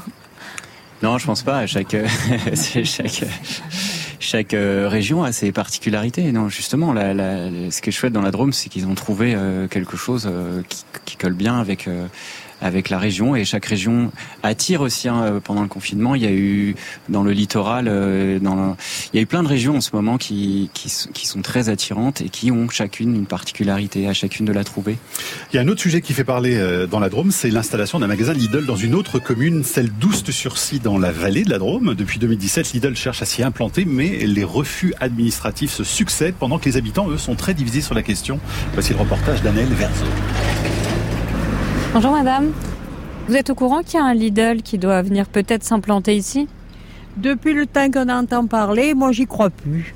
Non, 1.02 1.18
je 1.18 1.26
pense 1.26 1.42
pas. 1.42 1.66
Chaque, 1.66 1.96
chaque 2.84 3.24
chaque 4.24 4.54
euh, 4.54 4.88
région 4.88 5.22
a 5.22 5.32
ses 5.32 5.52
particularités. 5.52 6.32
Non, 6.32 6.48
justement, 6.48 6.94
ce 6.94 7.80
qui 7.80 7.90
est 7.90 7.92
chouette 7.92 8.12
dans 8.12 8.22
la 8.22 8.30
Drôme, 8.30 8.52
c'est 8.52 8.68
qu'ils 8.68 8.86
ont 8.86 8.94
trouvé 8.94 9.34
euh, 9.34 9.68
quelque 9.68 9.96
chose 9.96 10.28
euh, 10.30 10.62
qui, 11.04 11.16
colle 11.16 11.34
bien 11.34 11.60
avec 11.60 11.88
avec 12.60 12.90
la 12.90 12.98
région 12.98 13.36
et 13.36 13.44
chaque 13.44 13.66
région 13.66 14.10
attire 14.42 14.80
aussi 14.80 15.08
hein, 15.08 15.22
euh, 15.24 15.40
pendant 15.40 15.62
le 15.62 15.68
confinement. 15.68 16.14
Il 16.14 16.22
y 16.22 16.26
a 16.26 16.32
eu 16.32 16.74
dans 17.08 17.22
le 17.22 17.32
littoral, 17.32 17.86
euh, 17.88 18.38
il 18.40 19.16
y 19.16 19.18
a 19.18 19.22
eu 19.22 19.26
plein 19.26 19.42
de 19.42 19.48
régions 19.48 19.76
en 19.76 19.80
ce 19.80 19.90
moment 19.92 20.18
qui, 20.18 20.70
sont 21.24 21.42
très 21.42 21.68
attirantes 21.68 22.20
et 22.20 22.28
qui 22.28 22.50
ont 22.50 22.68
chacune 22.68 23.14
une 23.14 23.26
particularité, 23.26 24.08
à 24.08 24.14
chacune 24.14 24.46
de 24.46 24.52
la 24.52 24.64
trouver. 24.64 24.98
Il 25.52 25.56
y 25.56 25.58
a 25.58 25.62
un 25.62 25.68
autre 25.68 25.80
sujet 25.80 26.00
qui 26.00 26.12
fait 26.12 26.24
parler 26.24 26.56
euh, 26.56 26.86
dans 26.86 27.00
la 27.00 27.08
Drôme, 27.08 27.30
c'est 27.30 27.50
l'installation 27.50 27.98
d'un 27.98 28.06
magasin 28.06 28.32
Lidl 28.32 28.66
dans 28.66 28.76
une 28.76 28.94
autre 28.94 29.18
commune, 29.18 29.64
celle 29.64 29.90
d'Oust-sur-Cy 29.90 30.80
dans 30.80 30.98
la 30.98 31.12
vallée 31.12 31.44
de 31.44 31.50
la 31.50 31.58
Drôme. 31.58 31.94
Depuis 31.94 32.18
2017, 32.18 32.72
Lidl 32.72 32.96
cherche 32.96 33.22
à 33.22 33.24
s'y 33.24 33.42
implanter, 33.42 33.84
mais 33.84 34.26
les 34.26 34.44
refus 34.44 34.94
administratifs 35.00 35.72
se 35.72 35.84
succèdent 35.84 36.34
pendant 36.34 36.58
que 36.58 36.66
les 36.66 36.76
habitants, 36.76 37.08
eux, 37.10 37.18
sont 37.18 37.34
très 37.34 37.54
divisés 37.54 37.80
sur 37.80 37.94
la 37.94 38.02
question. 38.02 38.40
Voici 38.72 38.92
le 38.92 38.98
reportage 38.98 39.42
d'Annelle 39.42 39.72
Verzo. 39.72 40.04
Bonjour 41.94 42.10
madame. 42.10 42.50
Vous 43.28 43.36
êtes 43.36 43.50
au 43.50 43.54
courant 43.54 43.84
qu'il 43.84 44.00
y 44.00 44.02
a 44.02 44.04
un 44.04 44.14
Lidl 44.14 44.62
qui 44.62 44.78
doit 44.78 45.00
venir 45.00 45.26
peut-être 45.26 45.62
s'implanter 45.62 46.16
ici? 46.16 46.48
Depuis 47.16 47.52
le 47.52 47.66
temps 47.66 47.88
qu'on 47.88 48.08
entend 48.08 48.48
parler, 48.48 48.94
moi 48.94 49.12
j'y 49.12 49.28
crois 49.28 49.48
plus. 49.48 49.94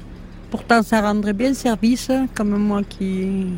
Pourtant 0.52 0.84
ça 0.84 1.00
rendrait 1.00 1.32
bien 1.32 1.54
service, 1.54 2.08
comme 2.37 2.56
moi 2.56 2.82
qui, 2.88 3.48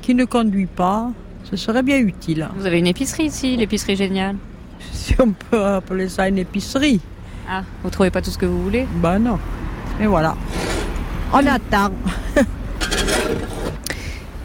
qui 0.00 0.14
ne 0.14 0.24
conduis 0.24 0.64
pas. 0.64 1.10
Ce 1.44 1.56
serait 1.56 1.82
bien 1.82 1.98
utile. 1.98 2.48
Vous 2.56 2.64
avez 2.64 2.78
une 2.78 2.86
épicerie 2.86 3.24
ici, 3.24 3.58
l'épicerie 3.58 3.96
géniale 3.96 4.36
Si 4.92 5.14
on 5.20 5.32
peut 5.32 5.62
appeler 5.62 6.08
ça 6.08 6.26
une 6.28 6.38
épicerie. 6.38 7.02
Ah, 7.46 7.62
vous 7.84 7.90
trouvez 7.90 8.10
pas 8.10 8.22
tout 8.22 8.30
ce 8.30 8.38
que 8.38 8.46
vous 8.46 8.62
voulez? 8.62 8.86
Ben 9.02 9.18
non. 9.18 9.38
Et 10.00 10.06
voilà. 10.06 10.34
On 11.30 11.46
attend. 11.46 11.92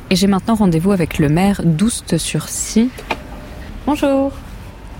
Et 0.09 0.17
j'ai 0.17 0.27
maintenant 0.27 0.55
rendez-vous 0.55 0.91
avec 0.91 1.17
le 1.17 1.29
maire 1.29 1.61
d'Oust-sur-Cy. 1.63 2.89
Bonjour. 3.87 4.33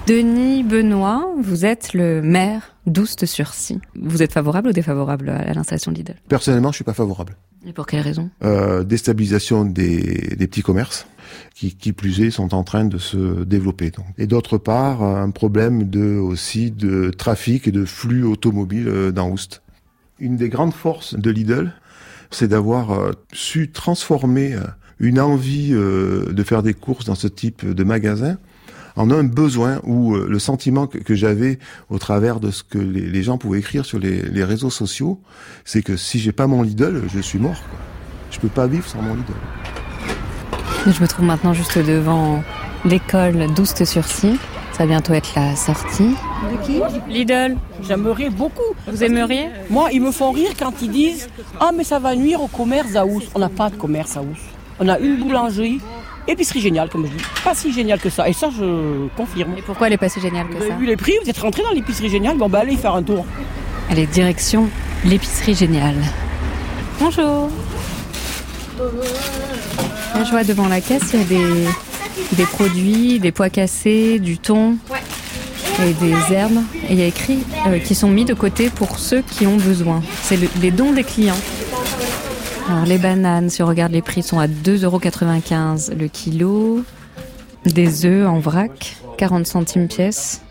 Denis 0.08 0.64
Benoît, 0.64 1.28
vous 1.38 1.66
êtes 1.66 1.94
le 1.94 2.22
maire 2.22 2.74
d'Oust-sur-Cy. 2.86 3.82
Vous 4.02 4.24
êtes 4.24 4.32
favorable 4.32 4.70
ou 4.70 4.72
défavorable 4.72 5.28
à 5.28 5.54
l'installation 5.54 5.92
de 5.92 5.98
Lidl? 5.98 6.16
Personnellement, 6.30 6.72
je 6.72 6.78
suis 6.78 6.84
pas 6.86 6.94
favorable. 6.94 7.36
Et 7.66 7.74
pour 7.74 7.86
quelle 7.86 8.00
raison? 8.00 8.30
Euh, 8.46 8.86
Déstabilisation 8.86 9.66
des, 9.66 10.34
des, 10.38 10.48
petits 10.48 10.62
commerces 10.62 11.06
qui, 11.54 11.76
qui 11.76 11.92
plus 11.92 12.22
est, 12.22 12.32
sont 12.32 12.56
en 12.56 12.64
train 12.64 12.86
de 12.86 12.98
se 12.98 13.44
développer. 13.44 13.92
Donc. 13.92 14.06
Et 14.18 14.26
d'autre 14.26 14.58
part, 14.58 15.04
un 15.04 15.32
problème 15.32 15.90
de 15.90 16.16
aussi 16.16 16.72
de 16.72 17.10
trafic 17.10 17.68
et 17.68 17.74
de 17.74 17.84
flux 17.84 18.24
automobile 18.24 18.88
euh, 18.88 19.12
dans 19.12 19.30
Oust. 19.30 19.64
Une 20.18 20.38
des 20.38 20.48
grandes 20.48 20.74
forces 20.74 21.14
de 21.14 21.30
Lidl, 21.30 21.74
c'est 22.32 22.48
d'avoir 22.48 22.92
euh, 22.92 23.12
su 23.34 23.70
transformer 23.70 24.56
une 25.02 25.20
envie 25.20 25.72
de 25.72 26.44
faire 26.44 26.64
des 26.64 26.74
courses 26.74 27.06
dans 27.06 27.16
ce 27.16 27.28
type 27.28 27.70
de 27.70 27.84
magasin 27.84 28.38
en 28.98 29.12
un 29.12 29.24
besoin 29.24 29.80
ou 29.84 30.16
euh, 30.16 30.28
le 30.28 30.40
sentiment 30.40 30.88
que, 30.88 31.16
j'avais 31.16 31.60
au 31.90 32.00
travers 32.00 32.40
de 32.40 32.52
ce 32.52 32.64
que 32.64 32.78
les, 32.78 33.24
gens 33.24 33.38
pouvaient 33.38 33.60
écrire 33.60 33.86
sur 33.86 34.00
les, 34.00 34.44
réseaux 34.44 34.70
sociaux, 34.70 35.20
c'est 35.66 35.82
que 35.82 35.96
si 35.96 36.20
j'ai 36.20 36.32
pas 36.32 36.48
mon 36.48 36.64
Lidl, 36.64 37.04
je 37.14 37.20
suis 37.20 37.40
mort. 37.40 37.62
Quoi. 37.70 37.80
Je 38.32 38.40
peux 38.40 38.50
pas 38.50 38.68
vivre 38.68 38.88
sans 38.88 39.02
mon 39.02 39.16
Lidl. 39.16 39.34
Je 40.88 41.02
me 41.02 41.08
trouve 41.08 41.26
maintenant 41.26 41.54
juste 41.54 41.78
devant 41.78 42.44
l'école 42.86 43.54
d'Oust-sur-Cy. 43.54 44.38
Ça 44.72 44.84
va 44.84 44.88
bientôt 44.88 45.14
être 45.14 45.32
la 45.36 45.56
sortie. 45.56 46.16
De 46.52 46.66
qui? 46.66 46.82
Lidl. 47.10 47.58
J'aimerais 47.82 48.30
beaucoup. 48.30 48.76
Vous 48.88 49.04
aimeriez? 49.04 49.48
Moi, 49.70 49.90
ils 49.92 50.02
me 50.02 50.12
font 50.12 50.32
rire 50.32 50.52
quand 50.58 50.74
ils 50.82 50.92
disent 50.92 51.30
Ah, 51.60 51.72
mais 51.76 51.84
ça 51.84 52.00
va 52.00 52.16
nuire 52.16 52.42
au 52.42 52.48
commerce 52.48 52.96
à 52.96 53.06
Oust. 53.06 53.28
On 53.34 53.40
n'a 53.40 53.50
pas 53.50 53.70
de 53.70 53.76
commerce 53.76 54.18
à 54.18 54.22
Oust. 54.22 54.42
On 54.80 54.88
a 54.88 55.00
une 55.00 55.18
boulangerie, 55.18 55.82
épicerie 56.28 56.62
géniale, 56.62 56.90
comme 56.90 57.06
je 57.06 57.12
dis. 57.12 57.24
Pas 57.44 57.56
si 57.56 57.72
géniale 57.72 58.00
que 58.00 58.10
ça. 58.10 58.28
Et 58.28 58.34
ça, 58.34 58.50
je 58.50 59.08
confirme. 59.16 59.56
Et 59.58 59.62
pourquoi 59.62 59.88
elle 59.88 59.94
n'est 59.94 59.98
pas 59.98 60.10
si 60.10 60.20
géniale 60.22 60.48
que 60.48 60.54
vous 60.54 60.60
ça 60.60 60.66
Avez 60.66 60.76
vu 60.76 60.86
les 60.86 60.98
prix 60.98 61.14
Vous 61.24 61.30
êtes 61.30 61.38
rentré 61.40 61.64
dans 61.64 61.72
l'épicerie 61.72 62.10
géniale 62.10 62.38
Bon, 62.38 62.50
bah, 62.50 62.60
allez 62.60 62.78
faire 62.78 62.96
un 62.96 63.04
tour. 63.04 63.26
Allez, 63.90 64.06
direction 64.08 64.70
l'épicerie 65.06 65.56
géniale. 65.56 65.96
Bonjour. 67.00 67.50
je 68.80 70.30
vois 70.32 70.44
devant 70.44 70.68
la 70.68 70.82
caisse, 70.82 71.14
il 71.14 71.20
y 71.20 71.22
a 71.22 71.26
des 71.26 71.68
des 72.34 72.46
produits, 72.46 73.20
des 73.20 73.32
pois 73.32 73.50
cassés, 73.50 74.20
du 74.20 74.38
thon 74.38 74.78
et 75.84 75.94
des 75.94 76.34
herbes. 76.34 76.62
Et 76.90 76.94
il 76.94 77.00
y 77.00 77.04
a 77.04 77.06
écrit 77.06 77.40
euh, 77.68 77.80
qui 77.80 77.96
sont 77.96 78.10
mis 78.10 78.26
de 78.26 78.34
côté 78.34 78.70
pour 78.70 79.00
ceux 79.00 79.22
qui 79.22 79.46
ont 79.46 79.58
besoin. 79.58 80.02
C'est 80.24 80.40
les 80.62 80.72
dons 80.72 80.92
des 80.92 81.04
clients. 81.04 81.38
Alors 82.70 82.86
les 82.86 82.98
bananes, 82.98 83.50
si 83.50 83.64
on 83.64 83.66
regarde 83.66 83.94
les 83.94 84.02
prix, 84.02 84.24
sont 84.24 84.40
à 84.40 84.48
2,95€ 84.48 85.98
le 85.98 86.08
kilo. 86.08 86.84
Des 87.66 88.06
œufs 88.06 88.28
en 88.28 88.40
vrac, 88.40 88.98
40 89.18 89.48
centimes 89.48 89.88
pièce. 89.88 90.42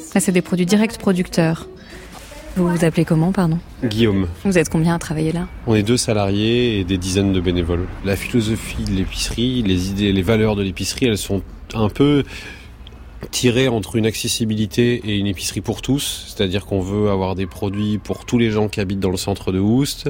Ça, 0.00 0.20
c'est 0.20 0.32
des 0.32 0.42
produits 0.42 0.66
directs 0.66 0.98
producteurs. 0.98 1.68
Vous 2.56 2.68
vous 2.68 2.84
appelez 2.84 3.04
comment, 3.04 3.32
pardon? 3.32 3.58
Guillaume. 3.84 4.28
Vous 4.44 4.56
êtes 4.56 4.70
combien 4.70 4.94
à 4.94 4.98
travailler 4.98 5.32
là? 5.32 5.46
On 5.66 5.74
est 5.74 5.82
deux 5.82 5.96
salariés 5.96 6.80
et 6.80 6.84
des 6.84 6.96
dizaines 6.96 7.32
de 7.32 7.40
bénévoles. 7.40 7.86
La 8.04 8.16
philosophie 8.16 8.84
de 8.84 8.92
l'épicerie, 8.92 9.62
les 9.62 9.90
idées, 9.90 10.12
les 10.12 10.22
valeurs 10.22 10.56
de 10.56 10.62
l'épicerie, 10.62 11.06
elles 11.06 11.18
sont 11.18 11.42
un 11.74 11.88
peu 11.88 12.22
tirées 13.30 13.68
entre 13.68 13.96
une 13.96 14.06
accessibilité 14.06 15.02
et 15.04 15.16
une 15.16 15.26
épicerie 15.26 15.60
pour 15.60 15.82
tous, 15.82 16.26
c'est-à-dire 16.28 16.66
qu'on 16.66 16.80
veut 16.80 17.10
avoir 17.10 17.34
des 17.34 17.46
produits 17.46 17.98
pour 17.98 18.24
tous 18.24 18.38
les 18.38 18.50
gens 18.50 18.68
qui 18.68 18.80
habitent 18.80 19.00
dans 19.00 19.10
le 19.10 19.16
centre 19.16 19.52
de 19.52 19.58
Houst, 19.58 20.08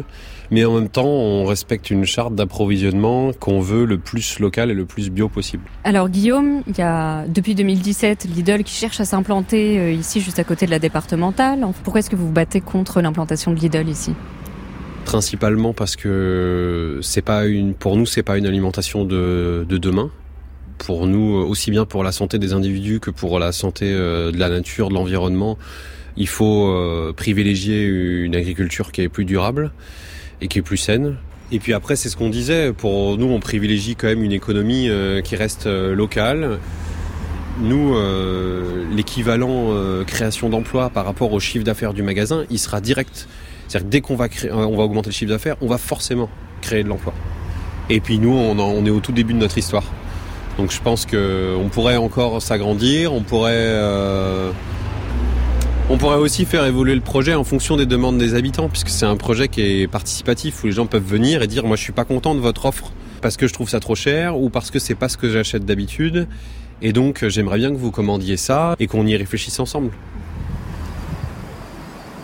mais 0.50 0.64
en 0.64 0.74
même 0.74 0.88
temps, 0.88 1.06
on 1.06 1.44
respecte 1.44 1.90
une 1.90 2.04
charte 2.04 2.34
d'approvisionnement 2.34 3.32
qu'on 3.32 3.60
veut 3.60 3.84
le 3.84 3.98
plus 3.98 4.38
local 4.38 4.70
et 4.70 4.74
le 4.74 4.84
plus 4.84 5.10
bio 5.10 5.28
possible. 5.28 5.64
Alors 5.84 6.08
Guillaume, 6.08 6.62
il 6.66 6.78
y 6.78 6.82
a 6.82 7.26
depuis 7.26 7.54
2017 7.54 8.24
Lidl 8.24 8.62
qui 8.62 8.74
cherche 8.74 9.00
à 9.00 9.04
s'implanter 9.04 9.78
euh, 9.78 9.92
ici 9.92 10.20
juste 10.20 10.38
à 10.38 10.44
côté 10.44 10.66
de 10.66 10.70
la 10.70 10.78
départementale. 10.78 11.66
Pourquoi 11.82 12.00
est-ce 12.00 12.10
que 12.10 12.16
vous 12.16 12.26
vous 12.26 12.32
battez 12.32 12.60
contre 12.60 13.00
l'implantation 13.00 13.52
de 13.52 13.58
Lidl 13.58 13.88
ici? 13.88 14.12
Principalement 15.04 15.72
parce 15.72 15.96
que 15.96 16.98
c'est 17.02 17.22
pas 17.22 17.46
une, 17.46 17.74
pour 17.74 17.96
nous, 17.96 18.06
c'est 18.06 18.22
pas 18.22 18.38
une 18.38 18.46
alimentation 18.46 19.04
de, 19.04 19.64
de 19.68 19.78
demain 19.78 20.10
pour 20.78 21.06
nous, 21.06 21.34
aussi 21.34 21.70
bien 21.70 21.84
pour 21.84 22.04
la 22.04 22.12
santé 22.12 22.38
des 22.38 22.52
individus 22.52 23.00
que 23.00 23.10
pour 23.10 23.38
la 23.38 23.52
santé 23.52 23.86
euh, 23.92 24.30
de 24.32 24.38
la 24.38 24.48
nature, 24.48 24.88
de 24.88 24.94
l'environnement, 24.94 25.58
il 26.16 26.28
faut 26.28 26.68
euh, 26.68 27.12
privilégier 27.14 27.84
une 27.84 28.34
agriculture 28.34 28.92
qui 28.92 29.02
est 29.02 29.08
plus 29.08 29.24
durable 29.24 29.72
et 30.40 30.48
qui 30.48 30.58
est 30.58 30.62
plus 30.62 30.76
saine. 30.76 31.16
Et 31.52 31.60
puis 31.60 31.72
après, 31.72 31.94
c'est 31.94 32.08
ce 32.08 32.16
qu'on 32.16 32.28
disait, 32.28 32.72
pour 32.72 33.16
nous, 33.18 33.26
on 33.26 33.38
privilégie 33.38 33.94
quand 33.94 34.08
même 34.08 34.24
une 34.24 34.32
économie 34.32 34.88
euh, 34.88 35.20
qui 35.20 35.36
reste 35.36 35.66
euh, 35.66 35.94
locale. 35.94 36.58
Nous, 37.60 37.94
euh, 37.94 38.84
l'équivalent 38.92 39.74
création 40.06 40.50
d'emplois 40.50 40.90
par 40.90 41.06
rapport 41.06 41.32
au 41.32 41.40
chiffre 41.40 41.64
d'affaires 41.64 41.94
du 41.94 42.02
magasin, 42.02 42.44
il 42.50 42.58
sera 42.58 42.80
direct. 42.80 43.28
C'est-à-dire 43.68 43.86
que 43.86 43.92
dès 43.92 44.00
qu'on 44.00 44.16
va, 44.16 44.28
augmenter 44.82 45.08
le 45.08 45.14
chiffre 45.14 45.30
d'affaires, 45.30 45.56
on 45.60 45.66
va 45.66 45.78
forcément 45.78 46.28
créer 46.60 46.82
de 46.82 46.88
l'emploi. 46.88 47.14
Et 47.88 48.00
puis 48.00 48.18
nous, 48.18 48.32
on, 48.32 48.84
est 48.84 48.90
au 48.90 49.00
tout 49.00 49.12
début 49.12 49.32
de 49.32 49.38
notre 49.38 49.56
histoire. 49.56 49.84
Donc 50.58 50.70
je 50.70 50.80
pense 50.80 51.04
qu'on 51.06 51.68
pourrait 51.70 51.96
encore 51.96 52.40
s'agrandir, 52.40 53.12
on 53.12 53.22
pourrait 53.22 53.74
on 55.88 55.98
pourrait 55.98 56.16
aussi 56.16 56.44
faire 56.46 56.64
évoluer 56.64 56.94
le 56.94 57.00
projet 57.00 57.34
en 57.34 57.44
fonction 57.44 57.76
des 57.76 57.86
demandes 57.86 58.18
des 58.18 58.34
habitants, 58.34 58.68
puisque 58.68 58.88
c'est 58.88 59.06
un 59.06 59.16
projet 59.16 59.46
qui 59.46 59.60
est 59.60 59.86
participatif, 59.86 60.64
où 60.64 60.66
les 60.66 60.72
gens 60.72 60.86
peuvent 60.86 61.06
venir 61.06 61.42
et 61.42 61.46
dire 61.46 61.64
moi 61.64 61.76
je 61.76 61.82
suis 61.82 61.92
pas 61.92 62.04
content 62.04 62.34
de 62.34 62.40
votre 62.40 62.64
offre 62.66 62.90
parce 63.22 63.36
que 63.36 63.46
je 63.46 63.52
trouve 63.52 63.68
ça 63.68 63.80
trop 63.80 63.94
cher 63.94 64.38
ou 64.38 64.50
parce 64.50 64.70
que 64.70 64.78
c'est 64.78 64.94
pas 64.94 65.08
ce 65.08 65.16
que 65.16 65.30
j'achète 65.30 65.64
d'habitude. 65.64 66.26
Et 66.82 66.92
donc 66.92 67.26
j'aimerais 67.28 67.58
bien 67.58 67.70
que 67.70 67.76
vous 67.76 67.90
commandiez 67.90 68.36
ça 68.36 68.76
et 68.80 68.86
qu'on 68.86 69.06
y 69.06 69.16
réfléchisse 69.16 69.60
ensemble. 69.60 69.90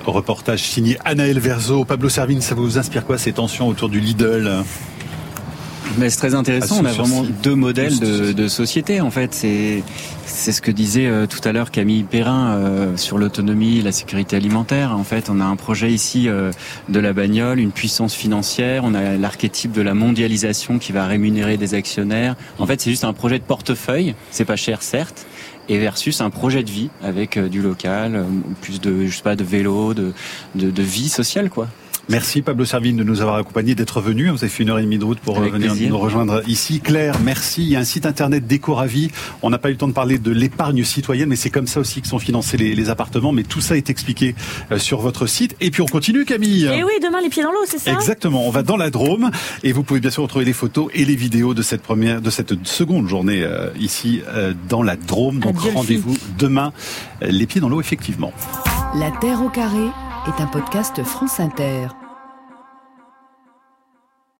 Reportage 0.04 0.62
signé 0.62 0.98
Anaël 1.04 1.38
Verzo. 1.38 1.84
Pablo 1.84 2.08
Servine, 2.08 2.40
ça 2.40 2.54
vous 2.54 2.78
inspire 2.78 3.06
quoi 3.06 3.18
ces 3.18 3.32
tensions 3.32 3.68
autour 3.68 3.88
du 3.88 4.00
Lidl? 4.00 4.64
Mais 5.98 6.10
c'est 6.10 6.18
très 6.18 6.34
intéressant. 6.34 6.80
On 6.80 6.84
a 6.84 6.92
vraiment 6.92 7.24
deux 7.42 7.54
modèles 7.54 7.98
de, 7.98 8.32
de, 8.32 8.48
société 8.48 9.00
en 9.00 9.10
fait. 9.10 9.34
C'est 9.34 9.82
c'est 10.26 10.52
ce 10.52 10.62
que 10.62 10.70
disait 10.70 11.06
euh, 11.06 11.26
tout 11.26 11.40
à 11.46 11.52
l'heure 11.52 11.70
Camille 11.70 12.04
Perrin 12.04 12.54
euh, 12.54 12.96
sur 12.96 13.18
l'autonomie, 13.18 13.82
la 13.82 13.92
sécurité 13.92 14.36
alimentaire. 14.36 14.96
En 14.96 15.04
fait, 15.04 15.28
on 15.30 15.40
a 15.40 15.44
un 15.44 15.56
projet 15.56 15.92
ici 15.92 16.28
euh, 16.28 16.50
de 16.88 17.00
la 17.00 17.12
bagnole, 17.12 17.58
une 17.58 17.72
puissance 17.72 18.14
financière. 18.14 18.82
On 18.84 18.94
a 18.94 19.16
l'archétype 19.16 19.72
de 19.72 19.82
la 19.82 19.94
mondialisation 19.94 20.78
qui 20.78 20.92
va 20.92 21.06
rémunérer 21.06 21.56
des 21.56 21.74
actionnaires. 21.74 22.36
En 22.58 22.66
fait, 22.66 22.80
c'est 22.80 22.90
juste 22.90 23.04
un 23.04 23.12
projet 23.12 23.38
de 23.38 23.44
portefeuille. 23.44 24.14
C'est 24.30 24.44
pas 24.44 24.56
cher, 24.56 24.82
certes, 24.82 25.26
et 25.68 25.78
versus 25.78 26.20
un 26.20 26.30
projet 26.30 26.62
de 26.62 26.70
vie 26.70 26.90
avec 27.02 27.38
du 27.38 27.62
local, 27.62 28.24
plus 28.60 28.80
de 28.80 29.06
je 29.06 29.16
sais 29.16 29.22
pas 29.22 29.36
de 29.36 29.44
vélo, 29.44 29.94
de, 29.94 30.12
de, 30.54 30.70
de 30.70 30.82
vie 30.82 31.08
sociale 31.08 31.50
quoi. 31.50 31.68
Merci 32.08 32.42
Pablo 32.42 32.64
Servine 32.64 32.96
de 32.96 33.04
nous 33.04 33.20
avoir 33.20 33.36
accompagnés, 33.36 33.74
d'être 33.74 34.00
venu. 34.00 34.28
Vous 34.28 34.38
avez 34.42 34.48
fait 34.48 34.64
une 34.64 34.70
heure 34.70 34.78
et 34.78 34.82
demie 34.82 34.98
de 34.98 35.04
route 35.04 35.20
pour 35.20 35.40
venir 35.40 35.74
nous 35.74 35.98
rejoindre 35.98 36.42
ici. 36.48 36.80
Claire, 36.80 37.18
merci. 37.24 37.62
Il 37.62 37.68
y 37.68 37.76
a 37.76 37.78
un 37.78 37.84
site 37.84 38.06
internet 38.06 38.46
d'Ecoravi. 38.46 39.10
On 39.42 39.50
n'a 39.50 39.58
pas 39.58 39.68
eu 39.68 39.72
le 39.72 39.78
temps 39.78 39.88
de 39.88 39.92
parler 39.92 40.18
de 40.18 40.30
l'épargne 40.32 40.82
citoyenne, 40.84 41.28
mais 41.28 41.36
c'est 41.36 41.50
comme 41.50 41.68
ça 41.68 41.80
aussi 41.80 42.02
que 42.02 42.08
sont 42.08 42.18
financés 42.18 42.56
les, 42.56 42.90
appartements. 42.90 43.32
Mais 43.32 43.44
tout 43.44 43.60
ça 43.60 43.76
est 43.76 43.88
expliqué 43.88 44.34
euh, 44.72 44.78
sur 44.78 45.00
votre 45.00 45.26
site. 45.26 45.56
Et 45.60 45.70
puis 45.70 45.80
on 45.80 45.86
continue, 45.86 46.24
Camille. 46.24 46.64
Et 46.64 46.82
oui, 46.82 46.92
demain 47.00 47.20
les 47.20 47.28
pieds 47.28 47.42
dans 47.42 47.52
l'eau, 47.52 47.64
c'est 47.66 47.78
ça? 47.78 47.92
Exactement. 47.92 48.46
On 48.46 48.50
va 48.50 48.62
dans 48.62 48.76
la 48.76 48.90
Drôme 48.90 49.30
et 49.62 49.72
vous 49.72 49.84
pouvez 49.84 50.00
bien 50.00 50.10
sûr 50.10 50.24
retrouver 50.24 50.44
les 50.44 50.52
photos 50.52 50.88
et 50.94 51.04
les 51.04 51.16
vidéos 51.16 51.54
de 51.54 51.62
cette 51.62 51.82
première, 51.82 52.20
de 52.20 52.30
cette 52.30 52.66
seconde 52.66 53.08
journée 53.08 53.42
euh, 53.42 53.68
ici 53.78 54.22
euh, 54.28 54.54
dans 54.68 54.82
la 54.82 54.96
Drôme. 54.96 55.38
Donc 55.38 55.58
rendez-vous 55.60 56.16
demain, 56.38 56.72
les 57.20 57.46
pieds 57.46 57.60
dans 57.60 57.68
l'eau 57.68 57.80
effectivement. 57.80 58.32
La 58.94 59.10
Terre 59.20 59.42
au 59.42 59.48
carré 59.48 59.86
est 60.26 60.40
un 60.40 60.46
podcast 60.46 61.02
France 61.02 61.40
Inter. 61.40 61.88